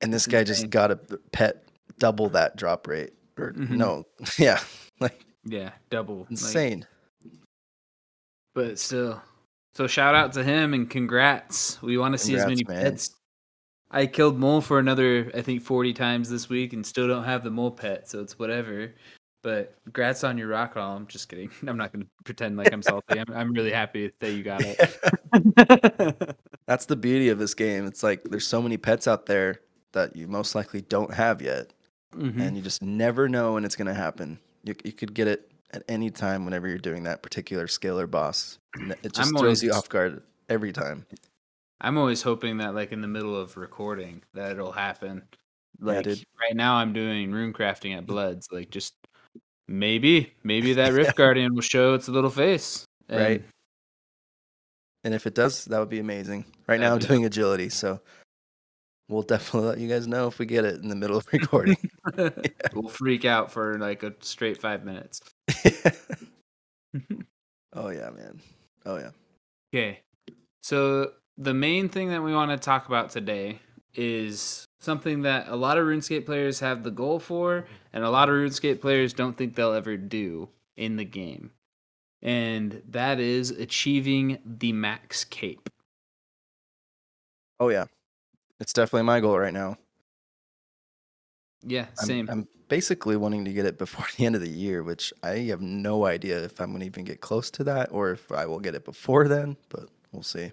and 0.01 0.13
this 0.13 0.25
guy 0.27 0.39
insane. 0.39 0.55
just 0.55 0.69
got 0.69 0.91
a 0.91 0.95
pet 1.31 1.65
double 1.99 2.29
that 2.29 2.55
drop 2.55 2.87
rate 2.87 3.13
or 3.37 3.53
Mhm. 3.53 3.71
no 3.71 4.05
yeah 4.37 4.59
like 4.99 5.23
yeah, 5.45 5.71
double. 5.89 6.19
like, 6.21 6.31
insane 6.31 6.85
but 8.55 8.77
still. 8.79 9.21
So 9.75 9.87
shout 9.87 10.15
out 10.15 10.33
to 10.33 10.43
him 10.43 10.73
and 10.73 10.89
congrats. 10.89 11.81
We 11.81 11.97
want 11.97 12.13
to 12.13 12.17
see 12.17 12.35
as 12.35 12.45
many 12.45 12.63
man. 12.67 12.81
pets. 12.83 13.15
I 13.91 14.05
killed 14.05 14.37
mole 14.37 14.59
for 14.61 14.79
another, 14.79 15.31
I 15.33 15.41
think, 15.41 15.61
forty 15.63 15.93
times 15.93 16.29
this 16.29 16.49
week, 16.49 16.73
and 16.73 16.85
still 16.85 17.07
don't 17.07 17.23
have 17.23 17.43
the 17.43 17.51
mole 17.51 17.71
pet, 17.71 18.09
so 18.09 18.19
it's 18.19 18.37
whatever. 18.37 18.93
But 19.41 19.75
congrats 19.85 20.23
on 20.23 20.37
your 20.37 20.47
rock 20.49 20.73
haul. 20.73 20.97
I'm 20.97 21.07
Just 21.07 21.29
kidding. 21.29 21.49
I'm 21.67 21.77
not 21.77 21.93
gonna 21.93 22.05
pretend 22.25 22.57
like 22.57 22.73
I'm 22.73 22.81
salty. 22.81 23.19
I'm, 23.19 23.33
I'm 23.33 23.53
really 23.53 23.71
happy 23.71 24.11
that 24.19 24.31
you 24.31 24.43
got 24.43 24.61
it. 24.63 26.35
That's 26.67 26.85
the 26.85 26.95
beauty 26.95 27.29
of 27.29 27.39
this 27.39 27.53
game. 27.53 27.85
It's 27.85 28.03
like 28.03 28.23
there's 28.25 28.45
so 28.47 28.61
many 28.61 28.77
pets 28.77 29.07
out 29.07 29.25
there 29.25 29.61
that 29.93 30.15
you 30.15 30.27
most 30.27 30.55
likely 30.55 30.81
don't 30.81 31.13
have 31.13 31.41
yet, 31.41 31.73
Mhm. 32.15 32.39
and 32.41 32.55
you 32.57 32.61
just 32.61 32.81
never 32.83 33.27
know 33.29 33.53
when 33.53 33.65
it's 33.65 33.75
going 33.75 33.87
to 33.87 33.93
happen. 33.93 34.39
You, 34.63 34.75
you 34.83 34.91
could 34.91 35.13
get 35.13 35.27
it 35.27 35.51
at 35.71 35.83
any 35.87 36.09
time 36.09 36.45
whenever 36.45 36.67
you're 36.67 36.77
doing 36.77 37.03
that 37.03 37.21
particular 37.23 37.67
skill 37.67 37.99
or 37.99 38.07
boss. 38.07 38.59
It 39.03 39.13
just 39.13 39.19
I'm 39.19 39.29
throws 39.29 39.41
always 39.41 39.63
you 39.63 39.71
off 39.71 39.89
guard 39.89 40.21
every 40.49 40.71
time. 40.73 41.05
I'm 41.81 41.97
always 41.97 42.21
hoping 42.21 42.57
that, 42.57 42.75
like 42.75 42.91
in 42.91 43.01
the 43.01 43.07
middle 43.07 43.35
of 43.35 43.55
recording, 43.57 44.21
that 44.33 44.51
it'll 44.51 44.71
happen. 44.71 45.23
Like 45.79 46.03
dude. 46.03 46.23
right 46.41 46.55
now, 46.55 46.75
I'm 46.75 46.91
doing 46.93 47.31
rune 47.31 47.53
crafting 47.53 47.97
at 47.97 48.05
Bloods. 48.05 48.49
Like 48.51 48.69
just 48.69 48.95
Maybe, 49.69 50.33
maybe 50.43 50.73
that 50.73 50.93
Rift 50.93 51.15
Guardian 51.15 51.53
will 51.53 51.61
show 51.61 51.93
its 51.93 52.09
little 52.09 52.31
face. 52.31 52.85
and- 53.07 53.19
Right. 53.21 53.43
And 55.03 55.13
if 55.13 55.25
it 55.27 55.33
does, 55.35 55.63
that 55.65 55.79
would 55.79 55.89
be 55.89 55.99
amazing. 55.99 56.43
Right 56.67 56.79
now, 56.79 56.91
I'm 56.91 56.99
doing 56.99 57.23
agility, 57.23 57.69
so 57.69 58.01
we'll 59.07 59.21
definitely 59.21 59.69
let 59.69 59.77
you 59.77 59.87
guys 59.87 60.07
know 60.07 60.27
if 60.27 60.39
we 60.39 60.45
get 60.45 60.65
it 60.65 60.81
in 60.81 60.89
the 60.89 60.95
middle 60.95 61.15
of 61.17 61.25
recording. 61.31 61.77
we'll 62.73 62.89
freak 62.89 63.23
out 63.25 63.49
for 63.51 63.77
like 63.77 64.03
a 64.03 64.13
straight 64.21 64.59
five 64.59 64.83
minutes. 64.83 65.21
oh 67.75 67.89
yeah, 67.89 68.09
man. 68.09 68.41
Oh 68.85 68.97
yeah. 68.97 69.11
Okay. 69.73 69.99
So 70.63 71.11
the 71.37 71.53
main 71.53 71.87
thing 71.89 72.09
that 72.09 72.21
we 72.21 72.33
want 72.33 72.51
to 72.51 72.57
talk 72.57 72.87
about 72.87 73.09
today 73.09 73.59
is 73.95 74.65
something 74.79 75.21
that 75.23 75.47
a 75.47 75.55
lot 75.55 75.77
of 75.77 75.85
RuneScape 75.85 76.25
players 76.25 76.59
have 76.61 76.83
the 76.83 76.91
goal 76.91 77.19
for, 77.19 77.65
and 77.93 78.03
a 78.03 78.09
lot 78.09 78.29
of 78.29 78.35
RuneScape 78.35 78.81
players 78.81 79.13
don't 79.13 79.37
think 79.37 79.55
they'll 79.55 79.73
ever 79.73 79.97
do 79.97 80.49
in 80.75 80.95
the 80.95 81.05
game. 81.05 81.51
And 82.21 82.81
that 82.89 83.19
is 83.19 83.51
achieving 83.51 84.39
the 84.45 84.73
max 84.73 85.23
cape. 85.23 85.69
Oh 87.59 87.69
yeah. 87.69 87.85
It's 88.59 88.73
definitely 88.73 89.03
my 89.03 89.19
goal 89.19 89.37
right 89.37 89.53
now. 89.53 89.77
Yeah, 91.63 91.87
I'm, 91.99 92.05
same. 92.05 92.29
I'm 92.29 92.47
basically 92.67 93.17
wanting 93.17 93.45
to 93.45 93.53
get 93.53 93.65
it 93.65 93.77
before 93.77 94.05
the 94.17 94.25
end 94.25 94.35
of 94.35 94.41
the 94.41 94.49
year, 94.49 94.83
which 94.83 95.13
I 95.23 95.37
have 95.49 95.61
no 95.61 96.05
idea 96.05 96.43
if 96.43 96.59
I'm 96.59 96.69
going 96.69 96.81
to 96.81 96.85
even 96.85 97.03
get 97.03 97.21
close 97.21 97.51
to 97.51 97.63
that 97.65 97.89
or 97.91 98.11
if 98.11 98.31
I 98.31 98.45
will 98.45 98.59
get 98.59 98.75
it 98.75 98.85
before 98.85 99.27
then, 99.27 99.57
but 99.69 99.89
we'll 100.11 100.23
see. 100.23 100.51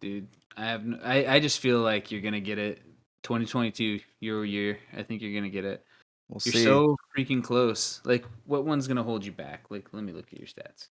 Dude, 0.00 0.28
I 0.56 0.64
have 0.66 0.84
no, 0.84 0.98
I, 1.02 1.34
I 1.34 1.40
just 1.40 1.60
feel 1.60 1.80
like 1.80 2.10
you're 2.10 2.20
going 2.20 2.34
to 2.34 2.40
get 2.40 2.58
it 2.58 2.82
2022 3.22 4.00
year 4.20 4.44
year. 4.44 4.78
I 4.96 5.02
think 5.02 5.22
you're 5.22 5.32
going 5.32 5.44
to 5.44 5.50
get 5.50 5.64
it. 5.64 5.84
We'll 6.28 6.40
You're 6.44 6.52
see. 6.52 6.64
so 6.64 6.96
freaking 7.16 7.42
close. 7.42 8.00
Like 8.04 8.24
what 8.46 8.64
one's 8.64 8.86
going 8.86 8.96
to 8.96 9.02
hold 9.02 9.24
you 9.24 9.32
back? 9.32 9.64
Like 9.70 9.88
let 9.92 10.02
me 10.04 10.12
look 10.12 10.32
at 10.32 10.38
your 10.38 10.48
stats. 10.48 10.88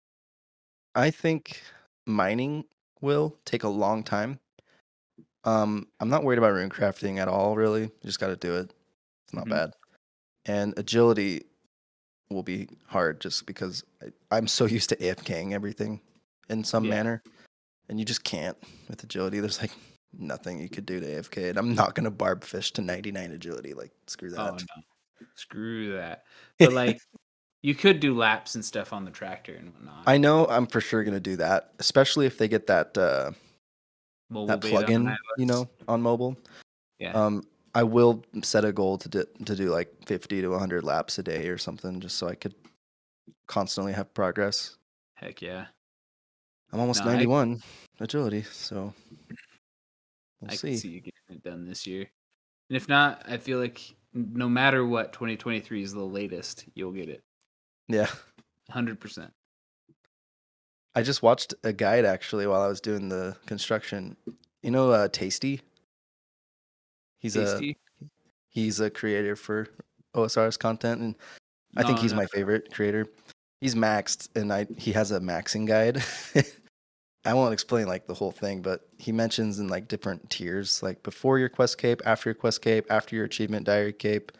I 0.94 1.10
think 1.10 1.60
mining 2.06 2.64
will 3.00 3.36
take 3.44 3.64
a 3.64 3.68
long 3.68 4.02
time. 4.02 4.40
Um, 5.44 5.86
I'm 6.00 6.08
not 6.08 6.24
worried 6.24 6.38
about 6.38 6.52
rune 6.54 6.70
crafting 6.70 7.18
at 7.18 7.28
all, 7.28 7.54
really. 7.54 7.82
You 7.82 7.92
just 8.04 8.18
got 8.18 8.28
to 8.28 8.36
do 8.36 8.56
it. 8.56 8.72
It's 9.24 9.34
not 9.34 9.46
Mhm. 9.46 9.50
bad. 9.50 9.72
And 10.46 10.74
agility 10.78 11.44
will 12.30 12.42
be 12.42 12.68
hard 12.86 13.20
just 13.20 13.46
because 13.46 13.84
I, 14.02 14.06
I'm 14.36 14.48
so 14.48 14.64
used 14.66 14.88
to 14.88 14.96
AFKing 14.96 15.52
everything 15.52 16.00
in 16.48 16.64
some 16.64 16.84
Yeah. 16.84 16.90
manner. 16.90 17.22
And 17.88 17.98
you 18.00 18.04
just 18.04 18.24
can't 18.24 18.56
with 18.88 19.04
agility. 19.04 19.38
There's 19.38 19.60
like 19.60 19.70
nothing 20.18 20.60
you 20.60 20.68
could 20.68 20.86
do 20.86 21.00
to 21.00 21.06
AFK. 21.06 21.50
And 21.50 21.58
I'm 21.58 21.74
not 21.74 21.94
going 21.94 22.04
to 22.04 22.10
barb 22.10 22.44
fish 22.44 22.72
to 22.72 22.82
99 22.82 23.32
agility. 23.32 23.74
Like, 23.74 23.92
screw 24.06 24.30
that. 24.30 24.40
Oh 24.40 24.54
no. 24.54 24.82
Screw 25.34 25.94
that. 25.96 26.24
But 26.58 26.72
like 26.72 27.00
you 27.62 27.74
could 27.74 28.00
do 28.00 28.14
laps 28.16 28.54
and 28.54 28.64
stuff 28.64 28.92
on 28.92 29.04
the 29.04 29.10
tractor 29.10 29.54
and 29.54 29.72
whatnot. 29.72 30.04
I 30.06 30.18
know 30.18 30.46
I'm 30.46 30.66
for 30.66 30.80
sure 30.80 31.02
going 31.04 31.14
to 31.14 31.20
do 31.20 31.36
that, 31.36 31.72
especially 31.78 32.26
if 32.26 32.38
they 32.38 32.48
get 32.48 32.66
that. 32.68 32.96
Uh, 32.96 33.32
Mobile 34.28 34.46
that 34.46 34.60
plugin, 34.60 35.14
you 35.38 35.46
know, 35.46 35.68
on 35.86 36.02
mobile. 36.02 36.36
Yeah. 36.98 37.12
Um, 37.12 37.44
I 37.76 37.82
will 37.84 38.24
set 38.42 38.64
a 38.64 38.72
goal 38.72 38.98
to 38.98 39.08
do, 39.08 39.24
to 39.44 39.54
do 39.54 39.68
like 39.68 39.92
50 40.06 40.40
to 40.40 40.48
100 40.48 40.82
laps 40.82 41.18
a 41.18 41.22
day 41.22 41.48
or 41.48 41.58
something, 41.58 42.00
just 42.00 42.16
so 42.16 42.26
I 42.26 42.34
could 42.34 42.54
constantly 43.46 43.92
have 43.92 44.12
progress. 44.14 44.76
Heck 45.14 45.42
yeah. 45.42 45.66
I'm 46.72 46.80
almost 46.80 47.04
No, 47.04 47.10
I- 47.10 47.14
91 47.14 47.62
agility, 48.00 48.42
so 48.42 48.92
we'll 50.40 50.50
I 50.50 50.54
see. 50.54 50.70
can 50.70 50.78
see 50.78 50.88
you 50.88 51.00
getting 51.00 51.12
it 51.30 51.42
done 51.42 51.66
this 51.66 51.86
year. 51.86 52.10
And 52.68 52.76
if 52.76 52.88
not, 52.88 53.22
I 53.28 53.36
feel 53.36 53.58
like 53.58 53.80
no 54.12 54.48
matter 54.48 54.84
what, 54.86 55.12
2023 55.12 55.82
is 55.82 55.92
the 55.92 56.00
latest 56.00 56.64
you'll 56.74 56.92
get 56.92 57.08
it. 57.08 57.22
Yeah, 57.88 58.08
100%. 58.72 59.30
I 60.94 61.02
just 61.02 61.22
watched 61.22 61.54
a 61.62 61.72
guide 61.72 62.06
actually 62.06 62.46
while 62.46 62.62
I 62.62 62.68
was 62.68 62.80
doing 62.80 63.08
the 63.08 63.36
construction. 63.44 64.16
You 64.62 64.70
know, 64.70 64.90
uh, 64.90 65.08
Tasty. 65.08 65.60
He's 67.18 67.36
a 67.36 67.74
he's 68.48 68.80
a 68.80 68.88
creator 68.88 69.36
for 69.36 69.68
OSRS 70.14 70.58
content, 70.58 71.00
and 71.02 71.14
I 71.76 71.82
think 71.82 71.98
he's 71.98 72.12
no. 72.12 72.18
my 72.18 72.26
favorite 72.26 72.72
creator. 72.72 73.06
He's 73.60 73.74
maxed, 73.74 74.28
and 74.36 74.52
I 74.52 74.66
he 74.78 74.92
has 74.92 75.12
a 75.12 75.20
maxing 75.20 75.66
guide. 75.66 76.02
I 77.26 77.34
won't 77.34 77.52
explain 77.52 77.86
like 77.88 78.06
the 78.06 78.14
whole 78.14 78.30
thing, 78.32 78.62
but 78.62 78.88
he 78.98 79.12
mentions 79.12 79.58
in 79.58 79.68
like 79.68 79.88
different 79.88 80.28
tiers, 80.30 80.82
like 80.82 81.02
before 81.02 81.38
your 81.38 81.48
quest 81.48 81.76
cape, 81.78 82.00
after 82.06 82.30
your 82.30 82.34
quest 82.34 82.62
cape, 82.62 82.86
after 82.90 83.16
your 83.16 83.24
achievement 83.24 83.66
diary 83.66 83.92
cape. 83.92 84.32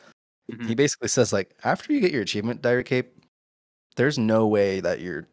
Mhm. 0.53 0.66
He 0.68 0.75
basically 0.75 1.09
says 1.09 1.33
like 1.33 1.55
after 1.64 1.92
you 1.92 2.01
get 2.01 2.12
your 2.12 2.22
achievement 2.22 2.62
diary 2.62 2.85
cape, 2.85 3.12
there's 3.96 4.18
no 4.18 4.46
way 4.46 4.81
that 4.81 5.01
you're 5.01 5.27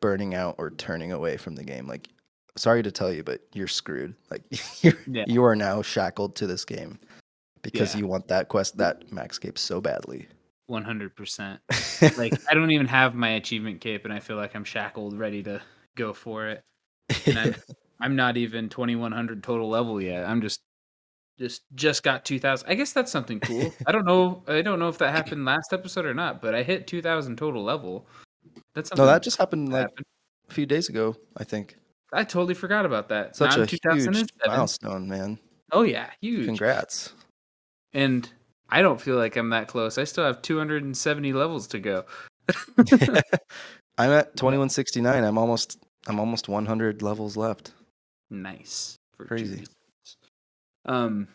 burning 0.00 0.34
out 0.34 0.54
or 0.58 0.70
turning 0.70 1.12
away 1.12 1.36
from 1.36 1.56
the 1.56 1.64
game. 1.64 1.86
Like, 1.86 2.08
sorry 2.56 2.82
to 2.82 2.90
tell 2.92 3.12
you, 3.12 3.22
but 3.24 3.40
you're 3.52 3.66
screwed. 3.68 4.14
Like 4.30 4.42
you're, 4.84 4.94
Yeah. 5.06 5.24
you 5.26 5.42
are 5.44 5.56
now 5.56 5.82
shackled 5.82 6.36
to 6.36 6.46
this 6.46 6.64
game 6.64 6.98
because 7.62 7.94
Yeah. 7.94 8.00
you 8.00 8.06
want 8.06 8.28
that 8.28 8.48
quest, 8.48 8.76
that 8.76 9.10
max 9.10 9.38
cape 9.38 9.56
so 9.58 9.80
badly. 9.80 10.28
100%. 10.70 11.58
Like 12.18 12.34
I 12.50 12.54
don't 12.54 12.70
even 12.70 12.86
have 12.86 13.14
my 13.14 13.30
achievement 13.30 13.80
cape 13.80 14.04
and 14.04 14.12
I 14.12 14.20
feel 14.20 14.36
like 14.36 14.54
I'm 14.54 14.64
shackled 14.64 15.18
ready 15.18 15.42
to 15.44 15.60
go 15.96 16.12
for 16.12 16.46
it. 16.48 16.62
And 17.26 17.38
I'm 17.38 17.54
I'm 18.00 18.16
not 18.16 18.36
even 18.36 18.68
2100 18.68 19.42
total 19.42 19.68
level 19.68 20.00
yet. 20.00 20.24
I'm 20.24 20.40
just 20.40 20.60
just 21.38 21.62
just 21.74 22.02
got 22.02 22.24
2000. 22.24 22.68
I 22.68 22.74
guess 22.74 22.92
that's 22.92 23.10
something 23.10 23.40
cool. 23.40 23.72
I 23.86 23.92
don't 23.92 24.04
know 24.04 24.42
I 24.46 24.62
don't 24.62 24.78
know 24.78 24.88
if 24.88 24.98
that 24.98 25.14
happened 25.14 25.44
last 25.44 25.72
episode 25.72 26.04
or 26.06 26.14
not, 26.14 26.40
but 26.40 26.54
I 26.54 26.62
hit 26.62 26.86
2000 26.86 27.36
total 27.36 27.62
level. 27.62 28.06
That's 28.74 28.88
something 28.90 29.04
no, 29.04 29.10
that 29.10 29.22
just 29.22 29.38
happened 29.38 29.72
like 29.72 29.82
happened. 29.82 30.06
a 30.50 30.54
few 30.54 30.66
days 30.66 30.88
ago, 30.88 31.16
I 31.36 31.44
think. 31.44 31.76
I 32.12 32.24
totally 32.24 32.54
forgot 32.54 32.86
about 32.86 33.08
that. 33.10 33.36
Such 33.36 33.56
Now 33.56 33.62
a 33.62 33.66
huge 33.66 33.82
2007. 33.82 34.28
milestone, 34.46 35.08
man. 35.08 35.38
Oh 35.72 35.82
yeah, 35.82 36.10
huge. 36.20 36.46
Congrats. 36.46 37.12
And 37.92 38.30
I 38.70 38.82
don't 38.82 39.00
feel 39.00 39.16
like 39.16 39.36
I'm 39.36 39.50
that 39.50 39.68
close. 39.68 39.98
I 39.98 40.04
still 40.04 40.24
have 40.24 40.42
270 40.42 41.32
levels 41.32 41.66
to 41.68 41.78
go. 41.78 42.04
I'm 43.98 44.12
at 44.12 44.36
2169. 44.36 45.24
I'm 45.24 45.38
almost 45.38 45.84
I'm 46.08 46.20
almost 46.20 46.48
100 46.48 47.02
levels 47.02 47.36
left. 47.36 47.72
Nice. 48.30 48.98
Crazy. 49.18 49.64
Um, 50.84 51.28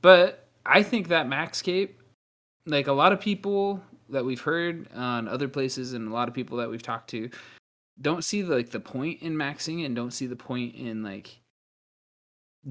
but 0.00 0.48
I 0.64 0.82
think 0.82 1.08
that 1.08 1.28
max 1.28 1.62
Maxcape, 1.62 1.90
like 2.66 2.86
a 2.86 2.92
lot 2.92 3.12
of 3.12 3.20
people 3.20 3.82
that 4.08 4.24
we've 4.24 4.40
heard 4.40 4.88
on 4.94 5.28
other 5.28 5.48
places, 5.48 5.92
and 5.94 6.08
a 6.08 6.12
lot 6.12 6.28
of 6.28 6.34
people 6.34 6.58
that 6.58 6.70
we've 6.70 6.82
talked 6.82 7.10
to, 7.10 7.30
don't 8.00 8.24
see 8.24 8.42
like 8.42 8.70
the 8.70 8.80
point 8.80 9.22
in 9.22 9.34
maxing 9.34 9.84
and 9.84 9.94
don't 9.94 10.12
see 10.12 10.26
the 10.26 10.36
point 10.36 10.74
in 10.74 11.02
like 11.02 11.40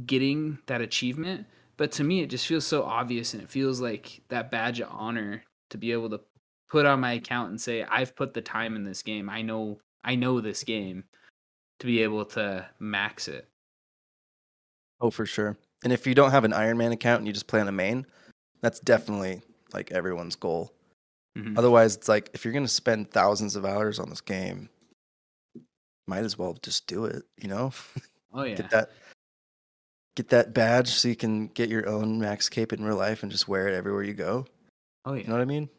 getting 0.06 0.60
that 0.68 0.82
achievement. 0.82 1.46
But 1.78 1.92
to 1.94 2.04
me, 2.04 2.22
it 2.22 2.30
just 2.30 2.48
feels 2.48 2.66
so 2.66 2.84
obvious, 2.84 3.34
and 3.34 3.42
it 3.42 3.50
feels 3.50 3.82
like 3.82 4.22
that 4.30 4.52
badge 4.52 4.80
of 4.80 4.90
honor 4.92 5.44
to 5.72 5.78
be 5.78 5.92
able 5.92 6.10
to 6.12 6.22
put 6.70 6.86
on 6.86 7.00
my 7.00 7.14
account 7.14 7.50
and 7.50 7.60
say, 7.60 7.84
"I've 7.84 8.16
put 8.16 8.34
the 8.34 8.42
time 8.42 8.76
in 8.76 8.84
this 8.84 9.02
game. 9.02 9.30
I 9.30 9.42
know, 9.42 9.80
I 10.04 10.16
know 10.16 10.42
this 10.42 10.64
game." 10.64 11.04
To 11.80 11.88
be 11.88 12.04
able 12.04 12.26
to 12.26 12.70
max 12.78 13.28
it. 13.28 13.50
Oh, 15.00 15.10
for 15.10 15.26
sure. 15.26 15.58
And 15.84 15.92
if 15.92 16.06
you 16.06 16.14
don't 16.14 16.30
have 16.30 16.44
an 16.44 16.54
Iron 16.54 16.78
Man 16.78 16.92
account 16.92 17.22
and 17.22 17.28
you 17.28 17.34
just 17.34 17.48
play 17.48 17.60
on 17.60 17.68
a 17.68 17.72
main, 17.72 18.06
that's 18.62 18.80
definitely 18.80 19.42
like 19.74 19.92
everyone's 19.92 20.36
goal. 20.36 20.72
Mhm. 21.36 21.58
Otherwise, 21.58 21.96
it's 21.96 22.08
like 22.08 22.30
if 22.34 22.46
you're 22.46 22.54
going 22.54 22.66
to 22.66 22.72
spend 22.72 23.10
thousands 23.10 23.56
of 23.56 23.66
hours 23.66 23.98
on 23.98 24.12
this 24.12 24.22
game, 24.22 24.70
might 26.08 26.24
as 26.24 26.38
well 26.38 26.56
just 26.62 26.86
do 26.86 27.06
it, 27.06 27.24
you 27.38 27.48
know? 27.48 27.72
Oh 28.34 28.44
yeah. 28.44 28.56
Get 28.56 28.70
that 28.70 28.92
get 30.16 30.30
that 30.30 30.54
badge 30.54 30.88
so 30.90 31.08
you 31.10 31.16
can 31.18 31.48
get 31.48 31.68
your 31.68 31.90
own 31.90 32.20
max 32.20 32.48
cape 32.48 32.72
in 32.72 32.84
real 32.84 32.96
life 32.96 33.24
and 33.24 33.32
just 33.32 33.48
wear 33.48 33.68
it 33.68 33.74
everywhere 33.74 34.04
you 34.04 34.14
go. 34.14 34.46
Oh 35.04 35.14
yeah. 35.14 35.24
You 35.24 35.28
know 35.28 35.34
what 35.34 35.42
I 35.42 35.46
mean? 35.46 35.70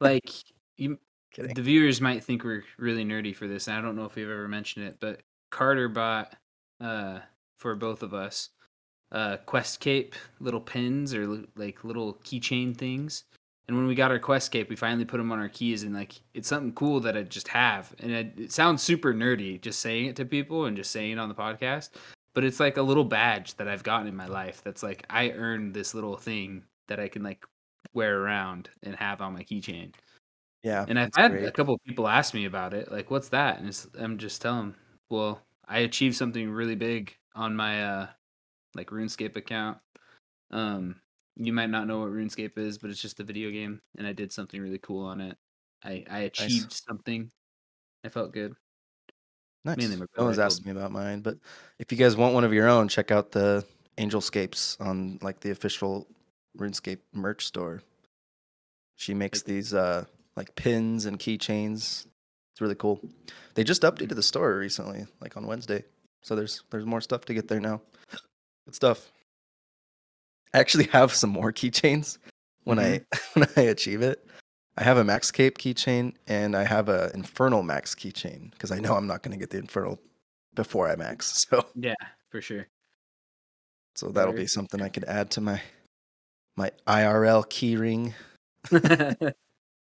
Like 0.00 0.28
you, 0.76 0.98
Kidding. 1.32 1.54
the 1.54 1.62
viewers 1.62 2.00
might 2.00 2.24
think 2.24 2.42
we're 2.42 2.64
really 2.78 3.04
nerdy 3.04 3.34
for 3.34 3.46
this, 3.46 3.68
and 3.68 3.76
I 3.76 3.80
don't 3.80 3.96
know 3.96 4.04
if 4.04 4.16
we've 4.16 4.28
ever 4.28 4.48
mentioned 4.48 4.86
it, 4.86 4.96
but 5.00 5.22
Carter 5.50 5.88
bought 5.88 6.34
uh 6.80 7.20
for 7.58 7.74
both 7.74 8.02
of 8.02 8.14
us 8.14 8.50
uh 9.12 9.36
quest 9.44 9.80
cape 9.80 10.14
little 10.40 10.60
pins 10.60 11.12
or 11.14 11.26
li- 11.26 11.46
like 11.56 11.84
little 11.84 12.14
keychain 12.24 12.76
things. 12.76 13.24
And 13.68 13.76
when 13.76 13.86
we 13.86 13.94
got 13.94 14.10
our 14.10 14.18
quest 14.18 14.50
cape, 14.50 14.68
we 14.68 14.74
finally 14.74 15.04
put 15.04 15.18
them 15.18 15.30
on 15.30 15.38
our 15.38 15.48
keys, 15.48 15.84
and 15.84 15.94
like 15.94 16.20
it's 16.34 16.48
something 16.48 16.72
cool 16.72 16.98
that 17.00 17.16
I 17.16 17.22
just 17.22 17.48
have, 17.48 17.94
and 18.00 18.10
it, 18.10 18.34
it 18.36 18.52
sounds 18.52 18.82
super 18.82 19.14
nerdy 19.14 19.60
just 19.60 19.78
saying 19.80 20.06
it 20.06 20.16
to 20.16 20.24
people 20.24 20.64
and 20.64 20.76
just 20.76 20.90
saying 20.90 21.12
it 21.12 21.18
on 21.18 21.28
the 21.28 21.34
podcast. 21.34 21.90
But 22.34 22.44
it's 22.44 22.60
like 22.60 22.76
a 22.76 22.82
little 22.82 23.04
badge 23.04 23.54
that 23.56 23.68
I've 23.68 23.82
gotten 23.82 24.06
in 24.08 24.16
my 24.16 24.26
life. 24.26 24.62
That's 24.64 24.82
like 24.82 25.04
I 25.10 25.30
earned 25.30 25.74
this 25.74 25.94
little 25.94 26.16
thing 26.16 26.64
that 26.88 26.98
I 26.98 27.08
can 27.08 27.22
like 27.22 27.44
wear 27.94 28.20
around 28.20 28.70
and 28.82 28.94
have 28.96 29.20
on 29.20 29.34
my 29.34 29.42
keychain. 29.42 29.92
Yeah. 30.62 30.84
And 30.88 30.98
I've 30.98 31.10
had 31.16 31.32
great. 31.32 31.46
a 31.46 31.52
couple 31.52 31.74
of 31.74 31.80
people 31.84 32.06
ask 32.08 32.34
me 32.34 32.44
about 32.44 32.74
it, 32.74 32.90
like, 32.92 33.10
"What's 33.10 33.30
that?" 33.30 33.58
And 33.58 33.68
it's, 33.68 33.86
I'm 33.98 34.18
just 34.18 34.42
telling 34.42 34.60
them, 34.72 34.76
"Well, 35.08 35.40
I 35.66 35.80
achieved 35.80 36.16
something 36.16 36.50
really 36.50 36.74
big 36.76 37.14
on 37.34 37.56
my 37.56 37.82
uh, 37.84 38.06
like 38.74 38.88
RuneScape 38.90 39.36
account. 39.36 39.78
Um, 40.50 41.00
you 41.36 41.52
might 41.52 41.70
not 41.70 41.86
know 41.86 42.00
what 42.00 42.10
RuneScape 42.10 42.58
is, 42.58 42.78
but 42.78 42.90
it's 42.90 43.00
just 43.00 43.20
a 43.20 43.24
video 43.24 43.50
game, 43.50 43.80
and 43.96 44.06
I 44.06 44.12
did 44.12 44.32
something 44.32 44.60
really 44.60 44.78
cool 44.78 45.04
on 45.06 45.20
it. 45.20 45.36
I 45.84 46.04
I 46.10 46.18
achieved 46.20 46.72
something. 46.72 47.30
I 48.04 48.08
felt 48.10 48.32
good. 48.32 48.54
Nice. 49.64 49.76
Mainly 49.78 49.96
no 50.16 50.24
one's 50.24 50.38
asked 50.38 50.64
me 50.64 50.72
about 50.72 50.90
mine, 50.92 51.20
but 51.20 51.36
if 51.78 51.92
you 51.92 51.98
guys 51.98 52.16
want 52.16 52.34
one 52.34 52.44
of 52.44 52.52
your 52.52 52.68
own, 52.68 52.88
check 52.88 53.10
out 53.10 53.30
the 53.32 53.64
Angelscapes 53.98 54.80
on 54.80 55.18
like 55.22 55.40
the 55.40 55.50
official 55.50 56.06
RuneScape 56.58 57.00
merch 57.14 57.46
store. 57.46 57.82
She 58.96 59.14
makes 59.14 59.40
Like- 59.40 59.46
these 59.46 59.74
uh 59.74 60.04
like 60.36 60.54
pins 60.56 61.06
and 61.06 61.18
keychains. 61.18 62.06
It's 62.52 62.60
really 62.60 62.74
cool. 62.74 63.00
They 63.54 63.64
just 63.64 63.82
updated 63.82 64.14
the 64.16 64.22
store 64.22 64.56
recently, 64.56 65.06
like 65.20 65.36
on 65.36 65.46
Wednesday. 65.46 65.84
So 66.22 66.36
there's 66.36 66.62
there's 66.70 66.86
more 66.86 67.00
stuff 67.00 67.24
to 67.26 67.34
get 67.34 67.48
there 67.48 67.60
now. 67.60 67.80
Good 68.66 68.74
stuff. 68.74 69.10
I 70.52 70.58
actually 70.58 70.84
have 70.92 71.12
some 71.12 71.30
more 71.30 71.52
keychains 71.52 72.18
when 72.64 72.78
I 72.78 72.98
mm-hmm. 72.98 73.40
when 73.40 73.48
I 73.56 73.68
achieve 73.70 74.02
it. 74.02 74.26
I 74.76 74.82
have 74.84 74.96
a 74.96 75.04
Max 75.04 75.30
Cape 75.30 75.58
keychain 75.58 76.14
and 76.26 76.56
I 76.56 76.64
have 76.64 76.88
a 76.88 77.10
Infernal 77.12 77.62
Max 77.62 77.94
keychain 77.94 78.50
because 78.52 78.70
I 78.70 78.78
know 78.78 78.94
I'm 78.94 79.06
not 79.06 79.22
going 79.22 79.32
to 79.32 79.38
get 79.38 79.50
the 79.50 79.58
Infernal 79.58 79.98
before 80.54 80.88
I 80.88 80.96
max. 80.96 81.46
So 81.50 81.66
Yeah, 81.74 81.94
for 82.30 82.40
sure. 82.40 82.66
so 83.94 84.08
that'll 84.08 84.32
be 84.32 84.46
something 84.46 84.80
I 84.80 84.88
could 84.88 85.04
add 85.04 85.30
to 85.32 85.40
my 85.40 85.60
my 86.56 86.70
IRL 86.86 87.48
key 87.48 87.76
ring. 87.76 88.14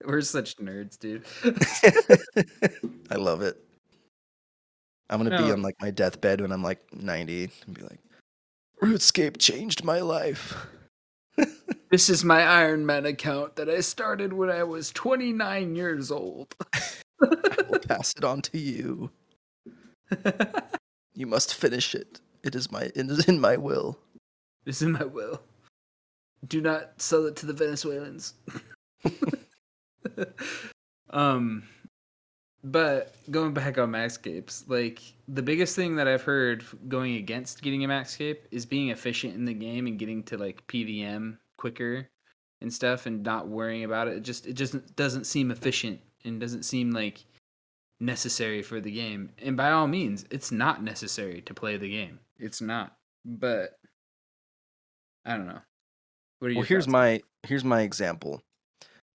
We're 0.04 0.20
such 0.22 0.56
nerds, 0.56 0.98
dude. 0.98 1.24
I 3.10 3.16
love 3.16 3.42
it. 3.42 3.56
I'm 5.10 5.22
gonna 5.22 5.36
be 5.36 5.50
on 5.50 5.60
like 5.60 5.74
my 5.80 5.90
deathbed 5.90 6.40
when 6.40 6.52
I'm 6.52 6.62
like 6.62 6.80
90 6.94 7.50
and 7.66 7.74
be 7.74 7.82
like, 7.82 7.98
RuneScape 8.80 9.38
changed 9.38 9.84
my 9.84 10.00
life. 10.00 10.54
this 11.90 12.08
is 12.08 12.24
my 12.24 12.42
Iron 12.42 12.86
Man 12.86 13.04
account 13.06 13.56
that 13.56 13.68
I 13.68 13.80
started 13.80 14.32
when 14.32 14.50
I 14.50 14.62
was 14.62 14.90
29 14.92 15.74
years 15.74 16.10
old. 16.10 16.54
I 17.22 17.62
will 17.68 17.80
pass 17.80 18.14
it 18.16 18.24
on 18.24 18.40
to 18.42 18.58
you. 18.58 19.10
You 21.14 21.26
must 21.26 21.54
finish 21.54 21.94
it. 21.94 22.20
It 22.42 22.54
is 22.54 22.70
my 22.72 22.84
it 22.94 23.10
is 23.10 23.26
in 23.28 23.40
my 23.40 23.56
will. 23.56 23.98
It 24.64 24.70
is 24.70 24.82
in 24.82 24.92
my 24.92 25.04
will. 25.04 25.42
Do 26.46 26.62
not 26.62 27.02
sell 27.02 27.26
it 27.26 27.36
to 27.36 27.46
the 27.46 27.52
Venezuelans. 27.52 28.34
um 31.10 31.62
but 32.62 33.14
going 33.30 33.54
back 33.54 33.78
on 33.78 33.90
Maxcapes, 33.90 34.68
like 34.68 35.00
the 35.28 35.42
biggest 35.42 35.74
thing 35.74 35.96
that 35.96 36.06
I've 36.06 36.22
heard 36.22 36.64
going 36.88 37.16
against 37.16 37.62
getting 37.62 37.84
a 37.84 37.88
Maxcape 37.88 38.38
is 38.50 38.66
being 38.66 38.90
efficient 38.90 39.34
in 39.34 39.46
the 39.46 39.54
game 39.54 39.86
and 39.86 39.98
getting 39.98 40.22
to 40.24 40.36
like 40.36 40.66
PVM 40.66 41.38
quicker 41.56 42.08
and 42.60 42.72
stuff 42.72 43.06
and 43.06 43.22
not 43.22 43.48
worrying 43.48 43.84
about 43.84 44.08
it. 44.08 44.18
It 44.18 44.22
just 44.22 44.46
it 44.46 44.54
just 44.54 44.94
doesn't 44.94 45.24
seem 45.24 45.50
efficient 45.50 46.00
and 46.24 46.38
doesn't 46.38 46.64
seem 46.64 46.90
like 46.90 47.24
necessary 47.98 48.62
for 48.62 48.80
the 48.80 48.90
game. 48.90 49.30
And 49.42 49.56
by 49.56 49.70
all 49.70 49.86
means, 49.86 50.26
it's 50.30 50.52
not 50.52 50.82
necessary 50.82 51.40
to 51.42 51.54
play 51.54 51.78
the 51.78 51.90
game. 51.90 52.18
It's 52.38 52.60
not. 52.60 52.96
But 53.24 53.78
I 55.24 55.36
don't 55.36 55.46
know. 55.46 55.60
What 56.40 56.50
are 56.50 56.54
Well, 56.54 56.64
here's 56.64 56.88
my 56.88 57.22
here's 57.42 57.64
my 57.64 57.80
example. 57.80 58.42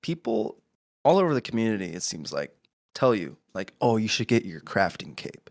People 0.01 0.57
all 1.05 1.17
over 1.19 1.33
the 1.33 1.41
community, 1.41 1.85
it 1.93 2.03
seems 2.03 2.33
like, 2.33 2.51
tell 2.93 3.15
you 3.15 3.37
like, 3.53 3.73
"Oh, 3.79 3.97
you 3.97 4.07
should 4.07 4.27
get 4.27 4.43
your 4.43 4.59
crafting 4.59 5.15
cape. 5.15 5.49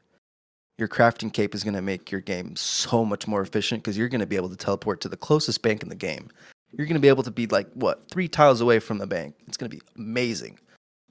Your 0.77 0.89
crafting 0.89 1.33
cape 1.33 1.55
is 1.55 1.63
going 1.63 1.75
to 1.75 1.83
make 1.83 2.11
your 2.11 2.21
game 2.21 2.57
so 2.57 3.05
much 3.05 3.29
more 3.29 3.41
efficient 3.41 3.83
because 3.83 3.97
you're 3.97 4.09
going 4.09 4.21
to 4.21 4.27
be 4.27 4.37
able 4.37 4.49
to 4.49 4.57
teleport 4.57 5.01
to 5.03 5.09
the 5.09 5.17
closest 5.17 5.63
bank 5.63 5.83
in 5.83 5.89
the 5.89 5.95
game. 5.95 6.29
You're 6.73 6.87
going 6.87 6.95
to 6.97 7.01
be 7.01 7.09
able 7.09 7.23
to 7.23 7.31
be 7.31 7.47
like 7.47 7.71
what 7.75 8.11
three 8.11 8.27
tiles 8.27 8.61
away 8.61 8.81
from 8.81 8.99
the 8.99 9.07
bank. 9.07 9.37
It's 9.47 9.57
going 9.57 9.71
to 9.71 9.77
be 9.77 9.83
amazing. 9.97 10.59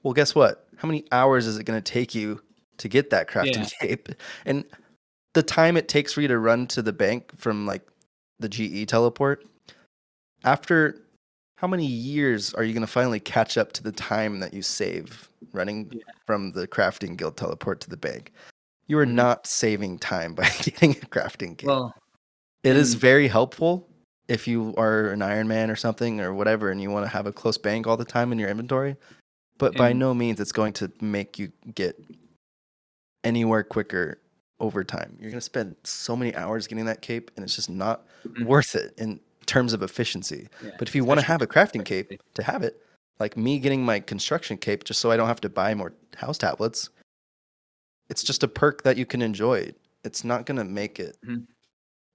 Well, 0.02 0.12
guess 0.12 0.34
what? 0.34 0.68
How 0.76 0.86
many 0.86 1.04
hours 1.10 1.46
is 1.46 1.58
it 1.58 1.64
going 1.64 1.80
to 1.80 1.92
take 1.92 2.14
you 2.14 2.42
to 2.76 2.88
get 2.88 3.08
that 3.10 3.28
crafting 3.28 3.72
cape? 3.80 4.10
And 4.44 4.64
the 5.32 5.42
time 5.42 5.78
it 5.78 5.88
takes 5.88 6.12
for 6.12 6.20
you 6.20 6.28
to 6.28 6.38
run 6.38 6.66
to 6.68 6.82
the 6.82 6.92
bank 6.92 7.32
from 7.38 7.64
like 7.64 7.82
the 8.38 8.50
GE 8.50 8.86
teleport 8.88 9.46
after 10.44 11.00
how 11.64 11.68
many 11.68 11.86
years 11.86 12.52
are 12.52 12.62
you 12.62 12.74
going 12.74 12.82
to 12.82 12.92
finally 12.92 13.18
catch 13.18 13.56
up 13.56 13.72
to 13.72 13.82
the 13.82 13.90
time 13.90 14.38
that 14.38 14.52
you 14.52 14.60
save 14.60 15.30
running 15.54 15.88
Yeah. 15.90 16.02
from 16.26 16.52
the 16.52 16.68
crafting 16.68 17.16
guild 17.16 17.38
teleport 17.38 17.80
to 17.80 17.88
the 17.88 17.96
bank? 17.96 18.32
You 18.86 18.98
are 18.98 19.06
Mhm. 19.06 19.14
not 19.14 19.46
saving 19.46 19.98
time 19.98 20.34
by 20.34 20.42
getting 20.62 20.90
a 20.90 21.06
crafting 21.06 21.56
kit. 21.56 21.68
Well, 21.68 21.94
it 22.64 22.76
is 22.76 22.92
very 22.92 23.28
helpful 23.28 23.88
if 24.28 24.46
you 24.46 24.74
are 24.76 25.06
an 25.08 25.22
Iron 25.22 25.48
Man 25.48 25.70
or 25.70 25.76
something 25.76 26.20
or 26.20 26.34
whatever 26.34 26.68
and 26.70 26.82
you 26.82 26.90
want 26.90 27.06
to 27.06 27.08
have 27.08 27.26
a 27.26 27.32
close 27.32 27.56
bank 27.56 27.86
all 27.86 27.96
the 27.96 28.04
time 28.04 28.30
in 28.30 28.38
your 28.38 28.50
inventory. 28.50 28.96
But 29.56 29.74
by 29.74 29.94
no 29.94 30.12
means 30.12 30.40
it's 30.40 30.52
going 30.52 30.74
to 30.74 30.92
make 31.00 31.38
you 31.38 31.50
get 31.74 31.98
anywhere 33.24 33.62
quicker 33.62 34.18
over 34.60 34.84
time. 34.84 35.16
You're 35.18 35.30
going 35.30 35.38
to 35.38 35.40
spend 35.40 35.76
so 35.84 36.14
many 36.14 36.34
hours 36.36 36.66
getting 36.66 36.84
that 36.84 37.00
cape 37.00 37.30
and 37.36 37.42
it's 37.42 37.56
just 37.56 37.70
not 37.70 38.06
Mhm. 38.26 38.44
worth 38.44 38.74
it 38.74 38.92
in 38.98 39.18
terms 39.44 39.72
of 39.72 39.82
efficiency. 39.82 40.48
yeah, 40.62 40.70
But 40.78 40.88
if 40.88 40.94
you 40.94 41.04
want 41.04 41.20
to 41.20 41.26
have 41.26 41.42
a 41.42 41.46
crafting 41.46 41.84
cape 41.84 42.12
to 42.34 42.42
have 42.42 42.62
it, 42.62 42.82
like 43.20 43.36
me 43.36 43.58
getting 43.58 43.84
my 43.84 44.00
construction 44.00 44.56
cape 44.56 44.84
just 44.84 45.00
so 45.00 45.10
I 45.10 45.16
don't 45.16 45.28
have 45.28 45.40
to 45.42 45.48
buy 45.48 45.74
more 45.74 45.92
house 46.16 46.38
tablets, 46.38 46.90
it's 48.08 48.22
just 48.22 48.42
a 48.42 48.48
perk 48.48 48.82
that 48.82 48.96
you 48.96 49.06
can 49.06 49.22
enjoy. 49.22 49.72
It's 50.04 50.24
not 50.24 50.46
going 50.46 50.58
to 50.58 50.64
make 50.64 51.00
it 51.00 51.16
Mhm. 51.26 51.46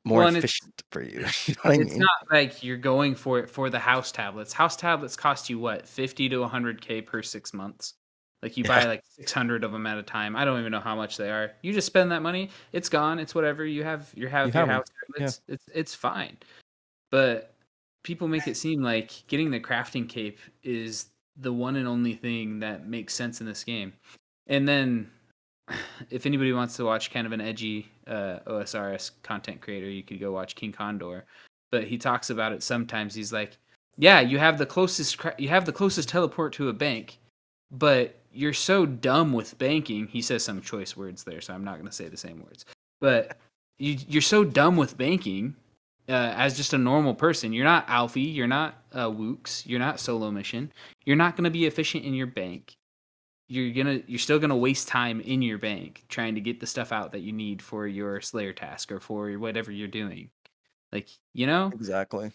more 0.05 0.23
Well, 0.23 0.35
efficient 0.35 0.81
for 0.91 1.01
you. 1.01 1.19
you 1.45 1.55
know 1.55 1.61
what 1.63 1.73
I 1.73 1.77
it's 1.77 1.91
mean? 1.91 1.99
not 1.99 2.31
like 2.31 2.63
you're 2.63 2.77
going 2.77 3.15
for 3.15 3.39
it 3.39 3.49
for 3.49 3.69
the 3.69 3.79
house 3.79 4.11
tablets. 4.11 4.53
House 4.53 4.75
tablets 4.75 5.15
cost 5.15 5.49
you 5.49 5.59
what, 5.59 5.87
50 5.87 6.29
to 6.29 6.37
100k 6.43 7.05
per 7.05 7.21
6 7.23 7.53
months. 7.53 7.95
Like 8.41 8.55
you 8.55 8.63
buy 8.63 8.83
Yeah. 8.83 8.87
like 8.87 9.03
600 9.17 9.63
of 9.63 9.71
them 9.71 9.85
at 9.85 9.97
a 9.97 10.03
time. 10.03 10.35
I 10.35 10.45
don't 10.45 10.59
even 10.59 10.71
know 10.71 10.79
how 10.79 10.95
much 10.95 11.17
they 11.17 11.29
are. 11.29 11.51
You 11.61 11.73
just 11.73 11.87
spend 11.87 12.11
that 12.11 12.21
money, 12.21 12.49
it's 12.71 12.87
gone, 12.87 13.19
it's 13.19 13.35
whatever. 13.35 13.65
You 13.65 13.83
have 13.83 14.09
you 14.15 14.27
have 14.27 14.47
You 14.47 14.53
your 14.53 14.67
have 14.67 14.75
house 14.77 14.85
tablets. 15.15 15.41
It's 15.47 15.65
it's 15.73 15.93
fine. 15.95 16.37
But 17.11 17.53
people 18.03 18.27
make 18.27 18.47
it 18.47 18.57
seem 18.57 18.81
like 18.81 19.23
getting 19.27 19.51
the 19.51 19.59
crafting 19.59 20.07
cape 20.07 20.39
is 20.63 21.07
the 21.37 21.53
one 21.53 21.75
and 21.75 21.87
only 21.87 22.13
thing 22.13 22.59
that 22.59 22.87
makes 22.87 23.13
sense 23.13 23.41
in 23.41 23.47
this 23.47 23.63
game. 23.63 23.93
And 24.47 24.67
then 24.67 25.09
if 26.09 26.25
anybody 26.25 26.53
wants 26.53 26.75
to 26.77 26.85
watch 26.85 27.11
kind 27.11 27.25
of 27.25 27.33
an 27.33 27.41
edgy 27.41 27.89
uh, 28.07 28.39
OSRS 28.47 29.11
content 29.23 29.61
creator, 29.61 29.89
you 29.89 30.03
could 30.03 30.19
go 30.19 30.31
watch 30.31 30.55
King 30.55 30.71
Condor. 30.71 31.25
But 31.71 31.85
he 31.85 31.97
talks 31.97 32.29
about 32.29 32.51
it 32.51 32.63
sometimes. 32.63 33.13
He's 33.13 33.31
like, 33.31 33.57
"Yeah, 33.97 34.21
you 34.21 34.39
have 34.39 34.57
the 34.57 34.65
closest 34.65 35.19
cra- 35.19 35.35
you 35.37 35.49
have 35.49 35.65
the 35.65 35.71
closest 35.71 36.09
teleport 36.09 36.51
to 36.53 36.69
a 36.69 36.73
bank, 36.73 37.19
but 37.69 38.19
you're 38.33 38.53
so 38.53 38.87
dumb 38.87 39.33
with 39.33 39.55
banking." 39.59 40.07
He 40.07 40.23
says 40.23 40.43
some 40.43 40.61
choice 40.61 40.97
words 40.97 41.23
there, 41.23 41.41
so 41.41 41.53
I'm 41.53 41.63
not 41.63 41.75
going 41.75 41.85
to 41.85 41.91
say 41.91 42.07
the 42.07 42.17
same 42.17 42.43
words. 42.43 42.65
But 42.99 43.37
you 43.77 43.99
you're 44.07 44.23
so 44.23 44.43
dumb 44.43 44.77
with 44.77 44.97
banking 44.97 45.55
uh, 46.09 46.33
as 46.35 46.57
just 46.57 46.73
a 46.73 46.77
normal 46.77 47.13
person. 47.13 47.53
You're 47.53 47.65
not 47.65 47.87
Alfie. 47.87 48.21
You're 48.21 48.47
not 48.47 48.83
uh, 48.93 49.09
Woox. 49.09 49.65
You're 49.65 49.79
not 49.79 49.99
Solo 49.99 50.31
Mission. 50.31 50.71
You're 51.05 51.15
not 51.15 51.35
going 51.35 51.43
to 51.45 51.49
be 51.51 51.65
efficient 51.65 52.03
in 52.03 52.13
your 52.13 52.27
bank. 52.27 52.75
You're 53.51 53.73
gonna 53.73 54.01
you're 54.05 54.19
still 54.19 54.37
gonna 54.37 54.55
waste 54.55 54.87
time 54.87 55.21
in 55.21 55.41
your 55.41 55.57
bank 55.57 56.03
trying 56.07 56.35
to 56.35 56.41
get 56.41 56.59
the 56.59 56.67
stuff 56.67 56.91
out 56.91 57.13
that 57.13 57.21
you 57.21 57.31
need 57.31 57.63
for 57.63 57.87
your 57.87 58.21
Slayer 58.21 58.53
task 58.53 58.91
or 58.91 58.99
for 58.99 59.31
whatever 59.39 59.71
you're 59.71 59.87
doing. 59.87 60.29
Like 60.91 61.09
you 61.33 61.47
know, 61.47 61.71
Exactly. 61.73 62.31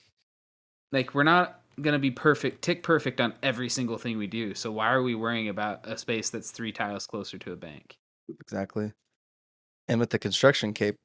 like 0.90 1.14
we're 1.14 1.22
not 1.22 1.60
gonna 1.80 2.00
be 2.00 2.10
perfect, 2.10 2.62
tick 2.62 2.82
perfect 2.82 3.20
on 3.20 3.32
every 3.44 3.68
single 3.68 3.96
thing 3.96 4.18
we 4.18 4.26
do. 4.26 4.54
So 4.54 4.72
why 4.72 4.88
are 4.92 5.04
we 5.04 5.14
worrying 5.14 5.50
about 5.50 5.86
a 5.88 5.96
space 5.96 6.30
that's 6.30 6.50
three 6.50 6.72
tiles 6.72 7.06
closer 7.06 7.38
to 7.38 7.52
a 7.52 7.56
bank? 7.56 7.96
Exactly. 8.40 8.92
And 9.86 10.00
with 10.00 10.10
the 10.10 10.18
construction 10.18 10.72
cape, 10.72 10.96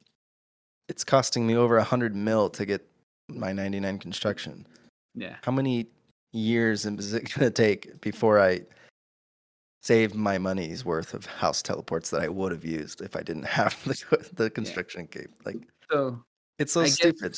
it's 0.90 1.04
costing 1.04 1.48
me 1.48 1.56
over 1.56 1.78
a 1.78 1.84
hundred 1.84 2.16
mil 2.16 2.50
to 2.50 2.66
get 2.66 2.86
my 3.30 3.54
99 3.54 4.00
construction. 4.00 4.68
Yeah, 5.16 5.36
How 5.44 5.52
many 5.52 5.88
years 6.34 6.86
is 6.86 7.14
it 7.14 7.34
going 7.36 7.48
to 7.48 7.52
take 7.52 8.02
before 8.02 8.40
I 8.40 8.62
save 9.82 10.14
my 10.16 10.38
money's 10.38 10.84
worth 10.84 11.14
of 11.14 11.26
house 11.26 11.62
teleports 11.62 12.10
that 12.10 12.22
I 12.22 12.28
would 12.28 12.52
have 12.52 12.66
used 12.66 13.02
if 13.02 13.16
I 13.16 13.22
didn't 13.22 13.44
have 13.60 13.82
the, 13.86 14.30
the 14.34 14.50
construction 14.50 15.08
cape? 15.08 15.32
Like, 15.46 15.58
so 15.92 16.22
it's 16.58 16.74
so 16.74 16.82
I 16.82 16.86
guess- 16.86 16.96
stupid. 16.96 17.38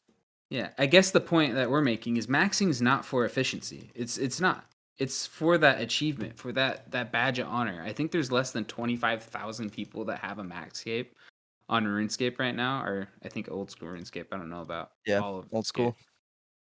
Yeah, 0.50 0.70
I 0.78 0.86
guess 0.86 1.12
the 1.12 1.22
point 1.22 1.56
that 1.56 1.70
we're 1.70 1.82
making 1.82 2.18
is 2.18 2.28
maxing 2.28 2.68
is 2.70 2.82
not 2.82 3.06
for 3.06 3.24
efficiency. 3.24 3.90
It's 3.96 4.18
it's 4.18 4.42
not. 4.42 4.66
It's 4.98 5.26
for 5.26 5.58
that 5.58 5.80
achievement, 5.80 6.38
for 6.38 6.52
that 6.52 6.92
that 6.92 7.14
badge 7.14 7.40
of 7.40 7.48
honor. 7.48 7.82
I 7.86 7.94
think 7.94 8.12
there's 8.12 8.34
less 8.34 8.52
than 8.52 8.66
twenty 8.66 8.98
five 8.98 9.24
thousand 9.24 9.72
people 9.72 10.04
that 10.06 10.20
have 10.20 10.40
a 10.40 10.44
maxcape 10.44 11.08
on 11.72 11.86
RuneScape 11.86 12.38
right 12.38 12.56
now, 12.56 12.84
or 12.84 13.08
I 13.24 13.30
think 13.30 13.50
old 13.50 13.72
school 13.72 13.88
RuneScape. 13.90 14.28
I 14.32 14.38
don't 14.38 14.50
know 14.50 14.62
about 14.62 14.92
Yeah, 15.08 15.20
all 15.20 15.40
of 15.40 15.48
old 15.52 15.66
school. 15.66 15.96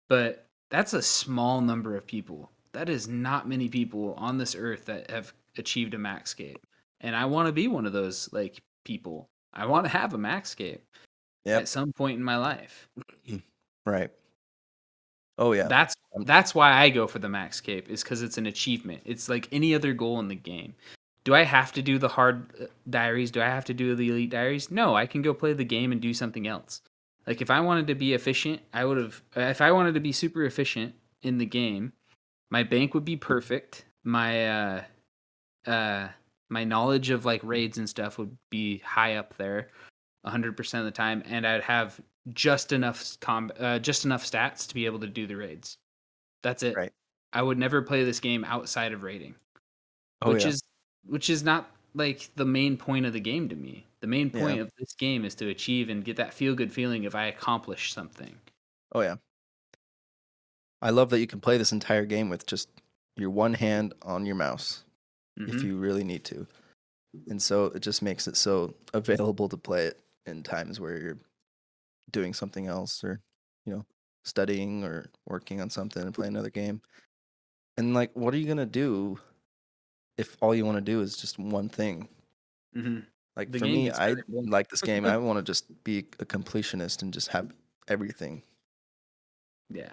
But 0.10 0.48
that's 0.72 0.94
a 0.94 1.02
small 1.02 1.62
number 1.62 1.96
of 1.96 2.08
people. 2.08 2.50
That 2.72 2.90
is 2.90 3.08
not 3.08 3.48
many 3.48 3.68
people 3.70 4.14
on 4.16 4.38
this 4.38 4.56
earth 4.56 4.86
that 4.86 5.12
have 5.12 5.34
achieved 5.58 5.94
a 5.94 5.98
max 6.00 6.34
maxcape, 6.34 6.56
and 7.02 7.16
I 7.16 7.26
want 7.26 7.48
to 7.48 7.52
be 7.52 7.68
one 7.68 7.86
of 7.86 7.94
those 7.94 8.30
like 8.32 8.60
people. 8.86 9.28
I 9.54 9.66
want 9.66 9.86
to 9.86 9.90
have 9.90 10.14
a 10.14 10.18
maxcape 10.18 10.80
Yep. 11.44 11.62
at 11.62 11.68
some 11.68 11.92
point 11.92 12.18
in 12.18 12.24
my 12.24 12.38
life. 12.38 12.88
Right. 13.86 14.12
Oh, 15.40 15.54
yeah. 15.54 15.68
That's 15.68 15.96
Um, 16.16 16.24
That's 16.24 16.54
why 16.54 16.72
I 16.74 16.90
go 16.90 17.08
for 17.08 17.18
the 17.18 17.28
max 17.30 17.60
cape 17.60 17.90
is 17.90 18.04
because 18.04 18.22
it's 18.22 18.38
an 18.38 18.46
achievement. 18.46 19.02
It's 19.06 19.28
like 19.28 19.48
any 19.52 19.74
other 19.74 19.92
goal 19.92 20.20
in 20.20 20.28
the 20.28 20.36
game. 20.36 20.76
Do 21.24 21.36
I 21.36 21.44
have 21.44 21.72
to 21.74 21.82
do 21.82 21.98
the 22.00 22.08
hard 22.08 22.52
uh, 22.60 22.66
diaries? 22.90 23.32
Do 23.32 23.42
I 23.42 23.46
have 23.46 23.66
to 23.66 23.74
do 23.74 23.96
the 23.96 24.10
elite 24.10 24.32
diaries? 24.32 24.72
No, 24.72 24.96
I 24.96 25.06
can 25.06 25.22
go 25.22 25.34
play 25.34 25.54
the 25.54 25.64
game 25.64 25.92
and 25.92 26.02
do 26.02 26.14
something 26.14 26.48
else. 26.48 26.82
Like 27.28 27.42
if 27.42 27.52
I 27.52 27.60
wanted 27.60 27.88
to 27.88 27.96
be 27.96 28.14
efficient, 28.14 28.62
I 28.74 28.86
would 28.86 28.98
have. 28.98 29.22
If 29.36 29.62
I 29.62 29.72
wanted 29.72 29.94
to 29.94 30.00
be 30.00 30.12
super 30.12 30.46
efficient 30.46 30.96
in 31.22 31.38
the 31.38 31.46
game, 31.46 31.94
my 32.50 32.64
bank 32.64 32.94
would 32.94 33.06
be 33.06 33.16
perfect. 33.16 33.86
My 34.04 34.50
uh, 34.50 34.84
uh, 35.68 36.08
my 36.50 36.64
knowledge 36.64 37.12
of 37.12 37.26
like 37.26 37.42
raids 37.44 37.78
and 37.78 37.88
stuff 37.88 38.18
would 38.18 38.36
be 38.50 38.80
high 38.80 39.16
up 39.18 39.38
there, 39.38 39.70
hundred 40.26 40.58
percent 40.58 40.80
of 40.80 40.86
the 40.86 40.98
time, 40.98 41.22
and 41.28 41.46
I'd 41.46 41.62
have 41.62 42.02
just 42.34 42.72
enough 42.72 43.18
com 43.20 43.52
uh, 43.60 43.78
just 43.78 44.06
enough 44.06 44.26
stats 44.26 44.68
to 44.68 44.74
be 44.74 44.88
able 44.88 45.00
to 45.00 45.08
do 45.08 45.28
the 45.28 45.36
raids. 45.36 45.78
That's 46.42 46.64
it. 46.64 46.76
Right. 46.76 46.92
I 47.34 47.44
would 47.44 47.60
never 47.60 47.84
play 47.84 48.04
this 48.04 48.20
game 48.20 48.44
outside 48.44 48.92
of 48.92 49.04
raiding, 49.04 49.36
Oh, 50.24 50.34
which 50.34 50.44
yeah. 50.44 50.50
is 50.50 50.62
which 51.06 51.30
is 51.30 51.44
not 51.44 51.72
like 51.94 52.30
the 52.36 52.46
main 52.46 52.78
point 52.78 53.06
of 53.06 53.14
the 53.14 53.20
game 53.20 53.50
to 53.50 53.56
me. 53.56 53.86
The 54.00 54.08
main 54.08 54.30
point 54.32 54.58
Yeah. 54.58 54.64
of 54.64 54.72
this 54.78 54.94
game 54.96 55.26
is 55.26 55.36
to 55.36 55.50
achieve 55.50 55.90
and 55.90 56.04
get 56.04 56.18
that 56.18 56.34
feel 56.34 56.56
good 56.56 56.72
feeling 56.74 57.04
if 57.04 57.16
I 57.16 57.26
accomplish 57.26 57.94
something. 57.94 58.36
Oh 58.94 59.02
yeah. 59.02 59.18
I 60.82 60.90
love 60.90 61.10
that 61.12 61.20
you 61.20 61.28
can 61.28 61.42
play 61.42 61.58
this 61.58 61.72
entire 61.72 62.06
game 62.06 62.30
with 62.30 62.46
just 62.46 62.70
your 63.16 63.30
one 63.30 63.54
hand 63.54 63.94
on 64.02 64.26
your 64.26 64.36
mouse 64.36 64.84
if 65.48 65.64
Mhm. 65.64 65.64
you 65.64 65.78
really 65.78 66.04
need 66.04 66.24
to. 66.26 66.48
And 67.30 67.42
so 67.42 67.66
it 67.68 67.82
just 67.82 68.02
makes 68.02 68.28
it 68.28 68.38
so 68.38 68.76
available 68.94 69.50
to 69.50 69.58
play 69.58 69.88
it 69.88 70.02
in 70.26 70.44
times 70.44 70.80
where 70.80 70.98
you're 71.00 71.20
doing 72.12 72.34
something 72.34 72.68
else 72.68 73.04
or, 73.04 73.22
you 73.66 73.74
know, 73.76 73.86
studying 74.26 74.84
or 74.84 75.08
working 75.28 75.62
on 75.62 75.70
something 75.70 76.04
and 76.04 76.14
playing 76.16 76.34
another 76.34 76.50
game. 76.52 76.82
And 77.78 77.94
like 77.94 78.12
what 78.16 78.34
are 78.34 78.38
you 78.38 78.46
going 78.46 78.58
to 78.58 78.66
do 78.66 79.20
if 80.22 80.38
all 80.42 80.56
you 80.56 80.66
want 80.66 80.78
to 80.78 80.82
do 80.82 81.02
is 81.02 81.18
just 81.18 81.38
one 81.38 81.68
thing? 81.68 82.08
Mhm. 82.76 83.06
Like 83.36 83.52
The 83.52 83.60
for 83.60 83.66
me, 83.66 83.92
I 83.92 84.16
like 84.30 84.70
this 84.70 84.82
game. 84.82 85.06
I 85.06 85.18
want 85.18 85.38
to 85.38 85.44
just 85.44 85.84
be 85.84 86.00
a 86.20 86.26
completionist 86.26 87.02
and 87.02 87.14
just 87.14 87.28
have 87.30 87.54
everything. 87.88 88.44
Yeah. 89.70 89.90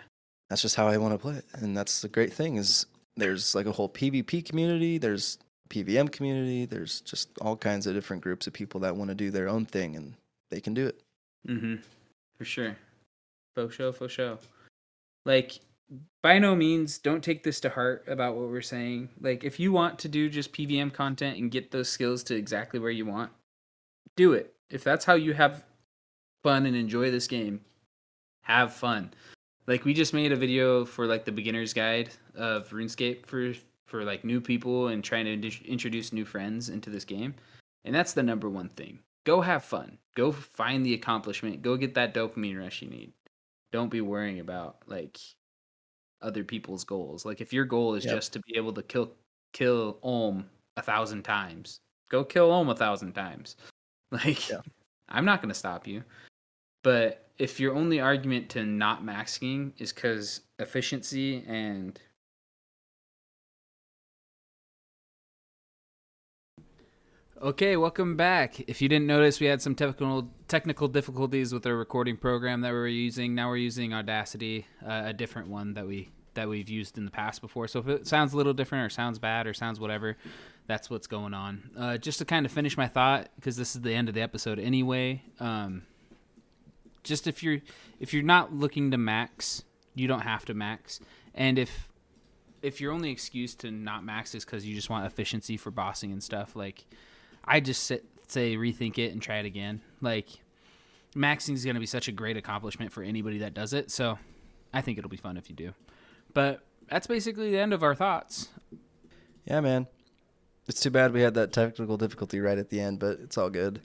that's 0.50 0.62
just 0.62 0.76
how 0.76 0.88
I 0.88 0.96
want 0.96 1.12
to 1.14 1.18
play 1.18 1.36
it. 1.36 1.44
And 1.52 1.76
that's 1.76 2.00
the 2.00 2.08
great 2.08 2.32
thing 2.32 2.56
is 2.56 2.86
there's 3.16 3.54
like 3.54 3.66
a 3.66 3.72
whole 3.72 3.88
PvP 3.88 4.44
community, 4.44 4.96
there's 4.98 5.38
PVM 5.68 6.10
community, 6.10 6.64
there's 6.64 7.00
just 7.02 7.28
all 7.42 7.54
kinds 7.56 7.86
of 7.86 7.94
different 7.94 8.22
groups 8.22 8.46
of 8.46 8.54
people 8.54 8.80
that 8.80 8.96
want 8.96 9.08
to 9.10 9.14
do 9.14 9.30
their 9.30 9.48
own 9.48 9.66
thing 9.66 9.94
and 9.96 10.14
they 10.50 10.60
can 10.60 10.72
do 10.74 10.86
it. 10.86 11.00
Mm-hmm. 11.46 11.76
For 12.38 12.44
sure. 12.44 12.76
for 13.54 13.70
show, 13.70 13.92
faux 13.92 14.12
show. 14.12 14.38
Like, 15.26 15.60
by 16.22 16.38
no 16.38 16.54
means, 16.54 16.98
don't 16.98 17.22
take 17.22 17.42
this 17.42 17.60
to 17.60 17.68
heart 17.68 18.04
about 18.08 18.36
what 18.36 18.48
we're 18.48 18.60
saying. 18.60 19.08
Like, 19.20 19.44
if 19.44 19.58
you 19.58 19.72
want 19.72 19.98
to 20.00 20.08
do 20.08 20.28
just 20.28 20.52
PVM 20.52 20.92
content 20.92 21.38
and 21.38 21.50
get 21.50 21.70
those 21.70 21.88
skills 21.88 22.22
to 22.24 22.34
exactly 22.34 22.80
where 22.80 22.90
you 22.90 23.06
want, 23.06 23.30
do 24.16 24.32
it. 24.32 24.54
If 24.70 24.84
that's 24.84 25.04
how 25.04 25.14
you 25.14 25.32
have 25.34 25.64
fun 26.42 26.66
and 26.66 26.76
enjoy 26.76 27.10
this 27.10 27.26
game, 27.26 27.60
have 28.42 28.74
fun. 28.74 29.12
Like, 29.66 29.84
we 29.84 29.94
just 29.94 30.14
made 30.14 30.32
a 30.32 30.36
video 30.36 30.84
for 30.84 31.06
like 31.06 31.24
the 31.24 31.32
beginner's 31.32 31.72
guide 31.72 32.10
of 32.34 32.68
RuneScape 32.70 33.26
for 33.26 33.54
for 33.88 34.04
like 34.04 34.24
new 34.24 34.40
people 34.40 34.88
and 34.88 35.02
trying 35.02 35.24
to 35.24 35.66
introduce 35.66 36.12
new 36.12 36.24
friends 36.24 36.68
into 36.68 36.90
this 36.90 37.04
game. 37.04 37.34
And 37.84 37.94
that's 37.94 38.12
the 38.12 38.22
number 38.22 38.48
one 38.48 38.68
thing. 38.68 39.00
Go 39.24 39.40
have 39.40 39.64
fun. 39.64 39.98
Go 40.14 40.30
find 40.30 40.84
the 40.84 40.94
accomplishment. 40.94 41.62
Go 41.62 41.76
get 41.76 41.94
that 41.94 42.14
dopamine 42.14 42.58
rush 42.58 42.82
you 42.82 42.90
need. 42.90 43.12
Don't 43.72 43.90
be 43.90 44.00
worrying 44.00 44.40
about 44.40 44.76
like 44.86 45.18
other 46.22 46.44
people's 46.44 46.84
goals. 46.84 47.24
Like 47.24 47.40
if 47.40 47.52
your 47.52 47.64
goal 47.64 47.94
is 47.94 48.04
Yep. 48.04 48.14
just 48.14 48.32
to 48.34 48.40
be 48.40 48.56
able 48.56 48.72
to 48.74 48.82
kill 48.82 49.12
kill 49.52 49.98
Olm 50.02 50.48
a 50.76 50.82
thousand 50.82 51.22
times, 51.22 51.80
go 52.10 52.24
kill 52.24 52.50
Olm 52.52 52.68
a 52.68 52.74
thousand 52.74 53.12
times. 53.12 53.56
Like 54.10 54.48
Yeah. 54.48 54.60
I'm 55.10 55.24
not 55.26 55.42
gonna 55.42 55.54
stop 55.54 55.86
you. 55.86 56.02
But 56.82 57.30
if 57.38 57.60
your 57.60 57.74
only 57.74 58.00
argument 58.00 58.48
to 58.50 58.64
not 58.64 59.02
maxing 59.02 59.72
is 59.78 59.92
because 59.92 60.42
efficiency 60.58 61.44
and 61.46 62.00
Okay, 67.40 67.76
welcome 67.76 68.16
back. 68.16 68.58
If 68.68 68.82
you 68.82 68.88
didn't 68.88 69.06
notice, 69.06 69.38
we 69.38 69.46
had 69.46 69.62
some 69.62 69.76
technical 69.76 70.28
technical 70.48 70.88
difficulties 70.88 71.52
with 71.52 71.64
our 71.68 71.76
recording 71.76 72.16
program 72.16 72.62
that 72.62 72.72
we 72.72 72.76
were 72.76 72.88
using. 72.88 73.32
Now 73.36 73.48
we're 73.48 73.58
using 73.58 73.94
Audacity, 73.94 74.66
uh, 74.84 75.02
a 75.04 75.12
different 75.12 75.48
one 75.48 75.74
that 75.74 75.86
we 75.86 76.10
that 76.34 76.48
we've 76.48 76.68
used 76.68 76.98
in 76.98 77.04
the 77.04 77.12
past 77.12 77.40
before. 77.40 77.68
So 77.68 77.78
if 77.78 77.86
it 77.86 78.08
sounds 78.08 78.32
a 78.32 78.36
little 78.36 78.54
different 78.54 78.86
or 78.86 78.90
sounds 78.90 79.20
bad 79.20 79.46
or 79.46 79.54
sounds 79.54 79.78
whatever, 79.78 80.16
that's 80.66 80.90
what's 80.90 81.06
going 81.06 81.32
on. 81.32 81.70
Uh, 81.78 81.96
just 81.96 82.18
to 82.18 82.24
kind 82.24 82.44
of 82.44 82.50
finish 82.50 82.76
my 82.76 82.88
thought, 82.88 83.28
because 83.36 83.56
this 83.56 83.76
is 83.76 83.82
the 83.82 83.94
end 83.94 84.08
of 84.08 84.16
the 84.16 84.20
episode 84.20 84.58
anyway. 84.58 85.22
Um, 85.38 85.82
just 87.04 87.28
if 87.28 87.44
you're 87.44 87.60
if 88.00 88.12
you're 88.12 88.24
not 88.24 88.52
looking 88.52 88.90
to 88.90 88.98
max, 88.98 89.62
you 89.94 90.08
don't 90.08 90.22
have 90.22 90.44
to 90.46 90.54
max. 90.54 90.98
And 91.34 91.56
if 91.56 91.88
if 92.62 92.80
your 92.80 92.90
only 92.90 93.12
excuse 93.12 93.54
to 93.56 93.70
not 93.70 94.04
max 94.04 94.34
is 94.34 94.44
because 94.44 94.66
you 94.66 94.74
just 94.74 94.90
want 94.90 95.06
efficiency 95.06 95.56
for 95.56 95.70
bossing 95.70 96.10
and 96.10 96.20
stuff, 96.20 96.56
like 96.56 96.84
I 97.48 97.60
just 97.60 97.84
sit, 97.84 98.04
say 98.28 98.56
rethink 98.56 98.98
it 98.98 99.12
and 99.12 99.20
try 99.22 99.38
it 99.38 99.46
again. 99.46 99.80
Like 100.00 100.28
maxing 101.14 101.54
is 101.54 101.64
going 101.64 101.74
to 101.74 101.80
be 101.80 101.86
such 101.86 102.06
a 102.08 102.12
great 102.12 102.36
accomplishment 102.36 102.92
for 102.92 103.02
anybody 103.02 103.38
that 103.38 103.54
does 103.54 103.72
it. 103.72 103.90
So 103.90 104.18
I 104.72 104.80
think 104.82 104.98
it'll 104.98 105.10
be 105.10 105.16
fun 105.16 105.36
if 105.36 105.48
you 105.48 105.56
do. 105.56 105.72
But 106.34 106.60
that's 106.88 107.06
basically 107.06 107.50
the 107.50 107.58
end 107.58 107.72
of 107.72 107.82
our 107.82 107.94
thoughts. 107.94 108.48
Yeah, 109.46 109.60
man. 109.60 109.86
It's 110.68 110.80
too 110.80 110.90
bad 110.90 111.12
we 111.14 111.22
had 111.22 111.34
that 111.34 111.52
technical 111.52 111.96
difficulty 111.96 112.40
right 112.40 112.58
at 112.58 112.68
the 112.68 112.80
end, 112.80 112.98
but 112.98 113.18
it's 113.20 113.38
all 113.38 113.48
good. 113.48 113.80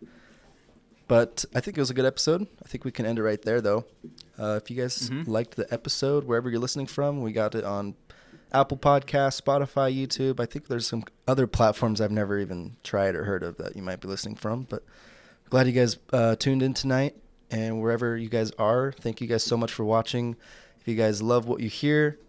But 1.08 1.46
I 1.56 1.60
think 1.60 1.78
it 1.78 1.82
was 1.82 1.90
a 1.90 1.94
good 1.94 2.06
episode. 2.06 2.48
I 2.64 2.68
think 2.68 2.84
we 2.86 2.92
can 2.92 3.06
end 3.06 3.20
it 3.20 3.24
right 3.24 3.42
there, 3.42 3.62
though. 3.62 3.86
Uh, 4.38 4.60
if 4.62 4.70
you 4.72 4.82
guys 4.82 5.10
Mhm. 5.10 5.28
liked 5.28 5.56
the 5.56 5.72
episode, 5.74 6.24
wherever 6.26 6.50
you're 6.50 6.60
listening 6.60 6.88
from, 6.88 7.22
we 7.22 7.32
got 7.32 7.56
it 7.56 7.64
on 7.64 7.96
Apple 8.54 8.78
Podcasts, 8.78 9.42
Spotify, 9.42 9.96
YouTube. 9.96 10.40
I 10.40 10.46
think 10.46 10.68
there's 10.68 10.88
some 10.88 11.04
other 11.28 11.48
platforms 11.48 12.00
I've 12.00 12.12
never 12.12 12.40
even 12.40 12.76
tried 12.84 13.16
or 13.16 13.24
heard 13.24 13.44
of 13.44 13.58
that 13.58 13.76
you 13.76 13.82
might 13.82 14.00
be 14.00 14.08
listening 14.08 14.36
from. 14.36 14.68
But 14.70 14.84
glad 15.50 15.68
you 15.68 15.74
guys 15.74 15.98
uh, 16.12 16.36
tuned 16.36 16.62
in 16.62 16.74
tonight. 16.74 17.16
And 17.52 17.82
wherever 17.82 18.18
you 18.18 18.30
guys 18.30 18.52
are, 18.58 18.92
thank 18.92 19.22
you 19.22 19.28
guys 19.28 19.44
so 19.44 19.56
much 19.56 19.72
for 19.72 19.84
watching. 19.84 20.36
If 20.80 20.88
you 20.88 20.96
guys 20.96 21.22
love 21.22 21.48
what 21.48 21.60
you 21.60 21.70
hear, 21.70 22.20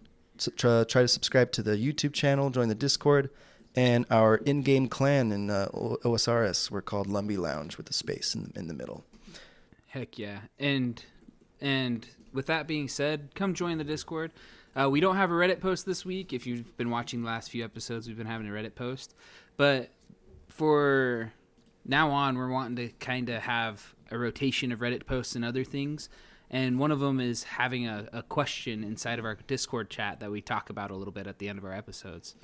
try, 0.55 0.83
try 0.83 1.01
to 1.01 1.07
subscribe 1.07 1.51
to 1.53 1.63
the 1.63 1.71
YouTube 1.71 2.13
channel, 2.13 2.49
join 2.51 2.69
the 2.69 2.75
Discord, 2.75 3.31
and 3.75 4.05
our 4.11 4.35
in-game 4.35 4.87
clan 4.87 5.31
in 5.31 5.49
uh, 5.49 5.67
OSRS. 5.73 6.69
We're 6.69 6.81
called 6.81 7.07
Lumbee 7.07 7.37
Lounge 7.37 7.77
with 7.77 7.89
a 7.89 7.93
space 7.93 8.35
in, 8.35 8.53
in 8.55 8.67
the 8.67 8.73
middle. 8.73 9.03
Heck 9.87 10.19
yeah. 10.19 10.39
And 10.59 11.03
and 11.59 12.07
with 12.31 12.45
that 12.45 12.67
being 12.67 12.87
said, 12.87 13.29
come 13.33 13.53
join 13.53 13.77
the 13.77 13.83
Discord. 13.83 14.31
Uh, 14.77 14.89
we 14.89 14.99
don't 14.99 15.15
have 15.15 15.31
a 15.31 15.33
Reddit 15.33 15.61
post 15.61 15.85
this 15.85 16.03
week. 16.05 16.33
If 16.33 16.45
you've 16.45 16.75
been 16.77 16.89
watching 16.89 17.21
the 17.21 17.27
last 17.27 17.49
few 17.49 17.63
episodes, 17.63 18.07
we've 18.07 18.17
been 18.17 18.27
having 18.27 18.47
a 18.47 18.51
Reddit 18.51 18.75
post. 18.75 19.15
But 19.55 19.89
for 20.49 21.31
now 21.85 22.11
on, 22.11 22.37
we're 22.37 22.49
wanting 22.49 22.75
to 22.77 22.89
kind 22.99 23.29
of 23.29 23.41
have 23.43 23.95
a 24.11 24.17
rotation 24.17 24.71
of 24.71 24.79
Reddit 24.79 25.05
posts 25.05 25.35
and 25.35 25.45
other 25.45 25.63
things. 25.63 26.09
And 26.49 26.77
one 26.77 26.91
of 26.91 26.99
them 26.99 27.19
is 27.19 27.43
having 27.43 27.87
a, 27.87 28.07
a 28.13 28.23
question 28.23 28.83
inside 28.83 29.17
of 29.17 29.25
our 29.25 29.35
Discord 29.47 29.89
chat 29.89 30.19
that 30.19 30.29
we 30.29 30.41
talk 30.41 30.69
about 30.69 30.91
a 30.91 30.95
little 30.95 31.13
bit 31.13 31.25
at 31.25 31.39
the 31.39 31.49
end 31.49 31.57
of 31.57 31.65
our 31.65 31.73
episodes. 31.73 32.35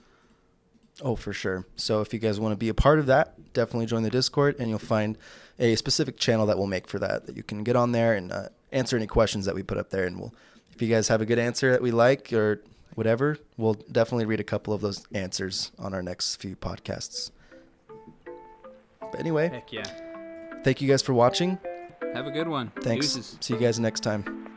Oh, 1.01 1.15
for 1.15 1.33
sure. 1.33 1.65
So 1.75 2.01
if 2.01 2.13
you 2.13 2.19
guys 2.19 2.39
want 2.39 2.53
to 2.53 2.57
be 2.57 2.69
a 2.69 2.73
part 2.73 2.99
of 2.99 3.05
that, 3.07 3.53
definitely 3.53 3.85
join 3.85 4.03
the 4.03 4.09
Discord, 4.09 4.55
and 4.59 4.69
you'll 4.69 4.79
find 4.79 5.17
a 5.59 5.75
specific 5.75 6.17
channel 6.17 6.45
that 6.47 6.57
we'll 6.57 6.67
make 6.67 6.87
for 6.87 6.99
that. 6.99 7.27
That 7.27 7.37
you 7.37 7.43
can 7.43 7.63
get 7.63 7.75
on 7.75 7.91
there 7.91 8.13
and 8.13 8.31
uh, 8.31 8.49
answer 8.71 8.97
any 8.97 9.07
questions 9.07 9.45
that 9.45 9.55
we 9.55 9.63
put 9.63 9.77
up 9.77 9.89
there. 9.89 10.05
And 10.05 10.19
we'll, 10.19 10.33
if 10.73 10.81
you 10.81 10.87
guys 10.87 11.07
have 11.07 11.21
a 11.21 11.25
good 11.25 11.39
answer 11.39 11.71
that 11.71 11.81
we 11.81 11.91
like 11.91 12.31
or 12.33 12.61
whatever, 12.95 13.37
we'll 13.57 13.75
definitely 13.91 14.25
read 14.25 14.39
a 14.39 14.43
couple 14.43 14.73
of 14.73 14.81
those 14.81 15.05
answers 15.13 15.71
on 15.79 15.93
our 15.93 16.01
next 16.03 16.37
few 16.37 16.55
podcasts. 16.55 17.31
But 18.99 19.19
anyway, 19.19 19.49
Heck 19.49 19.71
yeah. 19.71 19.83
thank 20.63 20.81
you 20.81 20.87
guys 20.87 21.01
for 21.01 21.13
watching. 21.13 21.57
Have 22.13 22.27
a 22.27 22.31
good 22.31 22.47
one. 22.47 22.71
Thanks. 22.81 23.13
Deuces. 23.13 23.37
See 23.41 23.53
you 23.53 23.59
guys 23.59 23.79
next 23.79 24.01
time. 24.01 24.50